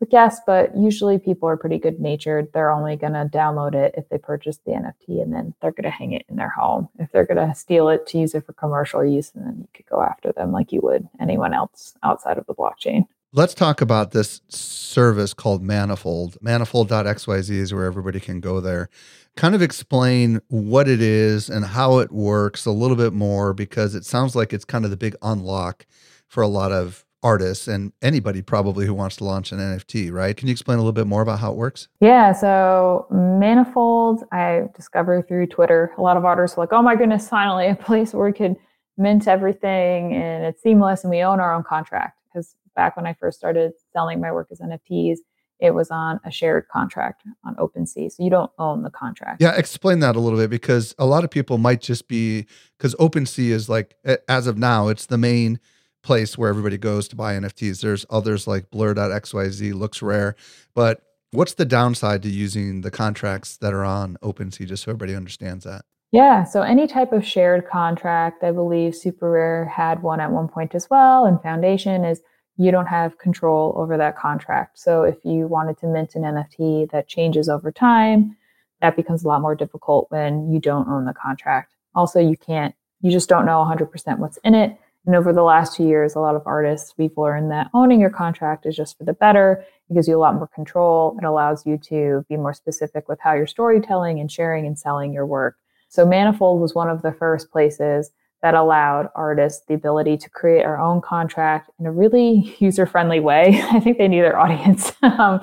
like, 0.02 0.12
yes, 0.12 0.42
but 0.46 0.76
usually 0.76 1.20
people 1.20 1.48
are 1.48 1.58
pretty 1.58 1.78
good 1.78 2.00
natured. 2.00 2.48
They're 2.54 2.72
only 2.72 2.96
going 2.96 3.14
to 3.14 3.30
download 3.32 3.76
it 3.76 3.94
if 3.96 4.10
they 4.10 4.18
purchase 4.18 4.58
the 4.66 4.72
NFT 4.72 5.22
and 5.22 5.32
then 5.32 5.54
they're 5.62 5.72
going 5.72 5.84
to 5.84 5.92
hang 5.92 6.12
it 6.14 6.26
in 6.28 6.38
their 6.38 6.50
home. 6.50 6.90
If 6.98 7.12
they're 7.12 7.26
going 7.26 7.48
to 7.48 7.56
steal 7.56 7.88
it 7.90 8.08
to 8.08 8.18
use 8.18 8.34
it 8.34 8.46
for 8.46 8.54
commercial 8.54 9.06
use, 9.06 9.32
and 9.36 9.46
then 9.46 9.58
you 9.60 9.68
could 9.74 9.86
go 9.86 10.02
after 10.02 10.32
them 10.32 10.52
like 10.52 10.72
you 10.72 10.82
would 10.82 11.08
anyone 11.20 11.54
else 11.54 11.94
outside 12.04 12.38
of 12.40 12.48
the 12.48 12.56
blockchain. 12.56 13.06
Let's 13.34 13.54
talk 13.54 13.80
about 13.80 14.12
this 14.12 14.42
service 14.50 15.34
called 15.34 15.64
Manifold. 15.64 16.38
Manifold.xyz 16.42 17.50
is 17.50 17.74
where 17.74 17.86
everybody 17.86 18.20
can 18.20 18.42
go 18.42 18.60
there 18.60 18.90
kind 19.36 19.56
of 19.56 19.62
explain 19.62 20.42
what 20.50 20.88
it 20.88 21.02
is 21.02 21.50
and 21.50 21.66
how 21.66 22.00
it 22.00 22.12
works 22.12 22.66
a 22.66 22.72
little 22.72 22.98
bit 22.98 23.14
more 23.14 23.54
because 23.54 23.96
it 23.96 24.06
sounds 24.06 24.36
like 24.36 24.54
it's 24.54 24.66
kind 24.66 24.86
of 24.86 24.92
the 24.92 24.98
big 24.98 25.16
unlock 25.22 25.86
for 26.28 26.42
a 26.42 26.48
lot 26.48 26.72
of 26.72 27.06
artists 27.24 27.68
and 27.68 27.94
anybody 28.02 28.42
probably 28.42 28.86
who 28.86 28.94
wants 28.94 29.16
to 29.18 29.24
launch 29.24 29.52
an 29.52 29.60
NFT, 29.60 30.12
right? 30.12 30.36
Can 30.36 30.48
you 30.48 30.52
explain 30.52 30.78
a 30.78 30.82
little 30.82 30.92
bit 30.92 31.08
more 31.08 31.22
about 31.22 31.40
how 31.40 31.52
it 31.52 31.58
works? 31.58 31.88
Yeah, 32.00 32.32
so 32.32 33.08
Manifold, 33.12 34.24
I 34.32 34.64
discovered 34.76 35.28
through 35.28 35.48
Twitter. 35.48 35.94
A 35.98 36.02
lot 36.02 36.18
of 36.18 36.26
artists 36.26 36.58
were 36.58 36.64
like, 36.64 36.74
oh 36.74 36.82
my 36.82 36.96
goodness, 36.96 37.30
finally 37.30 37.68
a 37.68 37.76
place 37.76 38.14
where 38.14 38.26
we 38.26 38.34
could 38.34 38.56
mint 38.98 39.28
everything 39.28 40.14
and 40.14 40.46
it's 40.46 40.62
seamless 40.62 41.04
and 41.04 41.12
we 41.12 41.22
own 41.22 41.40
our 41.40 41.54
own 41.54 41.64
contract. 41.64 42.18
Because 42.28 42.56
back 42.76 42.96
when 42.96 43.06
I 43.06 43.14
first 43.14 43.38
started 43.38 43.74
selling 43.94 44.20
my 44.20 44.32
work 44.32 44.48
as 44.52 44.60
NFTs, 44.60 45.18
it 45.62 45.76
was 45.76 45.92
on 45.92 46.20
a 46.26 46.32
shared 46.32 46.68
contract 46.68 47.24
on 47.46 47.56
OpenSea. 47.56 48.12
So 48.12 48.24
you 48.24 48.30
don't 48.30 48.52
own 48.58 48.82
the 48.82 48.90
contract. 48.90 49.42
Yeah, 49.42 49.56
explain 49.56 50.00
that 50.00 50.16
a 50.16 50.20
little 50.20 50.40
bit 50.40 50.50
because 50.50 50.96
a 50.98 51.06
lot 51.06 51.24
of 51.24 51.30
people 51.30 51.58
might 51.58 51.82
just 51.82 52.08
be 52.08 52.48
because 52.78 52.96
OpenSea 52.96 53.52
is 53.52 53.70
like 53.70 53.96
as 54.28 54.48
of 54.48 54.58
now, 54.58 54.88
it's 54.88 55.06
the 55.06 55.18
main 55.18 55.60
place 56.04 56.38
where 56.38 56.50
everybody 56.50 56.80
goes 56.80 57.08
to 57.10 57.16
buy 57.16 57.36
NFTs. 57.36 57.82
There's 57.82 58.06
others 58.10 58.48
like 58.48 58.72
blur.xyz, 58.72 59.74
LooksRare, 59.74 60.34
but 60.74 61.04
what's 61.32 61.54
the 61.54 61.66
downside 61.66 62.24
to 62.24 62.30
using 62.30 62.82
the 62.82 62.92
contracts 62.92 63.58
that 63.58 63.74
are 63.74 63.86
on 63.86 64.18
OpenSea 64.24 64.68
just 64.68 64.84
so 64.84 64.92
everybody 64.92 65.16
understands 65.16 65.64
that? 65.64 65.86
Yeah, 66.12 66.44
so 66.44 66.62
any 66.62 66.88
type 66.88 67.14
of 67.14 67.26
shared 67.26 67.70
contract, 67.70 68.44
I 68.44 68.52
believe 68.52 68.94
SuperRare 68.94 69.70
had 69.70 70.02
one 70.02 70.20
at 70.20 70.32
one 70.32 70.50
point 70.50 70.76
as 70.76 70.90
well, 70.90 71.26
and 71.26 71.42
Foundation 71.42 72.04
is 72.04 72.22
you 72.58 72.72
don't 72.72 72.88
have 72.88 73.18
control 73.18 73.74
over 73.78 73.98
that 73.98 74.18
contract. 74.18 74.80
So 74.80 75.04
if 75.04 75.18
you 75.24 75.48
wanted 75.48 75.78
to 75.80 75.88
mint 75.88 76.16
an 76.16 76.24
NFT 76.24 76.92
that 76.92 77.08
changes 77.08 77.50
over 77.50 77.72
time, 77.72 78.36
that 78.82 78.96
becomes 78.96 79.24
a 79.24 79.28
lot 79.28 79.42
more 79.42 79.56
difficult 79.56 80.08
when 80.10 80.52
you 80.52 80.60
don't 80.60 80.88
own 80.88 81.06
the 81.06 81.14
contract. 81.14 81.74
Also, 81.96 82.20
you 82.20 82.38
can't 82.38 82.76
you 83.02 83.12
just 83.12 83.30
don't 83.30 83.46
know 83.46 83.66
100% 83.66 84.20
what's 84.20 84.38
in 84.44 84.56
it. 84.56 84.78
And 85.06 85.16
over 85.16 85.34
the 85.34 85.42
last 85.42 85.76
two 85.76 85.86
years, 85.86 86.14
a 86.14 86.20
lot 86.20 86.36
of 86.36 86.44
artists, 86.46 86.94
we've 86.98 87.18
learned 87.18 87.50
that 87.52 87.72
owning 87.74 88.00
your 88.00 88.12
contract 88.12 88.68
is 88.68 88.76
just 88.76 88.98
for 88.98 89.04
the 89.04 89.14
better. 89.14 89.66
It 89.90 89.96
gives 89.96 90.08
you 90.08 90.16
a 90.16 90.22
lot 90.22 90.36
more 90.36 90.48
control. 90.48 91.18
It 91.20 91.26
allows 91.26 91.66
you 91.66 91.80
to 91.86 92.24
be 92.30 92.38
more 92.38 92.54
specific 92.54 93.10
with 93.10 93.20
how 93.20 93.34
you're 93.34 93.48
storytelling 93.48 94.20
and 94.20 94.32
sharing 94.32 94.68
and 94.68 94.78
selling 94.78 95.12
your 95.12 95.26
work. 95.26 95.58
So 95.90 96.06
Manifold 96.06 96.62
was 96.62 96.76
one 96.76 96.90
of 96.90 97.02
the 97.02 97.12
first 97.12 97.52
places 97.52 98.12
that 98.42 98.54
allowed 98.54 99.10
artists 99.16 99.64
the 99.68 99.74
ability 99.74 100.18
to 100.18 100.30
create 100.30 100.64
our 100.66 100.80
own 100.80 101.02
contract 101.02 101.70
in 101.80 101.86
a 101.86 101.92
really 101.92 102.56
user 102.60 102.86
friendly 102.86 103.20
way. 103.20 103.62
I 103.72 103.80
think 103.80 103.98
they 103.98 104.08
knew 104.08 104.22
their 104.22 104.40
audience. 104.40 104.92
um, 105.04 105.42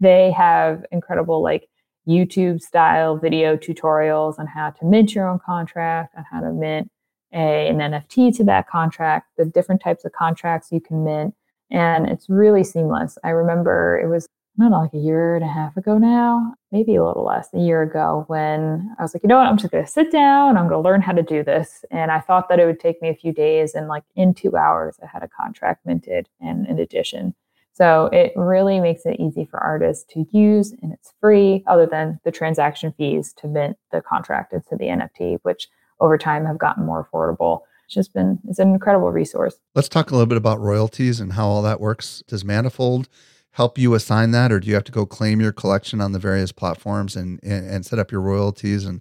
they 0.00 0.30
have 0.32 0.84
incredible, 0.90 1.42
like, 1.42 1.68
YouTube 2.08 2.60
style 2.60 3.16
video 3.16 3.56
tutorials 3.56 4.38
on 4.38 4.46
how 4.46 4.70
to 4.70 4.84
mint 4.84 5.14
your 5.14 5.28
own 5.28 5.38
contract, 5.38 6.14
on 6.16 6.24
how 6.30 6.40
to 6.40 6.50
mint 6.50 6.90
a, 7.32 7.68
an 7.68 7.78
NFT 7.78 8.36
to 8.36 8.44
that 8.44 8.68
contract, 8.68 9.28
the 9.36 9.44
different 9.44 9.82
types 9.82 10.04
of 10.04 10.12
contracts 10.12 10.68
you 10.72 10.80
can 10.80 11.04
mint. 11.04 11.34
And 11.70 12.08
it's 12.08 12.28
really 12.28 12.64
seamless. 12.64 13.16
I 13.22 13.28
remember 13.28 14.00
it 14.02 14.08
was, 14.08 14.26
I 14.60 14.64
don't 14.64 14.72
know, 14.72 14.80
like 14.80 14.92
a 14.92 14.98
year 14.98 15.36
and 15.36 15.44
a 15.44 15.48
half 15.48 15.76
ago 15.78 15.96
now, 15.96 16.54
maybe 16.70 16.96
a 16.96 17.04
little 17.04 17.24
less, 17.24 17.48
a 17.54 17.58
year 17.58 17.80
ago, 17.80 18.24
when 18.26 18.94
I 18.98 19.02
was 19.02 19.14
like, 19.14 19.22
you 19.22 19.28
know 19.28 19.38
what, 19.38 19.46
I'm 19.46 19.56
just 19.56 19.70
going 19.70 19.84
to 19.84 19.90
sit 19.90 20.12
down, 20.12 20.58
I'm 20.58 20.68
going 20.68 20.82
to 20.82 20.86
learn 20.86 21.00
how 21.00 21.12
to 21.12 21.22
do 21.22 21.42
this. 21.42 21.82
And 21.90 22.10
I 22.10 22.20
thought 22.20 22.50
that 22.50 22.60
it 22.60 22.66
would 22.66 22.78
take 22.78 23.00
me 23.00 23.08
a 23.08 23.14
few 23.14 23.32
days. 23.32 23.74
And 23.74 23.88
like 23.88 24.04
in 24.16 24.34
two 24.34 24.56
hours, 24.56 24.98
I 25.02 25.06
had 25.06 25.22
a 25.22 25.28
contract 25.28 25.86
minted 25.86 26.28
and 26.42 26.66
an 26.66 26.78
edition. 26.78 27.34
So 27.72 28.10
it 28.12 28.32
really 28.36 28.80
makes 28.80 29.06
it 29.06 29.18
easy 29.18 29.46
for 29.46 29.58
artists 29.58 30.04
to 30.12 30.26
use 30.30 30.74
and 30.82 30.92
it's 30.92 31.14
free, 31.20 31.64
other 31.66 31.86
than 31.86 32.20
the 32.24 32.30
transaction 32.30 32.92
fees 32.98 33.32
to 33.38 33.46
mint 33.46 33.78
the 33.92 34.02
contract 34.02 34.52
into 34.52 34.76
the 34.76 34.86
NFT, 34.86 35.38
which 35.42 35.68
over 36.00 36.18
time 36.18 36.44
have 36.44 36.58
gotten 36.58 36.84
more 36.84 37.08
affordable. 37.10 37.60
It's 37.86 37.94
just 37.94 38.12
been 38.12 38.38
it's 38.46 38.58
an 38.58 38.74
incredible 38.74 39.10
resource. 39.10 39.54
Let's 39.74 39.88
talk 39.88 40.10
a 40.10 40.14
little 40.14 40.26
bit 40.26 40.36
about 40.36 40.60
royalties 40.60 41.18
and 41.18 41.32
how 41.32 41.46
all 41.46 41.62
that 41.62 41.80
works. 41.80 42.22
Does 42.28 42.44
Manifold 42.44 43.08
help 43.52 43.78
you 43.78 43.94
assign 43.94 44.30
that, 44.30 44.52
or 44.52 44.60
do 44.60 44.68
you 44.68 44.74
have 44.74 44.84
to 44.84 44.92
go 44.92 45.04
claim 45.06 45.40
your 45.40 45.52
collection 45.52 46.00
on 46.00 46.12
the 46.12 46.18
various 46.18 46.52
platforms 46.52 47.16
and 47.16 47.40
and, 47.42 47.68
and 47.68 47.86
set 47.86 47.98
up 47.98 48.10
your 48.10 48.20
royalties 48.20 48.84
and 48.84 49.00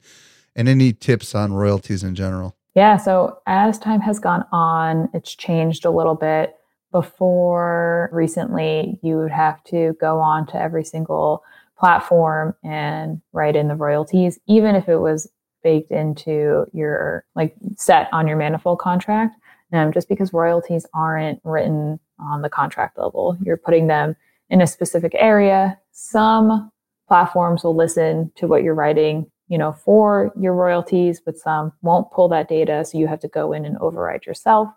and 0.55 0.67
any 0.67 0.93
tips 0.93 1.35
on 1.35 1.53
royalties 1.53 2.03
in 2.03 2.15
general? 2.15 2.55
Yeah, 2.75 2.97
so 2.97 3.39
as 3.47 3.79
time 3.79 4.01
has 4.01 4.19
gone 4.19 4.45
on, 4.51 5.09
it's 5.13 5.35
changed 5.35 5.85
a 5.85 5.91
little 5.91 6.15
bit. 6.15 6.55
Before 6.91 8.09
recently, 8.11 8.99
you 9.03 9.17
would 9.17 9.31
have 9.31 9.63
to 9.65 9.95
go 9.99 10.19
on 10.19 10.47
to 10.47 10.59
every 10.59 10.83
single 10.83 11.43
platform 11.77 12.55
and 12.63 13.21
write 13.31 13.55
in 13.55 13.67
the 13.67 13.75
royalties, 13.75 14.39
even 14.47 14.75
if 14.75 14.89
it 14.89 14.97
was 14.97 15.29
baked 15.63 15.91
into 15.91 16.65
your 16.73 17.25
like 17.35 17.55
set 17.75 18.07
on 18.11 18.27
your 18.27 18.37
manifold 18.37 18.79
contract. 18.79 19.35
Um, 19.71 19.93
just 19.93 20.09
because 20.09 20.33
royalties 20.33 20.87
aren't 20.95 21.41
written 21.43 21.99
on 22.19 22.41
the 22.41 22.49
contract 22.49 22.97
level, 22.97 23.37
you're 23.43 23.57
putting 23.57 23.85
them 23.85 24.15
in 24.49 24.61
a 24.61 24.67
specific 24.67 25.13
area. 25.15 25.77
Some 25.91 26.71
platforms 27.07 27.63
will 27.63 27.75
listen 27.75 28.31
to 28.35 28.47
what 28.47 28.63
you're 28.63 28.75
writing, 28.75 29.29
you 29.47 29.57
know, 29.57 29.71
for 29.71 30.31
your 30.39 30.53
royalties, 30.53 31.21
but 31.23 31.37
some 31.37 31.71
won't 31.81 32.11
pull 32.11 32.29
that 32.29 32.47
data. 32.47 32.85
So 32.85 32.97
you 32.97 33.07
have 33.07 33.19
to 33.21 33.27
go 33.27 33.53
in 33.53 33.65
and 33.65 33.77
override 33.77 34.25
yourself. 34.25 34.69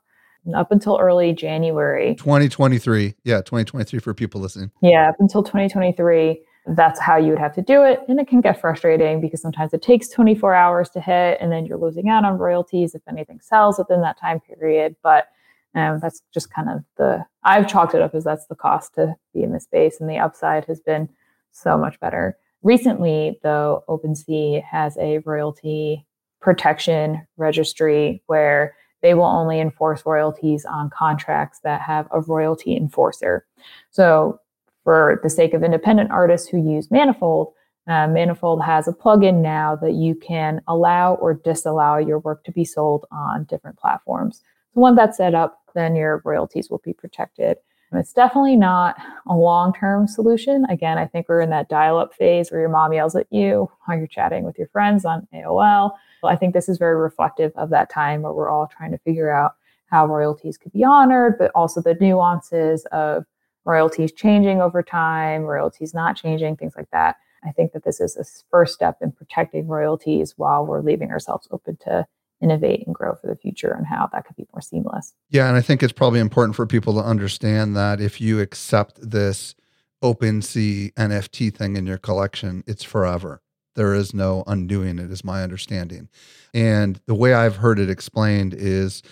And 0.44 0.56
up 0.56 0.72
until 0.72 0.98
early 1.00 1.32
January 1.32 2.16
2023. 2.16 3.14
Yeah, 3.22 3.36
2023 3.36 4.00
for 4.00 4.12
people 4.12 4.40
listening. 4.40 4.72
Yeah, 4.80 5.10
up 5.10 5.16
until 5.20 5.42
2023 5.42 6.42
that's 6.66 7.00
how 7.00 7.16
you 7.16 7.30
would 7.30 7.38
have 7.38 7.54
to 7.54 7.62
do 7.62 7.82
it. 7.82 8.00
And 8.08 8.20
it 8.20 8.28
can 8.28 8.40
get 8.40 8.60
frustrating 8.60 9.20
because 9.20 9.42
sometimes 9.42 9.72
it 9.74 9.82
takes 9.82 10.08
24 10.08 10.54
hours 10.54 10.90
to 10.90 11.00
hit 11.00 11.38
and 11.40 11.50
then 11.50 11.66
you're 11.66 11.78
losing 11.78 12.08
out 12.08 12.24
on 12.24 12.38
royalties 12.38 12.94
if 12.94 13.02
anything 13.08 13.40
sells 13.40 13.78
within 13.78 14.00
that 14.02 14.18
time 14.18 14.40
period. 14.40 14.94
But 15.02 15.26
um, 15.74 16.00
that's 16.00 16.22
just 16.32 16.52
kind 16.52 16.68
of 16.68 16.84
the, 16.96 17.24
I've 17.44 17.68
chalked 17.68 17.94
it 17.94 18.02
up 18.02 18.14
as 18.14 18.24
that's 18.24 18.46
the 18.46 18.54
cost 18.54 18.94
to 18.94 19.14
be 19.32 19.42
in 19.42 19.52
the 19.52 19.60
space. 19.60 20.00
And 20.00 20.08
the 20.08 20.18
upside 20.18 20.64
has 20.66 20.80
been 20.80 21.08
so 21.50 21.78
much 21.78 21.98
better. 22.00 22.36
Recently, 22.62 23.38
though, 23.42 23.84
OpenSea 23.88 24.62
has 24.64 24.96
a 24.98 25.18
royalty 25.18 26.06
protection 26.40 27.26
registry 27.36 28.22
where 28.26 28.74
they 29.00 29.14
will 29.14 29.24
only 29.24 29.60
enforce 29.60 30.06
royalties 30.06 30.64
on 30.64 30.90
contracts 30.90 31.60
that 31.64 31.80
have 31.80 32.06
a 32.12 32.20
royalty 32.20 32.76
enforcer. 32.76 33.46
So 33.90 34.38
for 34.84 35.20
the 35.22 35.30
sake 35.30 35.54
of 35.54 35.64
independent 35.64 36.10
artists 36.10 36.48
who 36.48 36.58
use 36.58 36.90
Manifold, 36.90 37.52
uh, 37.88 38.06
Manifold 38.06 38.62
has 38.62 38.86
a 38.86 38.92
plugin 38.92 39.42
now 39.42 39.74
that 39.76 39.94
you 39.94 40.14
can 40.14 40.60
allow 40.68 41.14
or 41.14 41.34
disallow 41.34 41.96
your 41.96 42.20
work 42.20 42.44
to 42.44 42.52
be 42.52 42.64
sold 42.64 43.06
on 43.10 43.44
different 43.44 43.76
platforms. 43.76 44.42
So 44.74 44.80
once 44.80 44.96
that's 44.96 45.16
set 45.18 45.34
up, 45.34 45.60
then 45.74 45.94
your 45.94 46.22
royalties 46.24 46.70
will 46.70 46.80
be 46.84 46.92
protected. 46.92 47.58
And 47.90 48.00
it's 48.00 48.14
definitely 48.14 48.56
not 48.56 48.96
a 49.26 49.36
long-term 49.36 50.08
solution. 50.08 50.64
Again, 50.70 50.96
I 50.96 51.06
think 51.06 51.28
we're 51.28 51.42
in 51.42 51.50
that 51.50 51.68
dial-up 51.68 52.14
phase 52.14 52.50
where 52.50 52.60
your 52.60 52.70
mom 52.70 52.94
yells 52.94 53.14
at 53.14 53.26
you 53.30 53.70
while 53.84 53.98
you're 53.98 54.06
chatting 54.06 54.44
with 54.44 54.56
your 54.56 54.68
friends 54.68 55.04
on 55.04 55.28
AOL. 55.34 55.92
I 56.24 56.36
think 56.36 56.54
this 56.54 56.70
is 56.70 56.78
very 56.78 56.96
reflective 56.96 57.52
of 57.56 57.68
that 57.70 57.90
time 57.90 58.22
where 58.22 58.32
we're 58.32 58.48
all 58.48 58.66
trying 58.66 58.92
to 58.92 58.98
figure 58.98 59.30
out 59.30 59.56
how 59.86 60.06
royalties 60.06 60.56
could 60.56 60.72
be 60.72 60.84
honored, 60.84 61.36
but 61.38 61.50
also 61.54 61.82
the 61.82 61.94
nuances 62.00 62.86
of 62.92 63.26
royalties 63.66 64.10
changing 64.10 64.62
over 64.62 64.82
time, 64.82 65.42
royalties 65.42 65.92
not 65.92 66.16
changing, 66.16 66.56
things 66.56 66.74
like 66.76 66.90
that. 66.92 67.16
I 67.44 67.52
think 67.52 67.72
that 67.72 67.84
this 67.84 68.00
is 68.00 68.16
a 68.16 68.24
first 68.50 68.72
step 68.72 68.98
in 69.02 69.12
protecting 69.12 69.66
royalties 69.66 70.34
while 70.38 70.64
we're 70.64 70.80
leaving 70.80 71.10
ourselves 71.10 71.46
open 71.50 71.76
to 71.84 72.06
innovate 72.42 72.84
and 72.86 72.94
grow 72.94 73.14
for 73.14 73.26
the 73.26 73.36
future 73.36 73.72
and 73.72 73.86
how 73.86 74.08
that 74.12 74.26
could 74.26 74.36
be 74.36 74.46
more 74.52 74.60
seamless. 74.60 75.14
Yeah, 75.30 75.48
and 75.48 75.56
I 75.56 75.60
think 75.60 75.82
it's 75.82 75.92
probably 75.92 76.20
important 76.20 76.56
for 76.56 76.66
people 76.66 76.94
to 76.94 77.00
understand 77.00 77.76
that 77.76 78.00
if 78.00 78.20
you 78.20 78.40
accept 78.40 78.98
this 79.00 79.54
OpenSea 80.02 80.92
NFT 80.94 81.54
thing 81.54 81.76
in 81.76 81.86
your 81.86 81.98
collection, 81.98 82.64
it's 82.66 82.82
forever. 82.82 83.40
There 83.74 83.94
is 83.94 84.12
no 84.12 84.44
undoing 84.46 84.98
it, 84.98 85.10
is 85.10 85.24
my 85.24 85.42
understanding. 85.42 86.08
And 86.52 87.00
the 87.06 87.14
way 87.14 87.32
I've 87.32 87.56
heard 87.56 87.78
it 87.78 87.88
explained 87.88 88.52
is 88.52 89.02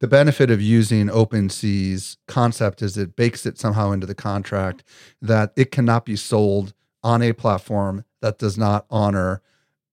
the 0.00 0.08
benefit 0.08 0.50
of 0.50 0.62
using 0.62 1.08
OpenSea's 1.08 2.16
concept 2.28 2.82
is 2.82 2.96
it 2.96 3.16
bakes 3.16 3.44
it 3.44 3.58
somehow 3.58 3.90
into 3.90 4.06
the 4.06 4.14
contract 4.14 4.84
that 5.20 5.52
it 5.56 5.72
cannot 5.72 6.04
be 6.04 6.16
sold 6.16 6.72
on 7.02 7.20
a 7.20 7.32
platform 7.32 8.04
that 8.22 8.38
does 8.38 8.56
not 8.56 8.86
honor 8.90 9.42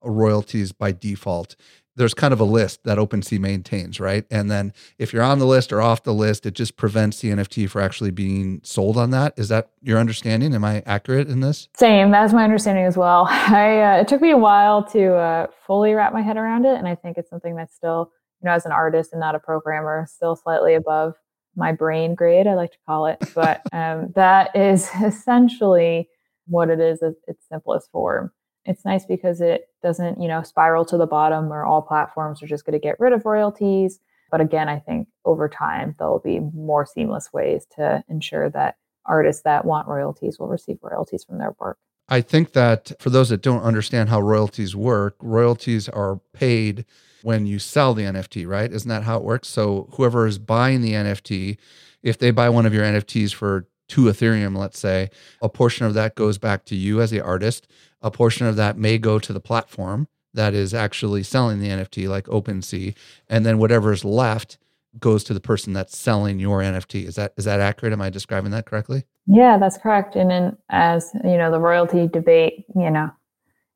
royalties 0.03 0.71
by 0.71 0.91
default. 0.91 1.55
There's 1.95 2.13
kind 2.13 2.33
of 2.33 2.39
a 2.39 2.45
list 2.45 2.83
that 2.83 2.97
OpenSea 2.97 3.39
maintains, 3.39 3.99
right? 3.99 4.25
And 4.29 4.51
then 4.51 4.73
if 4.97 5.13
you're 5.13 5.23
on 5.23 5.39
the 5.39 5.45
list 5.45 5.71
or 5.71 5.81
off 5.81 6.03
the 6.03 6.13
list, 6.13 6.45
it 6.45 6.53
just 6.53 6.75
prevents 6.75 7.21
the 7.21 7.29
NFT 7.29 7.69
for 7.69 7.81
actually 7.81 8.11
being 8.11 8.61
sold 8.63 8.97
on 8.97 9.11
that. 9.11 9.33
Is 9.37 9.49
that 9.49 9.69
your 9.81 9.97
understanding? 9.97 10.53
Am 10.53 10.63
I 10.63 10.83
accurate 10.85 11.29
in 11.29 11.39
this? 11.39 11.69
Same. 11.75 12.11
That's 12.11 12.33
my 12.33 12.43
understanding 12.43 12.85
as 12.85 12.97
well. 12.97 13.25
I 13.29 13.81
uh, 13.81 14.01
it 14.01 14.07
took 14.07 14.21
me 14.21 14.31
a 14.31 14.37
while 14.37 14.83
to 14.89 15.15
uh, 15.15 15.47
fully 15.65 15.93
wrap 15.93 16.13
my 16.13 16.21
head 16.21 16.37
around 16.37 16.65
it, 16.65 16.77
and 16.77 16.87
I 16.87 16.95
think 16.95 17.17
it's 17.17 17.29
something 17.29 17.55
that's 17.55 17.75
still 17.75 18.11
you 18.41 18.49
know, 18.49 18.55
as 18.55 18.65
an 18.65 18.71
artist 18.71 19.11
and 19.11 19.19
not 19.19 19.35
a 19.35 19.39
programmer, 19.39 20.05
still 20.09 20.35
slightly 20.35 20.75
above 20.75 21.15
my 21.55 21.71
brain 21.71 22.15
grade, 22.15 22.47
I 22.47 22.53
like 22.53 22.71
to 22.71 22.77
call 22.85 23.07
it. 23.07 23.17
But 23.33 23.61
um, 23.73 24.11
that 24.15 24.55
is 24.55 24.89
essentially 25.03 26.09
what 26.47 26.69
it 26.69 26.79
is 26.79 27.01
at 27.01 27.13
its 27.27 27.47
simplest 27.49 27.89
form. 27.91 28.31
It's 28.65 28.83
nice 28.83 29.05
because 29.05 29.41
it 29.41 29.69
doesn't, 29.83 30.21
you 30.21 30.27
know, 30.27 30.41
spiral 30.43 30.85
to 30.85 30.97
the 30.97 31.05
bottom 31.05 31.49
where 31.49 31.65
all 31.65 31.81
platforms 31.81 32.41
are 32.41 32.47
just 32.47 32.65
going 32.65 32.73
to 32.73 32.79
get 32.79 32.99
rid 32.99 33.13
of 33.13 33.25
royalties. 33.25 33.99
But 34.31 34.41
again, 34.41 34.67
I 34.67 34.79
think 34.79 35.07
over 35.23 35.47
time 35.47 35.95
there'll 35.97 36.19
be 36.19 36.39
more 36.39 36.85
seamless 36.85 37.31
ways 37.31 37.67
to 37.75 38.03
ensure 38.09 38.49
that 38.49 38.77
artists 39.05 39.43
that 39.43 39.65
want 39.65 39.87
royalties 39.87 40.39
will 40.39 40.47
receive 40.47 40.79
royalties 40.81 41.23
from 41.23 41.37
their 41.37 41.55
work. 41.59 41.77
I 42.07 42.21
think 42.21 42.53
that 42.53 42.91
for 42.99 43.09
those 43.09 43.29
that 43.29 43.41
don't 43.41 43.63
understand 43.63 44.09
how 44.09 44.21
royalties 44.21 44.75
work, 44.75 45.15
royalties 45.21 45.89
are 45.89 46.19
paid 46.33 46.85
when 47.23 47.47
you 47.47 47.57
sell 47.57 47.93
the 47.93 48.03
NFT, 48.03 48.47
right? 48.47 48.71
Isn't 48.71 48.89
that 48.89 49.03
how 49.03 49.17
it 49.17 49.23
works? 49.23 49.47
So 49.47 49.89
whoever 49.93 50.27
is 50.27 50.37
buying 50.37 50.81
the 50.81 50.93
NFT, 50.93 51.57
if 52.03 52.19
they 52.19 52.29
buy 52.29 52.49
one 52.49 52.67
of 52.67 52.73
your 52.73 52.83
NFTs 52.83 53.33
for 53.33 53.67
two 53.87 54.03
Ethereum, 54.03 54.57
let's 54.57 54.79
say, 54.79 55.09
a 55.41 55.49
portion 55.49 55.85
of 55.85 55.93
that 55.93 56.15
goes 56.15 56.37
back 56.37 56.65
to 56.65 56.75
you 56.75 57.01
as 57.01 57.11
the 57.11 57.21
artist. 57.21 57.67
A 58.01 58.11
portion 58.11 58.45
of 58.45 58.55
that 58.55 58.77
may 58.77 58.97
go 58.97 59.19
to 59.19 59.33
the 59.33 59.39
platform 59.39 60.07
that 60.33 60.53
is 60.53 60.73
actually 60.73 61.23
selling 61.23 61.59
the 61.59 61.69
NFT, 61.69 62.07
like 62.07 62.25
OpenSea, 62.25 62.95
and 63.27 63.45
then 63.45 63.57
whatever 63.57 63.91
is 63.91 64.05
left 64.05 64.57
goes 64.99 65.23
to 65.25 65.33
the 65.33 65.39
person 65.39 65.73
that's 65.73 65.97
selling 65.97 66.39
your 66.39 66.61
NFT. 66.61 67.05
Is 67.05 67.15
that 67.15 67.33
is 67.37 67.45
that 67.45 67.59
accurate? 67.59 67.93
Am 67.93 68.01
I 68.01 68.09
describing 68.09 68.51
that 68.51 68.65
correctly? 68.65 69.03
Yeah, 69.27 69.57
that's 69.57 69.77
correct. 69.77 70.15
And 70.15 70.29
then 70.29 70.57
as 70.69 71.11
you 71.23 71.37
know, 71.37 71.51
the 71.51 71.59
royalty 71.59 72.07
debate, 72.07 72.65
you 72.75 72.89
know, 72.91 73.11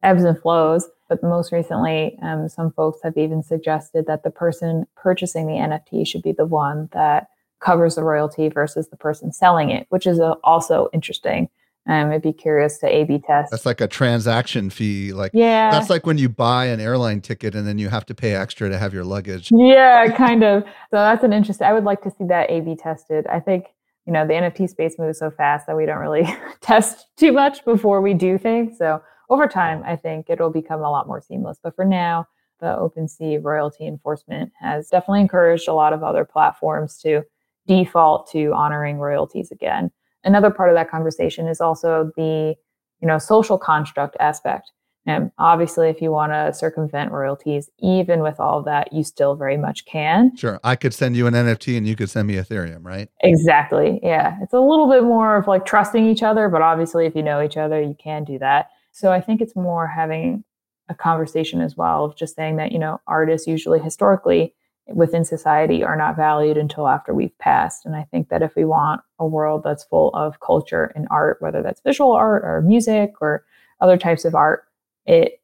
ebbs 0.04 0.24
and 0.24 0.40
flows. 0.40 0.88
But 1.08 1.24
most 1.24 1.52
recently, 1.52 2.18
um, 2.22 2.48
some 2.48 2.72
folks 2.72 3.00
have 3.04 3.18
even 3.18 3.42
suggested 3.42 4.06
that 4.06 4.24
the 4.24 4.30
person 4.30 4.86
purchasing 4.96 5.48
the 5.48 5.54
NFT 5.54 6.06
should 6.06 6.22
be 6.22 6.34
the 6.34 6.46
one 6.46 6.88
that 6.94 7.30
covers 7.60 7.96
the 7.96 8.04
royalty 8.04 8.50
versus 8.50 8.88
the 8.90 8.98
person 8.98 9.32
selling 9.32 9.70
it, 9.70 9.86
which 9.90 10.08
is 10.08 10.20
uh, 10.20 10.36
also 10.44 10.90
interesting. 10.94 11.50
Um, 11.88 12.12
I'd 12.12 12.22
be 12.22 12.34
curious 12.34 12.78
to 12.80 12.88
A 12.88 13.04
B 13.06 13.20
test. 13.20 13.52
That's 13.52 13.66
like 13.66 13.82
a 13.82 13.88
transaction 13.88 14.70
fee. 14.70 15.12
Like, 15.12 15.32
yeah. 15.34 15.72
That's 15.72 15.90
like 15.90 16.06
when 16.06 16.18
you 16.18 16.30
buy 16.30 16.66
an 16.66 16.80
airline 16.80 17.22
ticket 17.22 17.56
and 17.56 17.68
then 17.68 17.80
you 17.80 17.90
have 17.90 18.06
to 18.08 18.16
pay 18.16 18.36
extra 18.36 18.70
to 18.70 18.78
have 18.78 18.94
your 18.94 19.04
luggage. 19.04 19.50
Yeah, 19.52 20.08
kind 20.16 20.44
of. 20.44 20.64
So 20.64 20.98
that's 20.98 21.24
an 21.24 21.34
interesting, 21.34 21.66
I 21.66 21.74
would 21.74 21.86
like 21.86 22.02
to 22.04 22.12
see 22.12 22.26
that 22.26 22.52
A 22.52 22.62
B 22.62 22.76
tested. 22.76 23.26
I 23.28 23.40
think, 23.40 23.66
you 24.06 24.14
know, 24.14 24.28
the 24.28 24.34
NFT 24.34 24.70
space 24.70 25.00
moves 25.00 25.18
so 25.18 25.32
fast 25.32 25.66
that 25.68 25.76
we 25.76 25.86
don't 25.86 25.98
really 25.98 26.28
test 26.62 27.08
too 27.18 27.32
much 27.32 27.66
before 27.66 28.02
we 28.02 28.14
do 28.14 28.38
things. 28.38 28.78
So 28.78 29.02
over 29.30 29.48
time, 29.48 29.82
I 29.86 29.96
think 29.96 30.28
it'll 30.30 30.52
become 30.52 30.82
a 30.82 30.92
lot 30.92 31.08
more 31.08 31.22
seamless. 31.22 31.60
But 31.62 31.76
for 31.76 31.86
now, 31.86 32.28
the 32.60 32.68
OpenSea 32.68 33.44
royalty 33.44 33.88
enforcement 33.88 34.52
has 34.60 34.90
definitely 34.90 35.22
encouraged 35.22 35.68
a 35.68 35.74
lot 35.74 35.94
of 35.94 36.04
other 36.04 36.26
platforms 36.26 37.00
to 37.00 37.24
default 37.70 38.30
to 38.32 38.52
honoring 38.54 38.98
royalties 38.98 39.52
again. 39.52 39.92
Another 40.24 40.50
part 40.50 40.70
of 40.70 40.76
that 40.76 40.90
conversation 40.90 41.48
is 41.48 41.62
also 41.62 42.12
the, 42.18 42.56
you 43.00 43.08
know, 43.08 43.20
social 43.20 43.58
construct 43.58 44.18
aspect. 44.20 44.72
And 45.06 45.32
obviously, 45.38 45.88
if 45.88 46.02
you 46.02 46.12
want 46.12 46.34
to 46.34 46.54
circumvent 46.54 47.12
royalties, 47.12 47.70
even 47.80 48.22
with 48.22 48.40
all 48.40 48.62
that, 48.64 48.92
you 48.92 49.04
still 49.04 49.36
very 49.36 49.56
much 49.56 49.86
can. 49.86 50.36
Sure. 50.36 50.60
I 50.64 50.76
could 50.76 50.94
send 50.94 51.16
you 51.16 51.26
an 51.28 51.36
NFT 51.36 51.78
and 51.78 51.88
you 51.88 51.96
could 51.96 52.10
send 52.10 52.28
me 52.28 52.36
Ethereum, 52.36 52.84
right? 52.84 53.08
Exactly. 53.22 54.00
Yeah. 54.04 54.38
It's 54.42 54.54
a 54.54 54.60
little 54.60 54.90
bit 54.90 55.04
more 55.04 55.38
of 55.38 55.48
like 55.48 55.66
trusting 55.66 56.06
each 56.06 56.22
other, 56.24 56.50
but 56.50 56.62
obviously, 56.62 57.06
if 57.06 57.16
you 57.16 57.24
know 57.24 57.42
each 57.42 57.56
other, 57.56 57.82
you 57.82 57.96
can 57.98 58.24
do 58.24 58.38
that. 58.40 58.70
So 58.92 59.12
I 59.12 59.22
think 59.22 59.42
it's 59.42 59.56
more 59.56 59.88
having 59.88 60.44
a 60.90 60.96
conversation 60.96 61.62
as 61.62 61.78
well 61.78 62.06
of 62.06 62.16
just 62.18 62.36
saying 62.36 62.58
that, 62.58 62.72
you 62.72 62.80
know, 62.80 63.00
artists 63.08 63.48
usually 63.48 63.80
historically 63.80 64.54
within 64.94 65.26
society 65.26 65.84
are 65.84 65.96
not 65.96 66.16
valued 66.16 66.58
until 66.58 66.88
after 66.88 67.14
we've 67.14 67.38
passed. 67.40 67.86
And 67.86 67.96
I 67.96 68.08
think 68.12 68.30
that 68.30 68.42
if 68.42 68.56
we 68.56 68.66
want 68.66 69.02
a 69.20 69.28
world 69.28 69.64
that's 69.64 69.84
full 69.84 70.10
of 70.14 70.40
culture 70.40 70.92
and 70.96 71.08
art, 71.12 71.38
whether 71.42 71.62
that's 71.62 71.82
visual 71.82 72.12
art 72.12 72.44
or 72.44 72.62
music 72.62 73.14
or 73.22 73.44
other 73.82 73.98
types 73.98 74.26
of 74.26 74.36
art, 74.36 74.66
it 75.06 75.42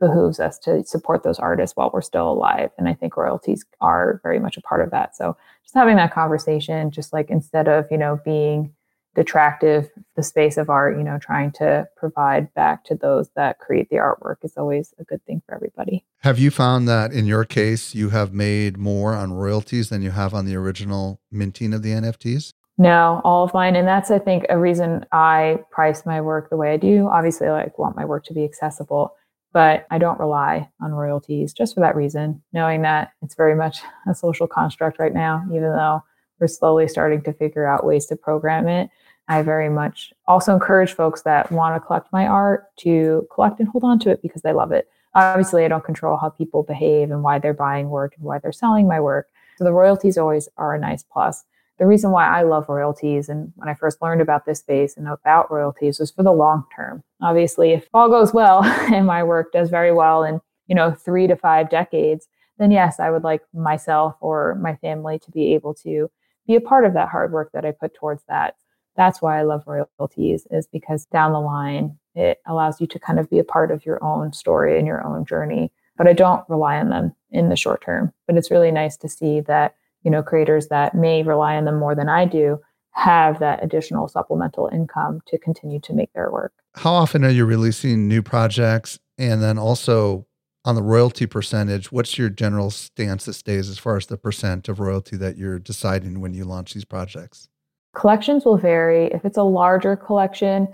behooves 0.00 0.40
us 0.40 0.58
to 0.58 0.84
support 0.84 1.22
those 1.22 1.38
artists 1.38 1.76
while 1.76 1.90
we're 1.92 2.02
still 2.02 2.30
alive. 2.30 2.70
And 2.76 2.88
I 2.88 2.94
think 2.94 3.16
royalties 3.16 3.64
are 3.80 4.20
very 4.22 4.38
much 4.38 4.56
a 4.56 4.62
part 4.62 4.82
of 4.82 4.90
that. 4.90 5.16
So 5.16 5.36
just 5.62 5.74
having 5.74 5.96
that 5.96 6.12
conversation, 6.12 6.90
just 6.90 7.12
like 7.12 7.30
instead 7.30 7.68
of, 7.68 7.86
you 7.90 7.96
know, 7.96 8.20
being 8.24 8.73
detractive 9.14 9.90
the 10.16 10.22
space 10.22 10.56
of 10.56 10.68
art 10.68 10.96
you 10.96 11.04
know 11.04 11.18
trying 11.18 11.52
to 11.52 11.86
provide 11.96 12.52
back 12.54 12.84
to 12.84 12.94
those 12.94 13.28
that 13.36 13.58
create 13.58 13.88
the 13.90 13.96
artwork 13.96 14.36
is 14.42 14.56
always 14.56 14.94
a 14.98 15.04
good 15.04 15.24
thing 15.24 15.42
for 15.46 15.54
everybody. 15.54 16.04
Have 16.18 16.38
you 16.38 16.50
found 16.50 16.88
that 16.88 17.12
in 17.12 17.26
your 17.26 17.44
case 17.44 17.94
you 17.94 18.10
have 18.10 18.32
made 18.32 18.76
more 18.76 19.14
on 19.14 19.32
royalties 19.32 19.88
than 19.88 20.02
you 20.02 20.10
have 20.10 20.34
on 20.34 20.46
the 20.46 20.56
original 20.56 21.20
minting 21.30 21.72
of 21.72 21.82
the 21.82 21.90
nfts 21.90 22.52
no 22.78 23.20
all 23.24 23.44
of 23.44 23.54
mine 23.54 23.76
and 23.76 23.86
that's 23.86 24.10
i 24.10 24.18
think 24.18 24.44
a 24.48 24.58
reason 24.58 25.04
i 25.12 25.58
price 25.70 26.04
my 26.04 26.20
work 26.20 26.50
the 26.50 26.56
way 26.56 26.72
i 26.72 26.76
do. 26.76 27.08
Obviously 27.08 27.46
i 27.46 27.52
like 27.52 27.78
want 27.78 27.96
my 27.96 28.04
work 28.04 28.24
to 28.24 28.34
be 28.34 28.44
accessible 28.44 29.14
but 29.52 29.86
i 29.90 29.98
don't 29.98 30.18
rely 30.18 30.68
on 30.80 30.92
royalties 30.92 31.52
just 31.52 31.74
for 31.74 31.80
that 31.80 31.96
reason 31.96 32.42
knowing 32.52 32.82
that 32.82 33.12
it's 33.22 33.34
very 33.34 33.54
much 33.54 33.78
a 34.08 34.14
social 34.14 34.46
construct 34.46 34.98
right 34.98 35.14
now 35.14 35.44
even 35.50 35.72
though 35.72 36.02
we're 36.40 36.48
slowly 36.48 36.88
starting 36.88 37.22
to 37.22 37.32
figure 37.32 37.66
out 37.66 37.86
ways 37.86 38.06
to 38.06 38.16
program 38.16 38.68
it 38.68 38.90
I 39.28 39.42
very 39.42 39.70
much 39.70 40.12
also 40.26 40.52
encourage 40.52 40.92
folks 40.92 41.22
that 41.22 41.50
want 41.50 41.74
to 41.74 41.86
collect 41.86 42.12
my 42.12 42.26
art 42.26 42.76
to 42.78 43.26
collect 43.32 43.58
and 43.58 43.68
hold 43.68 43.84
on 43.84 43.98
to 44.00 44.10
it 44.10 44.20
because 44.22 44.42
they 44.42 44.52
love 44.52 44.72
it. 44.72 44.88
Obviously, 45.14 45.64
I 45.64 45.68
don't 45.68 45.84
control 45.84 46.16
how 46.16 46.28
people 46.28 46.62
behave 46.62 47.10
and 47.10 47.22
why 47.22 47.38
they're 47.38 47.54
buying 47.54 47.88
work 47.88 48.14
and 48.16 48.24
why 48.24 48.38
they're 48.38 48.52
selling 48.52 48.86
my 48.86 49.00
work. 49.00 49.28
So 49.56 49.64
the 49.64 49.72
royalties 49.72 50.18
always 50.18 50.48
are 50.56 50.74
a 50.74 50.78
nice 50.78 51.04
plus. 51.04 51.44
The 51.78 51.86
reason 51.86 52.10
why 52.10 52.26
I 52.26 52.42
love 52.42 52.68
royalties 52.68 53.28
and 53.28 53.52
when 53.56 53.68
I 53.68 53.74
first 53.74 54.02
learned 54.02 54.20
about 54.20 54.44
this 54.44 54.60
space 54.60 54.96
and 54.96 55.08
about 55.08 55.50
royalties 55.50 55.98
was 55.98 56.10
for 56.10 56.22
the 56.22 56.32
long 56.32 56.64
term. 56.74 57.02
Obviously, 57.22 57.72
if 57.72 57.88
all 57.94 58.08
goes 58.08 58.34
well 58.34 58.62
and 58.92 59.06
my 59.06 59.22
work 59.22 59.52
does 59.52 59.70
very 59.70 59.92
well 59.92 60.22
in, 60.22 60.40
you 60.66 60.74
know, 60.74 60.92
3 60.92 61.26
to 61.28 61.36
5 61.36 61.70
decades, 61.70 62.28
then 62.58 62.70
yes, 62.70 63.00
I 63.00 63.10
would 63.10 63.24
like 63.24 63.42
myself 63.52 64.16
or 64.20 64.56
my 64.56 64.76
family 64.76 65.18
to 65.20 65.30
be 65.30 65.54
able 65.54 65.74
to 65.74 66.10
be 66.46 66.54
a 66.56 66.60
part 66.60 66.84
of 66.84 66.92
that 66.94 67.08
hard 67.08 67.32
work 67.32 67.50
that 67.52 67.64
I 67.64 67.72
put 67.72 67.94
towards 67.94 68.22
that 68.28 68.54
that's 68.96 69.20
why 69.20 69.38
I 69.38 69.42
love 69.42 69.64
royalties 69.66 70.46
is 70.50 70.66
because 70.66 71.06
down 71.06 71.32
the 71.32 71.40
line 71.40 71.98
it 72.14 72.38
allows 72.46 72.80
you 72.80 72.86
to 72.86 72.98
kind 72.98 73.18
of 73.18 73.28
be 73.28 73.38
a 73.38 73.44
part 73.44 73.70
of 73.70 73.84
your 73.84 74.02
own 74.02 74.32
story 74.32 74.78
and 74.78 74.86
your 74.86 75.04
own 75.04 75.24
journey. 75.24 75.72
But 75.96 76.08
I 76.08 76.12
don't 76.12 76.44
rely 76.48 76.78
on 76.78 76.88
them 76.90 77.14
in 77.30 77.48
the 77.48 77.56
short 77.56 77.82
term. 77.82 78.12
But 78.26 78.36
it's 78.36 78.50
really 78.50 78.70
nice 78.70 78.96
to 78.98 79.08
see 79.08 79.40
that, 79.42 79.74
you 80.02 80.10
know, 80.10 80.22
creators 80.22 80.68
that 80.68 80.94
may 80.94 81.22
rely 81.22 81.56
on 81.56 81.64
them 81.64 81.78
more 81.78 81.94
than 81.94 82.08
I 82.08 82.24
do 82.24 82.60
have 82.90 83.40
that 83.40 83.62
additional 83.62 84.06
supplemental 84.06 84.68
income 84.72 85.20
to 85.26 85.38
continue 85.38 85.80
to 85.80 85.92
make 85.92 86.12
their 86.12 86.30
work. 86.30 86.52
How 86.74 86.92
often 86.92 87.24
are 87.24 87.30
you 87.30 87.44
releasing 87.44 88.06
new 88.06 88.22
projects? 88.22 88.98
And 89.18 89.42
then 89.42 89.58
also 89.58 90.26
on 90.64 90.76
the 90.76 90.82
royalty 90.82 91.26
percentage, 91.26 91.92
what's 91.92 92.16
your 92.16 92.28
general 92.30 92.70
stance 92.70 93.26
these 93.26 93.42
days 93.42 93.68
as 93.68 93.78
far 93.78 93.96
as 93.96 94.06
the 94.06 94.16
percent 94.16 94.68
of 94.68 94.80
royalty 94.80 95.16
that 95.16 95.36
you're 95.36 95.58
deciding 95.58 96.20
when 96.20 96.34
you 96.34 96.44
launch 96.44 96.74
these 96.74 96.84
projects? 96.84 97.48
Collections 97.94 98.44
will 98.44 98.58
vary. 98.58 99.06
If 99.06 99.24
it's 99.24 99.38
a 99.38 99.42
larger 99.42 99.96
collection, 99.96 100.68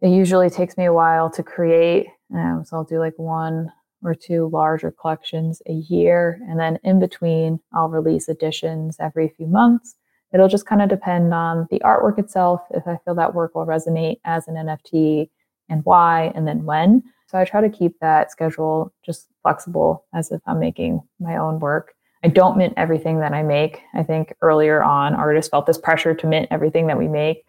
it 0.00 0.08
usually 0.08 0.50
takes 0.50 0.76
me 0.76 0.86
a 0.86 0.92
while 0.92 1.30
to 1.30 1.42
create. 1.42 2.08
Um, 2.34 2.64
so 2.66 2.76
I'll 2.76 2.84
do 2.84 2.98
like 2.98 3.14
one 3.18 3.70
or 4.02 4.14
two 4.14 4.48
larger 4.52 4.90
collections 4.90 5.62
a 5.68 5.72
year. 5.72 6.40
And 6.48 6.58
then 6.58 6.78
in 6.82 6.98
between, 6.98 7.60
I'll 7.72 7.88
release 7.88 8.28
editions 8.28 8.96
every 8.98 9.28
few 9.28 9.46
months. 9.46 9.94
It'll 10.32 10.48
just 10.48 10.66
kind 10.66 10.82
of 10.82 10.88
depend 10.88 11.32
on 11.34 11.68
the 11.70 11.78
artwork 11.80 12.18
itself, 12.18 12.62
if 12.70 12.86
I 12.86 12.98
feel 13.04 13.14
that 13.14 13.34
work 13.34 13.54
will 13.54 13.66
resonate 13.66 14.16
as 14.24 14.48
an 14.48 14.54
NFT 14.54 15.28
and 15.68 15.84
why, 15.84 16.32
and 16.34 16.48
then 16.48 16.64
when. 16.64 17.02
So 17.28 17.38
I 17.38 17.44
try 17.44 17.60
to 17.60 17.68
keep 17.68 17.98
that 18.00 18.32
schedule 18.32 18.92
just 19.04 19.28
flexible 19.42 20.04
as 20.14 20.32
if 20.32 20.40
I'm 20.46 20.58
making 20.58 21.00
my 21.20 21.36
own 21.36 21.60
work. 21.60 21.94
I 22.22 22.28
don't 22.28 22.56
mint 22.56 22.74
everything 22.76 23.20
that 23.20 23.32
I 23.32 23.42
make. 23.42 23.82
I 23.94 24.02
think 24.02 24.34
earlier 24.42 24.82
on, 24.82 25.14
artists 25.14 25.50
felt 25.50 25.66
this 25.66 25.78
pressure 25.78 26.14
to 26.14 26.26
mint 26.26 26.48
everything 26.50 26.86
that 26.86 26.98
we 26.98 27.08
make. 27.08 27.44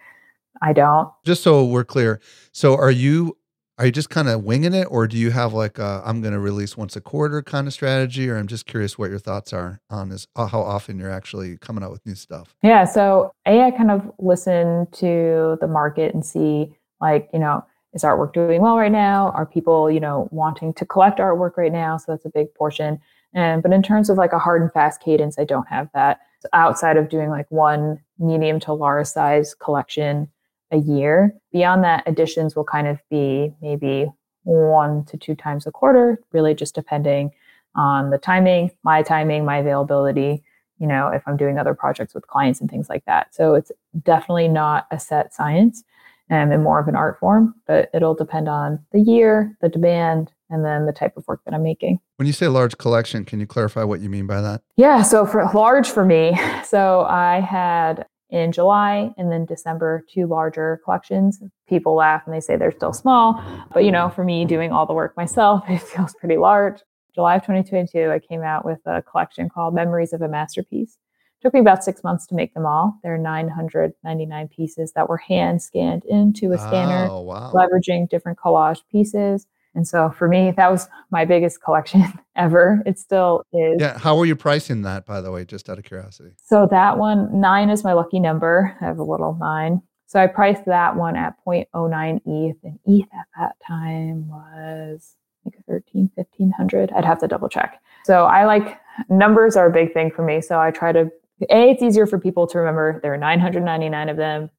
I 0.62 0.74
don't. 0.74 1.12
Just 1.26 1.44
so 1.44 1.66
we're 1.66 1.84
clear, 1.84 2.20
so 2.52 2.76
are 2.76 2.92
you 2.92 3.38
are 3.80 3.88
you 3.88 3.92
just 3.92 4.10
kind 4.10 4.30
of 4.30 4.44
winging 4.44 4.74
it, 4.74 4.88
or 4.92 5.08
do 5.08 5.18
you 5.18 5.32
have 5.32 5.54
like 5.54 5.80
i 5.80 6.02
am 6.06 6.22
going 6.22 6.34
to 6.34 6.40
release 6.40 6.78
once 6.78 6.96
a 6.96 7.02
quarter 7.02 7.42
kind 7.42 7.68
of 7.68 7.74
strategy? 7.74 8.30
Or 8.30 8.38
I'm 8.38 8.48
just 8.48 8.66
curious 8.66 8.98
what 8.98 9.10
your 9.10 9.20
thoughts 9.20 9.52
are 9.52 9.82
on 9.90 10.10
this, 10.10 10.28
uh, 10.36 10.46
how 10.46 10.62
often 10.62 11.00
you're 11.00 11.12
actually 11.12 11.58
coming 11.58 11.84
out 11.84 11.92
with 11.92 12.06
new 12.06 12.16
stuff. 12.16 12.56
Yeah. 12.62 12.86
So 12.86 13.34
a 13.48 13.64
I 13.64 13.72
kind 13.72 13.92
of 13.92 14.12
listen 14.20 14.88
to 14.94 15.58
the 15.60 15.68
market 15.68 16.14
and 16.14 16.26
see 16.26 16.76
like 17.02 17.30
you 17.34 17.40
know 17.40 17.66
is 17.94 18.04
artwork 18.04 18.34
doing 18.34 18.62
well 18.62 18.78
right 18.78 18.92
now? 18.92 19.32
Are 19.32 19.46
people 19.46 19.90
you 19.90 20.00
know 20.00 20.28
wanting 20.32 20.74
to 20.76 20.86
collect 20.86 21.20
artwork 21.20 21.58
right 21.58 21.72
now? 21.72 21.98
So 21.98 22.12
that's 22.12 22.26
a 22.26 22.30
big 22.30 22.54
portion. 22.54 23.00
And 23.34 23.64
but 23.64 23.74
in 23.74 23.82
terms 23.82 24.10
of 24.10 24.18
like 24.18 24.34
a 24.34 24.40
hard 24.40 24.62
and 24.62 24.72
fast 24.72 25.02
cadence, 25.02 25.40
I 25.40 25.46
don't 25.46 25.68
have 25.68 25.90
that. 25.94 26.20
So 26.40 26.50
outside 26.54 26.98
of 26.98 27.10
doing 27.10 27.30
like 27.30 27.50
one 27.50 28.02
medium 28.20 28.60
to 28.62 28.74
large 28.74 29.08
size 29.08 29.56
collection 29.56 30.30
a 30.72 30.78
year. 30.78 31.34
Beyond 31.52 31.84
that, 31.84 32.08
editions 32.08 32.56
will 32.56 32.64
kind 32.64 32.88
of 32.88 33.00
be 33.10 33.54
maybe 33.62 34.12
one 34.44 35.06
to 35.06 35.18
two 35.18 35.36
times 35.36 35.66
a 35.66 35.72
quarter, 35.72 36.20
really 36.32 36.54
just 36.54 36.76
depending 36.76 37.32
on 37.76 38.10
the 38.10 38.18
timing, 38.18 38.72
my 38.84 39.02
timing, 39.02 39.46
my 39.46 39.58
availability, 39.58 40.44
you 40.80 40.88
know, 40.88 41.08
if 41.08 41.24
I'm 41.28 41.38
doing 41.38 41.58
other 41.58 41.74
projects 41.74 42.14
with 42.14 42.28
clients 42.28 42.60
and 42.60 42.70
things 42.70 42.90
like 42.90 43.06
that. 43.06 43.34
So 43.34 43.56
it's 43.56 43.72
definitely 44.04 44.48
not 44.48 44.88
a 44.92 45.00
set 45.00 45.34
science 45.34 45.84
um, 46.30 46.52
and 46.52 46.64
more 46.64 46.80
of 46.80 46.88
an 46.88 46.96
art 46.96 47.20
form, 47.20 47.56
but 47.68 47.90
it'll 47.94 48.16
depend 48.16 48.50
on 48.50 48.80
the 48.92 49.00
year, 49.00 49.56
the 49.62 49.70
demand, 49.70 50.32
and 50.54 50.64
then 50.64 50.86
the 50.86 50.94
type 50.94 51.18
of 51.18 51.28
work 51.28 51.42
that 51.46 51.54
I'm 51.54 51.64
making. 51.64 52.00
When 52.18 52.28
you 52.28 52.34
say 52.34 52.48
large 52.48 52.78
collection, 52.78 53.26
can 53.26 53.40
you 53.40 53.48
clarify 53.48 53.84
what 53.84 54.02
you 54.02 54.10
mean 54.10 54.28
by 54.28 54.40
that? 54.42 54.62
Yeah, 54.78 55.02
so 55.02 55.26
for 55.26 55.50
large 55.54 55.90
for 55.90 56.06
me, 56.06 56.40
so 56.64 57.02
I 57.02 57.40
had 57.40 58.06
in 58.30 58.52
July 58.52 59.12
and 59.18 59.32
then 59.32 59.46
December 59.46 60.04
two 60.12 60.28
larger 60.28 60.80
collections. 60.84 61.42
People 61.68 61.96
laugh 61.96 62.24
and 62.26 62.34
they 62.34 62.40
say 62.40 62.56
they're 62.56 62.72
still 62.72 62.94
small, 62.94 63.44
but 63.74 63.84
you 63.84 63.92
know, 63.92 64.10
for 64.10 64.24
me 64.24 64.46
doing 64.46 64.72
all 64.72 64.86
the 64.86 64.94
work 64.94 65.18
myself, 65.18 65.64
it 65.70 65.82
feels 65.82 66.14
pretty 66.20 66.38
large. 66.38 66.80
July 67.16 67.36
of 67.36 67.42
2022, 67.44 68.10
I 68.10 68.20
came 68.20 68.42
out 68.42 68.66
with 68.66 68.80
a 68.86 69.02
collection 69.02 69.50
called 69.50 69.76
Memories 69.76 70.14
of 70.14 70.22
a 70.22 70.28
Masterpiece. 70.28 70.98
It 71.40 71.46
took 71.46 71.54
me 71.54 71.60
about 71.60 71.84
six 71.84 72.04
months 72.04 72.26
to 72.28 72.36
make 72.36 72.56
them 72.56 72.66
all. 72.66 72.98
There 73.04 73.14
are 73.14 73.20
999 73.20 74.48
pieces 74.48 74.94
that 74.96 75.10
were 75.10 75.18
hand 75.18 75.62
scanned 75.62 76.04
into 76.06 76.54
a 76.54 76.58
scanner, 76.58 77.08
oh, 77.12 77.22
wow. 77.22 77.52
leveraging 77.54 78.10
different 78.10 78.40
collage 78.40 78.82
pieces. 78.92 79.46
And 79.76 79.88
so 79.88 80.12
for 80.12 80.28
me, 80.28 80.52
that 80.56 80.72
was 80.72 80.88
my 81.12 81.26
biggest 81.26 81.62
collection 81.62 82.06
ever. 82.36 82.82
It 82.86 83.00
still 83.00 83.44
is. 83.54 83.78
Yeah. 83.80 83.98
How 83.98 84.18
are 84.20 84.26
you 84.26 84.36
pricing 84.36 84.84
that, 84.84 85.06
by 85.06 85.22
the 85.22 85.32
way, 85.32 85.46
just 85.46 85.70
out 85.70 85.80
of 85.80 85.84
curiosity? 85.84 86.32
So 86.46 86.68
that 86.70 86.98
one, 86.98 87.40
nine 87.40 87.70
is 87.70 87.84
my 87.84 87.94
lucky 87.94 88.20
number. 88.20 88.78
I 88.82 88.86
have 88.86 89.00
a 89.00 89.04
little 89.04 89.36
nine. 89.40 89.82
So 90.06 90.20
I 90.20 90.28
priced 90.28 90.66
that 90.66 90.96
one 90.96 91.16
at 91.16 91.36
0.09 91.46 92.22
ETH. 92.26 92.58
And 92.64 92.80
ETH 92.86 93.08
at 93.14 93.26
that 93.40 93.56
time 93.66 94.28
was 94.28 95.16
like 95.44 95.56
13, 95.68 96.12
1500. 96.14 96.92
I'd 96.92 97.06
have 97.06 97.20
to 97.20 97.28
double 97.28 97.50
check. 97.50 97.82
So 98.06 98.26
I 98.26 98.46
like 98.46 98.80
numbers 99.10 99.56
are 99.56 99.68
a 99.68 99.72
big 99.72 99.94
thing 99.94 100.12
for 100.12 100.24
me. 100.24 100.40
So 100.40 100.60
I 100.60 100.72
try 100.72 100.92
to, 100.92 101.10
A, 101.50 101.72
it's 101.72 101.82
easier 101.82 102.06
for 102.06 102.20
people 102.20 102.46
to 102.48 102.60
remember. 102.60 103.00
There 103.02 103.14
are 103.14 103.18
999 103.18 104.10
of 104.10 104.18
them. 104.18 104.50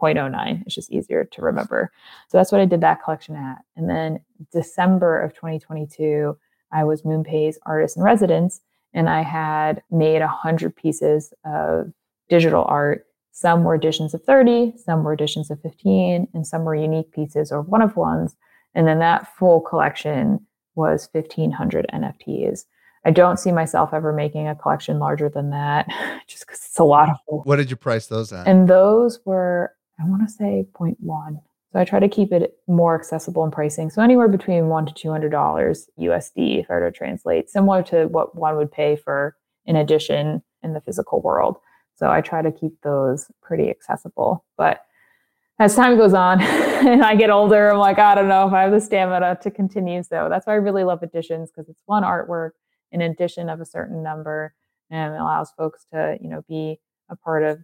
0.09. 0.00 0.62
It's 0.66 0.74
just 0.74 0.92
easier 0.92 1.24
to 1.24 1.42
remember. 1.42 1.92
So 2.28 2.38
that's 2.38 2.52
what 2.52 2.60
I 2.60 2.66
did 2.66 2.80
that 2.80 3.02
collection 3.02 3.36
at. 3.36 3.58
And 3.76 3.88
then 3.88 4.20
December 4.52 5.20
of 5.20 5.34
2022, 5.34 6.36
I 6.72 6.84
was 6.84 7.02
MoonPay's 7.02 7.58
artist 7.64 7.96
in 7.96 8.02
residence, 8.02 8.60
and 8.92 9.08
I 9.08 9.22
had 9.22 9.82
made 9.90 10.20
100 10.20 10.74
pieces 10.74 11.32
of 11.44 11.92
digital 12.28 12.64
art. 12.68 13.06
Some 13.32 13.64
were 13.64 13.74
editions 13.74 14.14
of 14.14 14.22
30, 14.22 14.74
some 14.76 15.02
were 15.02 15.12
editions 15.12 15.50
of 15.50 15.60
15, 15.60 16.28
and 16.34 16.46
some 16.46 16.64
were 16.64 16.74
unique 16.74 17.12
pieces 17.12 17.50
or 17.50 17.62
one 17.62 17.82
of 17.82 17.96
ones. 17.96 18.36
And 18.74 18.86
then 18.86 18.98
that 19.00 19.36
full 19.36 19.60
collection 19.60 20.44
was 20.74 21.08
1,500 21.12 21.86
NFTs. 21.92 22.64
I 23.04 23.10
don't 23.10 23.38
see 23.38 23.52
myself 23.52 23.92
ever 23.92 24.12
making 24.12 24.48
a 24.48 24.54
collection 24.54 24.98
larger 24.98 25.28
than 25.28 25.50
that, 25.50 25.86
just 26.26 26.46
because 26.46 26.60
it's 26.64 26.78
a 26.78 26.84
lot 26.84 27.10
of. 27.10 27.16
What 27.26 27.56
did 27.56 27.70
you 27.70 27.76
price 27.76 28.06
those 28.06 28.32
at? 28.32 28.46
And 28.46 28.68
those 28.68 29.20
were, 29.24 29.72
I 30.00 30.04
want 30.04 30.26
to 30.26 30.32
say 30.32 30.66
0.1. 30.72 31.40
So 31.72 31.80
I 31.80 31.84
try 31.84 31.98
to 31.98 32.08
keep 32.08 32.32
it 32.32 32.56
more 32.68 32.94
accessible 32.94 33.44
in 33.44 33.50
pricing. 33.50 33.90
So 33.90 34.00
anywhere 34.00 34.28
between 34.28 34.68
one 34.68 34.86
to 34.86 34.94
two 34.94 35.10
hundred 35.10 35.30
dollars 35.30 35.88
USD, 35.98 36.60
if 36.60 36.70
I 36.70 36.74
were 36.74 36.90
to 36.90 36.96
translate, 36.96 37.50
similar 37.50 37.82
to 37.84 38.06
what 38.06 38.36
one 38.36 38.56
would 38.56 38.70
pay 38.70 38.94
for 38.94 39.36
an 39.66 39.74
edition 39.74 40.40
in 40.62 40.72
the 40.72 40.80
physical 40.80 41.20
world. 41.20 41.56
So 41.96 42.10
I 42.10 42.20
try 42.20 42.42
to 42.42 42.52
keep 42.52 42.80
those 42.82 43.30
pretty 43.42 43.70
accessible. 43.70 44.44
But 44.56 44.82
as 45.58 45.74
time 45.74 45.96
goes 45.96 46.14
on 46.14 46.40
and 46.42 47.04
I 47.04 47.16
get 47.16 47.30
older, 47.30 47.70
I'm 47.70 47.78
like, 47.78 47.98
I 47.98 48.14
don't 48.14 48.28
know 48.28 48.46
if 48.46 48.52
I 48.52 48.62
have 48.62 48.72
the 48.72 48.80
stamina 48.80 49.38
to 49.42 49.50
continue. 49.50 50.02
So 50.04 50.28
that's 50.30 50.46
why 50.46 50.52
I 50.54 50.56
really 50.56 50.84
love 50.84 51.02
editions 51.02 51.50
because 51.50 51.68
it's 51.68 51.82
one 51.86 52.04
artwork 52.04 52.50
in 52.92 53.00
edition 53.00 53.48
of 53.48 53.60
a 53.60 53.64
certain 53.64 54.02
number 54.02 54.54
and 54.90 55.14
allows 55.14 55.50
folks 55.56 55.86
to, 55.92 56.18
you 56.20 56.28
know, 56.28 56.44
be 56.48 56.78
a 57.10 57.16
part 57.16 57.42
of 57.42 57.58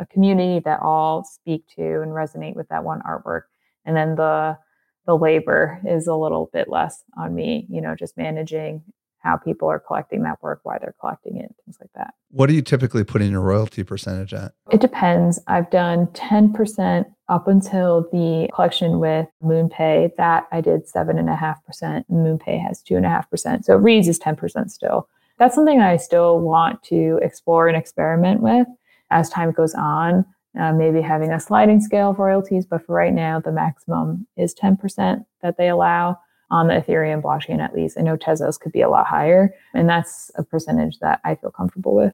a 0.00 0.06
community 0.06 0.60
that 0.64 0.80
all 0.82 1.22
speak 1.24 1.64
to 1.76 1.82
and 1.82 2.12
resonate 2.12 2.56
with 2.56 2.68
that 2.68 2.82
one 2.84 3.02
artwork. 3.02 3.42
And 3.84 3.96
then 3.96 4.16
the 4.16 4.58
the 5.06 5.16
labor 5.16 5.80
is 5.84 6.06
a 6.06 6.14
little 6.14 6.50
bit 6.52 6.68
less 6.68 7.02
on 7.16 7.34
me, 7.34 7.66
you 7.68 7.80
know, 7.80 7.94
just 7.96 8.16
managing 8.16 8.82
how 9.18 9.36
people 9.36 9.68
are 9.68 9.78
collecting 9.78 10.22
that 10.22 10.42
work, 10.42 10.60
why 10.62 10.78
they're 10.78 10.94
collecting 10.98 11.36
it, 11.36 11.54
things 11.64 11.76
like 11.80 11.90
that. 11.94 12.14
What 12.30 12.46
do 12.46 12.54
you 12.54 12.62
typically 12.62 13.04
put 13.04 13.20
in 13.20 13.30
your 13.30 13.42
royalty 13.42 13.82
percentage 13.82 14.32
at? 14.32 14.52
It 14.70 14.80
depends. 14.80 15.38
I've 15.46 15.70
done 15.70 16.06
10% 16.08 17.04
up 17.28 17.46
until 17.46 18.02
the 18.12 18.48
collection 18.54 18.98
with 18.98 19.26
MoonPay. 19.42 20.16
That 20.16 20.46
I 20.52 20.60
did 20.60 20.86
7.5%. 20.86 22.04
MoonPay 22.10 22.66
has 22.66 22.82
2.5%. 22.82 23.64
So 23.64 23.74
it 23.74 23.78
reads 23.78 24.08
as 24.08 24.18
10% 24.18 24.70
still. 24.70 25.08
That's 25.38 25.54
something 25.54 25.80
I 25.80 25.96
still 25.96 26.40
want 26.40 26.82
to 26.84 27.18
explore 27.22 27.68
and 27.68 27.76
experiment 27.76 28.40
with 28.40 28.66
as 29.10 29.28
time 29.28 29.52
goes 29.52 29.74
on. 29.74 30.24
Uh, 30.58 30.72
maybe 30.72 31.00
having 31.00 31.30
a 31.30 31.38
sliding 31.38 31.80
scale 31.80 32.10
of 32.10 32.18
royalties, 32.18 32.66
but 32.66 32.84
for 32.84 32.92
right 32.92 33.14
now, 33.14 33.38
the 33.38 33.52
maximum 33.52 34.26
is 34.36 34.52
10% 34.52 35.24
that 35.42 35.56
they 35.56 35.68
allow 35.68 36.18
on 36.50 36.66
the 36.66 36.74
Ethereum 36.74 37.22
blockchain, 37.22 37.60
at 37.60 37.72
least. 37.72 37.96
I 37.96 38.02
know 38.02 38.16
Tezos 38.16 38.58
could 38.58 38.72
be 38.72 38.82
a 38.82 38.90
lot 38.90 39.06
higher, 39.06 39.54
and 39.74 39.88
that's 39.88 40.30
a 40.34 40.42
percentage 40.42 40.98
that 40.98 41.20
I 41.24 41.36
feel 41.36 41.52
comfortable 41.52 41.94
with. 41.94 42.12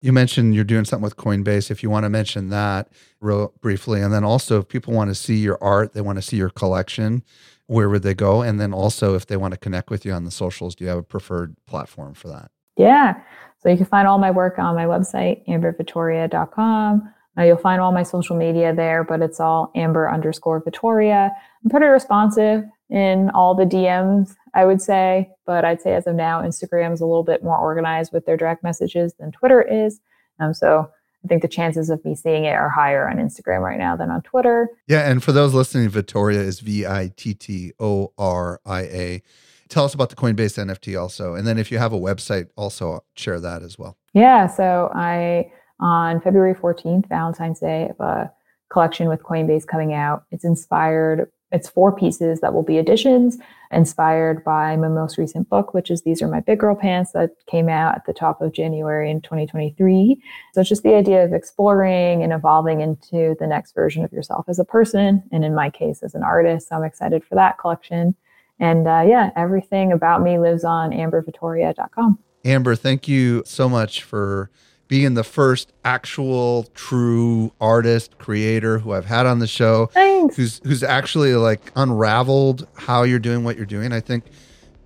You 0.00 0.12
mentioned 0.12 0.54
you're 0.54 0.64
doing 0.64 0.84
something 0.84 1.02
with 1.02 1.16
Coinbase. 1.16 1.70
If 1.70 1.82
you 1.82 1.90
want 1.90 2.04
to 2.04 2.10
mention 2.10 2.50
that 2.50 2.88
real 3.20 3.52
briefly, 3.60 4.00
and 4.00 4.12
then 4.12 4.22
also 4.22 4.60
if 4.60 4.68
people 4.68 4.92
want 4.92 5.10
to 5.10 5.14
see 5.14 5.36
your 5.36 5.58
art, 5.60 5.94
they 5.94 6.02
want 6.02 6.16
to 6.16 6.22
see 6.22 6.36
your 6.36 6.50
collection, 6.50 7.24
where 7.66 7.88
would 7.88 8.02
they 8.02 8.14
go? 8.14 8.42
And 8.42 8.60
then 8.60 8.72
also 8.72 9.14
if 9.14 9.26
they 9.26 9.36
want 9.36 9.54
to 9.54 9.58
connect 9.58 9.90
with 9.90 10.04
you 10.04 10.12
on 10.12 10.24
the 10.24 10.30
socials, 10.30 10.74
do 10.74 10.84
you 10.84 10.90
have 10.90 10.98
a 10.98 11.02
preferred 11.02 11.56
platform 11.66 12.14
for 12.14 12.28
that? 12.28 12.50
Yeah. 12.76 13.20
So 13.64 13.70
you 13.70 13.78
can 13.78 13.86
find 13.86 14.06
all 14.06 14.18
my 14.18 14.30
work 14.30 14.58
on 14.58 14.74
my 14.74 14.84
website, 14.84 15.46
ambervittoria.com. 15.48 17.14
Uh, 17.36 17.42
you'll 17.42 17.56
find 17.56 17.80
all 17.80 17.92
my 17.92 18.02
social 18.02 18.36
media 18.36 18.74
there, 18.74 19.02
but 19.02 19.22
it's 19.22 19.40
all 19.40 19.72
amber 19.74 20.08
underscore 20.08 20.62
Vittoria. 20.62 21.32
I'm 21.64 21.70
pretty 21.70 21.86
responsive 21.86 22.64
in 22.90 23.30
all 23.30 23.54
the 23.54 23.64
DMs, 23.64 24.34
I 24.54 24.66
would 24.66 24.82
say. 24.82 25.30
But 25.46 25.64
I'd 25.64 25.80
say 25.80 25.94
as 25.94 26.06
of 26.06 26.14
now, 26.14 26.42
Instagram 26.42 26.92
is 26.92 27.00
a 27.00 27.06
little 27.06 27.24
bit 27.24 27.42
more 27.42 27.58
organized 27.58 28.12
with 28.12 28.26
their 28.26 28.36
direct 28.36 28.62
messages 28.62 29.14
than 29.18 29.32
Twitter 29.32 29.62
is. 29.62 29.98
Um, 30.38 30.52
so 30.52 30.90
I 31.24 31.28
think 31.28 31.40
the 31.40 31.48
chances 31.48 31.88
of 31.88 32.04
me 32.04 32.14
seeing 32.14 32.44
it 32.44 32.52
are 32.52 32.68
higher 32.68 33.08
on 33.08 33.16
Instagram 33.16 33.62
right 33.62 33.78
now 33.78 33.96
than 33.96 34.10
on 34.10 34.20
Twitter. 34.20 34.68
Yeah. 34.86 35.10
And 35.10 35.24
for 35.24 35.32
those 35.32 35.54
listening, 35.54 35.88
Vittoria 35.88 36.40
is 36.40 36.60
V 36.60 36.84
I 36.84 37.12
T 37.16 37.32
T 37.32 37.72
O 37.80 38.12
R 38.18 38.60
I 38.66 38.82
A. 38.82 39.22
Tell 39.68 39.84
us 39.84 39.94
about 39.94 40.10
the 40.10 40.16
Coinbase 40.16 40.62
NFT 40.62 41.00
also. 41.00 41.34
And 41.34 41.46
then 41.46 41.58
if 41.58 41.70
you 41.72 41.78
have 41.78 41.92
a 41.92 41.98
website, 41.98 42.48
also 42.56 43.04
share 43.14 43.40
that 43.40 43.62
as 43.62 43.78
well. 43.78 43.96
Yeah. 44.12 44.46
So 44.46 44.90
I, 44.94 45.50
on 45.80 46.20
February 46.20 46.54
14th, 46.54 47.08
Valentine's 47.08 47.60
Day, 47.60 47.88
have 47.88 48.00
a 48.00 48.32
collection 48.70 49.08
with 49.08 49.22
Coinbase 49.22 49.66
coming 49.66 49.92
out. 49.92 50.24
It's 50.30 50.44
inspired 50.44 51.30
it's 51.54 51.68
four 51.68 51.94
pieces 51.94 52.40
that 52.40 52.52
will 52.52 52.64
be 52.64 52.78
editions 52.78 53.38
inspired 53.70 54.42
by 54.42 54.76
my 54.76 54.88
most 54.88 55.16
recent 55.16 55.48
book, 55.48 55.72
which 55.72 55.88
is 55.88 56.02
These 56.02 56.20
Are 56.20 56.28
My 56.28 56.40
Big 56.40 56.58
Girl 56.58 56.74
Pants 56.74 57.12
that 57.12 57.30
came 57.46 57.68
out 57.68 57.94
at 57.94 58.06
the 58.06 58.12
top 58.12 58.42
of 58.42 58.52
January 58.52 59.08
in 59.08 59.20
2023. 59.20 60.20
So 60.52 60.60
it's 60.60 60.68
just 60.68 60.82
the 60.82 60.96
idea 60.96 61.24
of 61.24 61.32
exploring 61.32 62.24
and 62.24 62.32
evolving 62.32 62.80
into 62.80 63.36
the 63.38 63.46
next 63.46 63.72
version 63.72 64.04
of 64.04 64.12
yourself 64.12 64.46
as 64.48 64.58
a 64.58 64.64
person, 64.64 65.22
and 65.30 65.44
in 65.44 65.54
my 65.54 65.70
case, 65.70 66.02
as 66.02 66.14
an 66.14 66.24
artist. 66.24 66.68
So 66.68 66.76
I'm 66.76 66.84
excited 66.84 67.22
for 67.24 67.36
that 67.36 67.58
collection. 67.58 68.16
And 68.58 68.86
uh, 68.86 69.04
yeah, 69.06 69.30
everything 69.36 69.92
about 69.92 70.22
me 70.22 70.38
lives 70.38 70.64
on 70.64 70.90
ambervittoria.com. 70.90 72.18
Amber, 72.44 72.76
thank 72.76 73.08
you 73.08 73.42
so 73.46 73.68
much 73.68 74.02
for 74.02 74.50
being 74.86 75.14
the 75.14 75.24
first 75.24 75.72
actual 75.84 76.64
true 76.74 77.52
artist 77.60 78.18
creator 78.18 78.78
who 78.78 78.92
I've 78.92 79.06
had 79.06 79.26
on 79.26 79.38
the 79.38 79.46
show. 79.46 79.86
Thanks. 79.86 80.36
Who's 80.36 80.60
who's 80.64 80.82
actually 80.82 81.34
like 81.34 81.72
unraveled 81.74 82.68
how 82.74 83.02
you're 83.02 83.18
doing 83.18 83.44
what 83.44 83.56
you're 83.56 83.66
doing. 83.66 83.92
I 83.92 84.00
think 84.00 84.24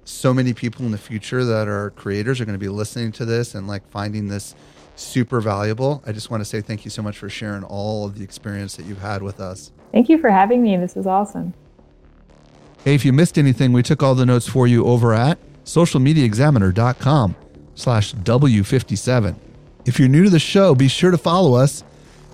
so 0.05 0.33
many 0.33 0.55
people 0.55 0.87
in 0.87 0.93
the 0.93 0.99
future 0.99 1.45
that 1.45 1.69
are 1.69 1.91
creators 1.91 2.41
are 2.41 2.45
going 2.45 2.59
to 2.59 2.65
be 2.65 2.69
listening 2.69 3.13
to 3.13 3.25
this 3.25 3.55
and 3.55 3.67
like 3.67 3.87
finding 3.91 4.29
this 4.29 4.55
super 4.97 5.41
valuable. 5.41 6.03
I 6.07 6.13
just 6.13 6.31
want 6.31 6.41
to 6.41 6.45
say 6.45 6.61
thank 6.61 6.85
you 6.85 6.91
so 6.91 7.03
much 7.03 7.19
for 7.19 7.29
sharing 7.29 7.65
all 7.65 8.07
of 8.07 8.17
the 8.17 8.25
experience 8.25 8.77
that 8.77 8.87
you've 8.87 9.03
had 9.03 9.23
with 9.23 9.41
us. 9.41 9.73
Thank 9.93 10.09
you 10.09 10.19
for 10.19 10.31
having 10.31 10.63
me. 10.63 10.77
This 10.77 10.97
is 10.97 11.07
awesome. 11.07 11.55
Hey, 12.85 12.95
if 12.95 13.05
you 13.05 13.13
missed 13.13 13.39
anything, 13.39 13.73
we 13.73 13.83
took 13.83 14.03
all 14.03 14.15
the 14.15 14.25
notes 14.27 14.49
for 14.49 14.67
you 14.67 14.87
over 14.87 15.13
at 15.13 15.39
socialmediaexaminer.com 15.65 17.37
slash 17.75 18.15
W57. 18.15 19.37
If 19.85 19.99
you're 19.99 20.09
new 20.09 20.25
to 20.25 20.31
the 20.31 20.39
show, 20.39 20.75
be 20.75 20.89
sure 20.89 21.11
to 21.11 21.19
follow 21.19 21.55
us. 21.55 21.85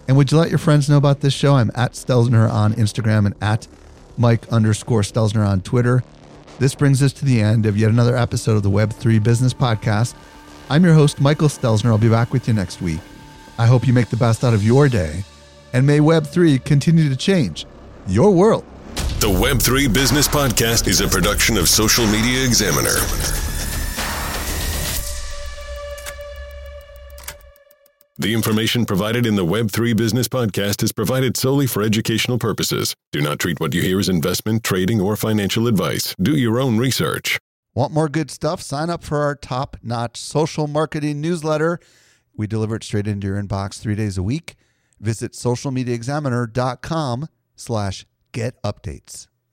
And 0.06 0.16
would 0.16 0.30
you 0.30 0.38
let 0.38 0.50
your 0.50 0.58
friends 0.58 0.88
know 0.88 0.96
about 0.98 1.20
this 1.20 1.32
show? 1.32 1.54
I'm 1.54 1.70
at 1.74 1.92
Stelzner 1.92 2.50
on 2.50 2.74
Instagram 2.74 3.26
and 3.26 3.34
at 3.40 3.66
Mike 4.18 4.46
underscore 4.48 5.00
Stelzner 5.00 5.46
on 5.46 5.60
Twitter. 5.62 6.04
This 6.58 6.74
brings 6.74 7.02
us 7.02 7.12
to 7.14 7.24
the 7.24 7.40
end 7.40 7.66
of 7.66 7.76
yet 7.76 7.90
another 7.90 8.16
episode 8.16 8.56
of 8.56 8.62
the 8.62 8.70
Web3 8.70 9.22
Business 9.22 9.54
Podcast. 9.54 10.14
I'm 10.68 10.84
your 10.84 10.94
host, 10.94 11.20
Michael 11.20 11.48
Stelzner. 11.48 11.86
I'll 11.86 11.98
be 11.98 12.08
back 12.08 12.32
with 12.32 12.46
you 12.46 12.54
next 12.54 12.80
week. 12.80 13.00
I 13.58 13.66
hope 13.66 13.86
you 13.86 13.92
make 13.92 14.08
the 14.08 14.16
best 14.16 14.44
out 14.44 14.54
of 14.54 14.62
your 14.62 14.88
day, 14.88 15.24
and 15.72 15.86
may 15.86 15.98
Web3 15.98 16.64
continue 16.64 17.08
to 17.08 17.16
change 17.16 17.66
your 18.06 18.30
world. 18.30 18.64
The 19.24 19.30
Web3 19.30 19.90
Business 19.90 20.28
Podcast 20.28 20.86
is 20.86 21.00
a 21.00 21.08
production 21.08 21.56
of 21.56 21.66
Social 21.66 22.06
Media 22.06 22.44
Examiner. 22.44 22.92
The 28.18 28.34
information 28.34 28.84
provided 28.84 29.24
in 29.24 29.34
the 29.34 29.46
Web3 29.46 29.96
Business 29.96 30.28
Podcast 30.28 30.82
is 30.82 30.92
provided 30.92 31.38
solely 31.38 31.66
for 31.66 31.82
educational 31.82 32.38
purposes. 32.38 32.94
Do 33.12 33.22
not 33.22 33.38
treat 33.38 33.60
what 33.60 33.72
you 33.72 33.80
hear 33.80 33.98
as 33.98 34.10
investment, 34.10 34.62
trading, 34.62 35.00
or 35.00 35.16
financial 35.16 35.68
advice. 35.68 36.14
Do 36.20 36.36
your 36.36 36.60
own 36.60 36.76
research. 36.76 37.38
Want 37.72 37.94
more 37.94 38.10
good 38.10 38.30
stuff? 38.30 38.60
Sign 38.60 38.90
up 38.90 39.02
for 39.02 39.22
our 39.22 39.34
top 39.34 39.78
notch 39.82 40.18
social 40.18 40.66
marketing 40.66 41.22
newsletter. 41.22 41.80
We 42.36 42.46
deliver 42.46 42.76
it 42.76 42.84
straight 42.84 43.06
into 43.06 43.28
your 43.28 43.42
inbox 43.42 43.80
three 43.80 43.94
days 43.94 44.18
a 44.18 44.22
week. 44.22 44.56
Visit 45.00 45.32
socialmediaexaminer.com 45.32 47.28
slash 47.56 48.04
get 48.34 48.60
updates. 48.62 49.28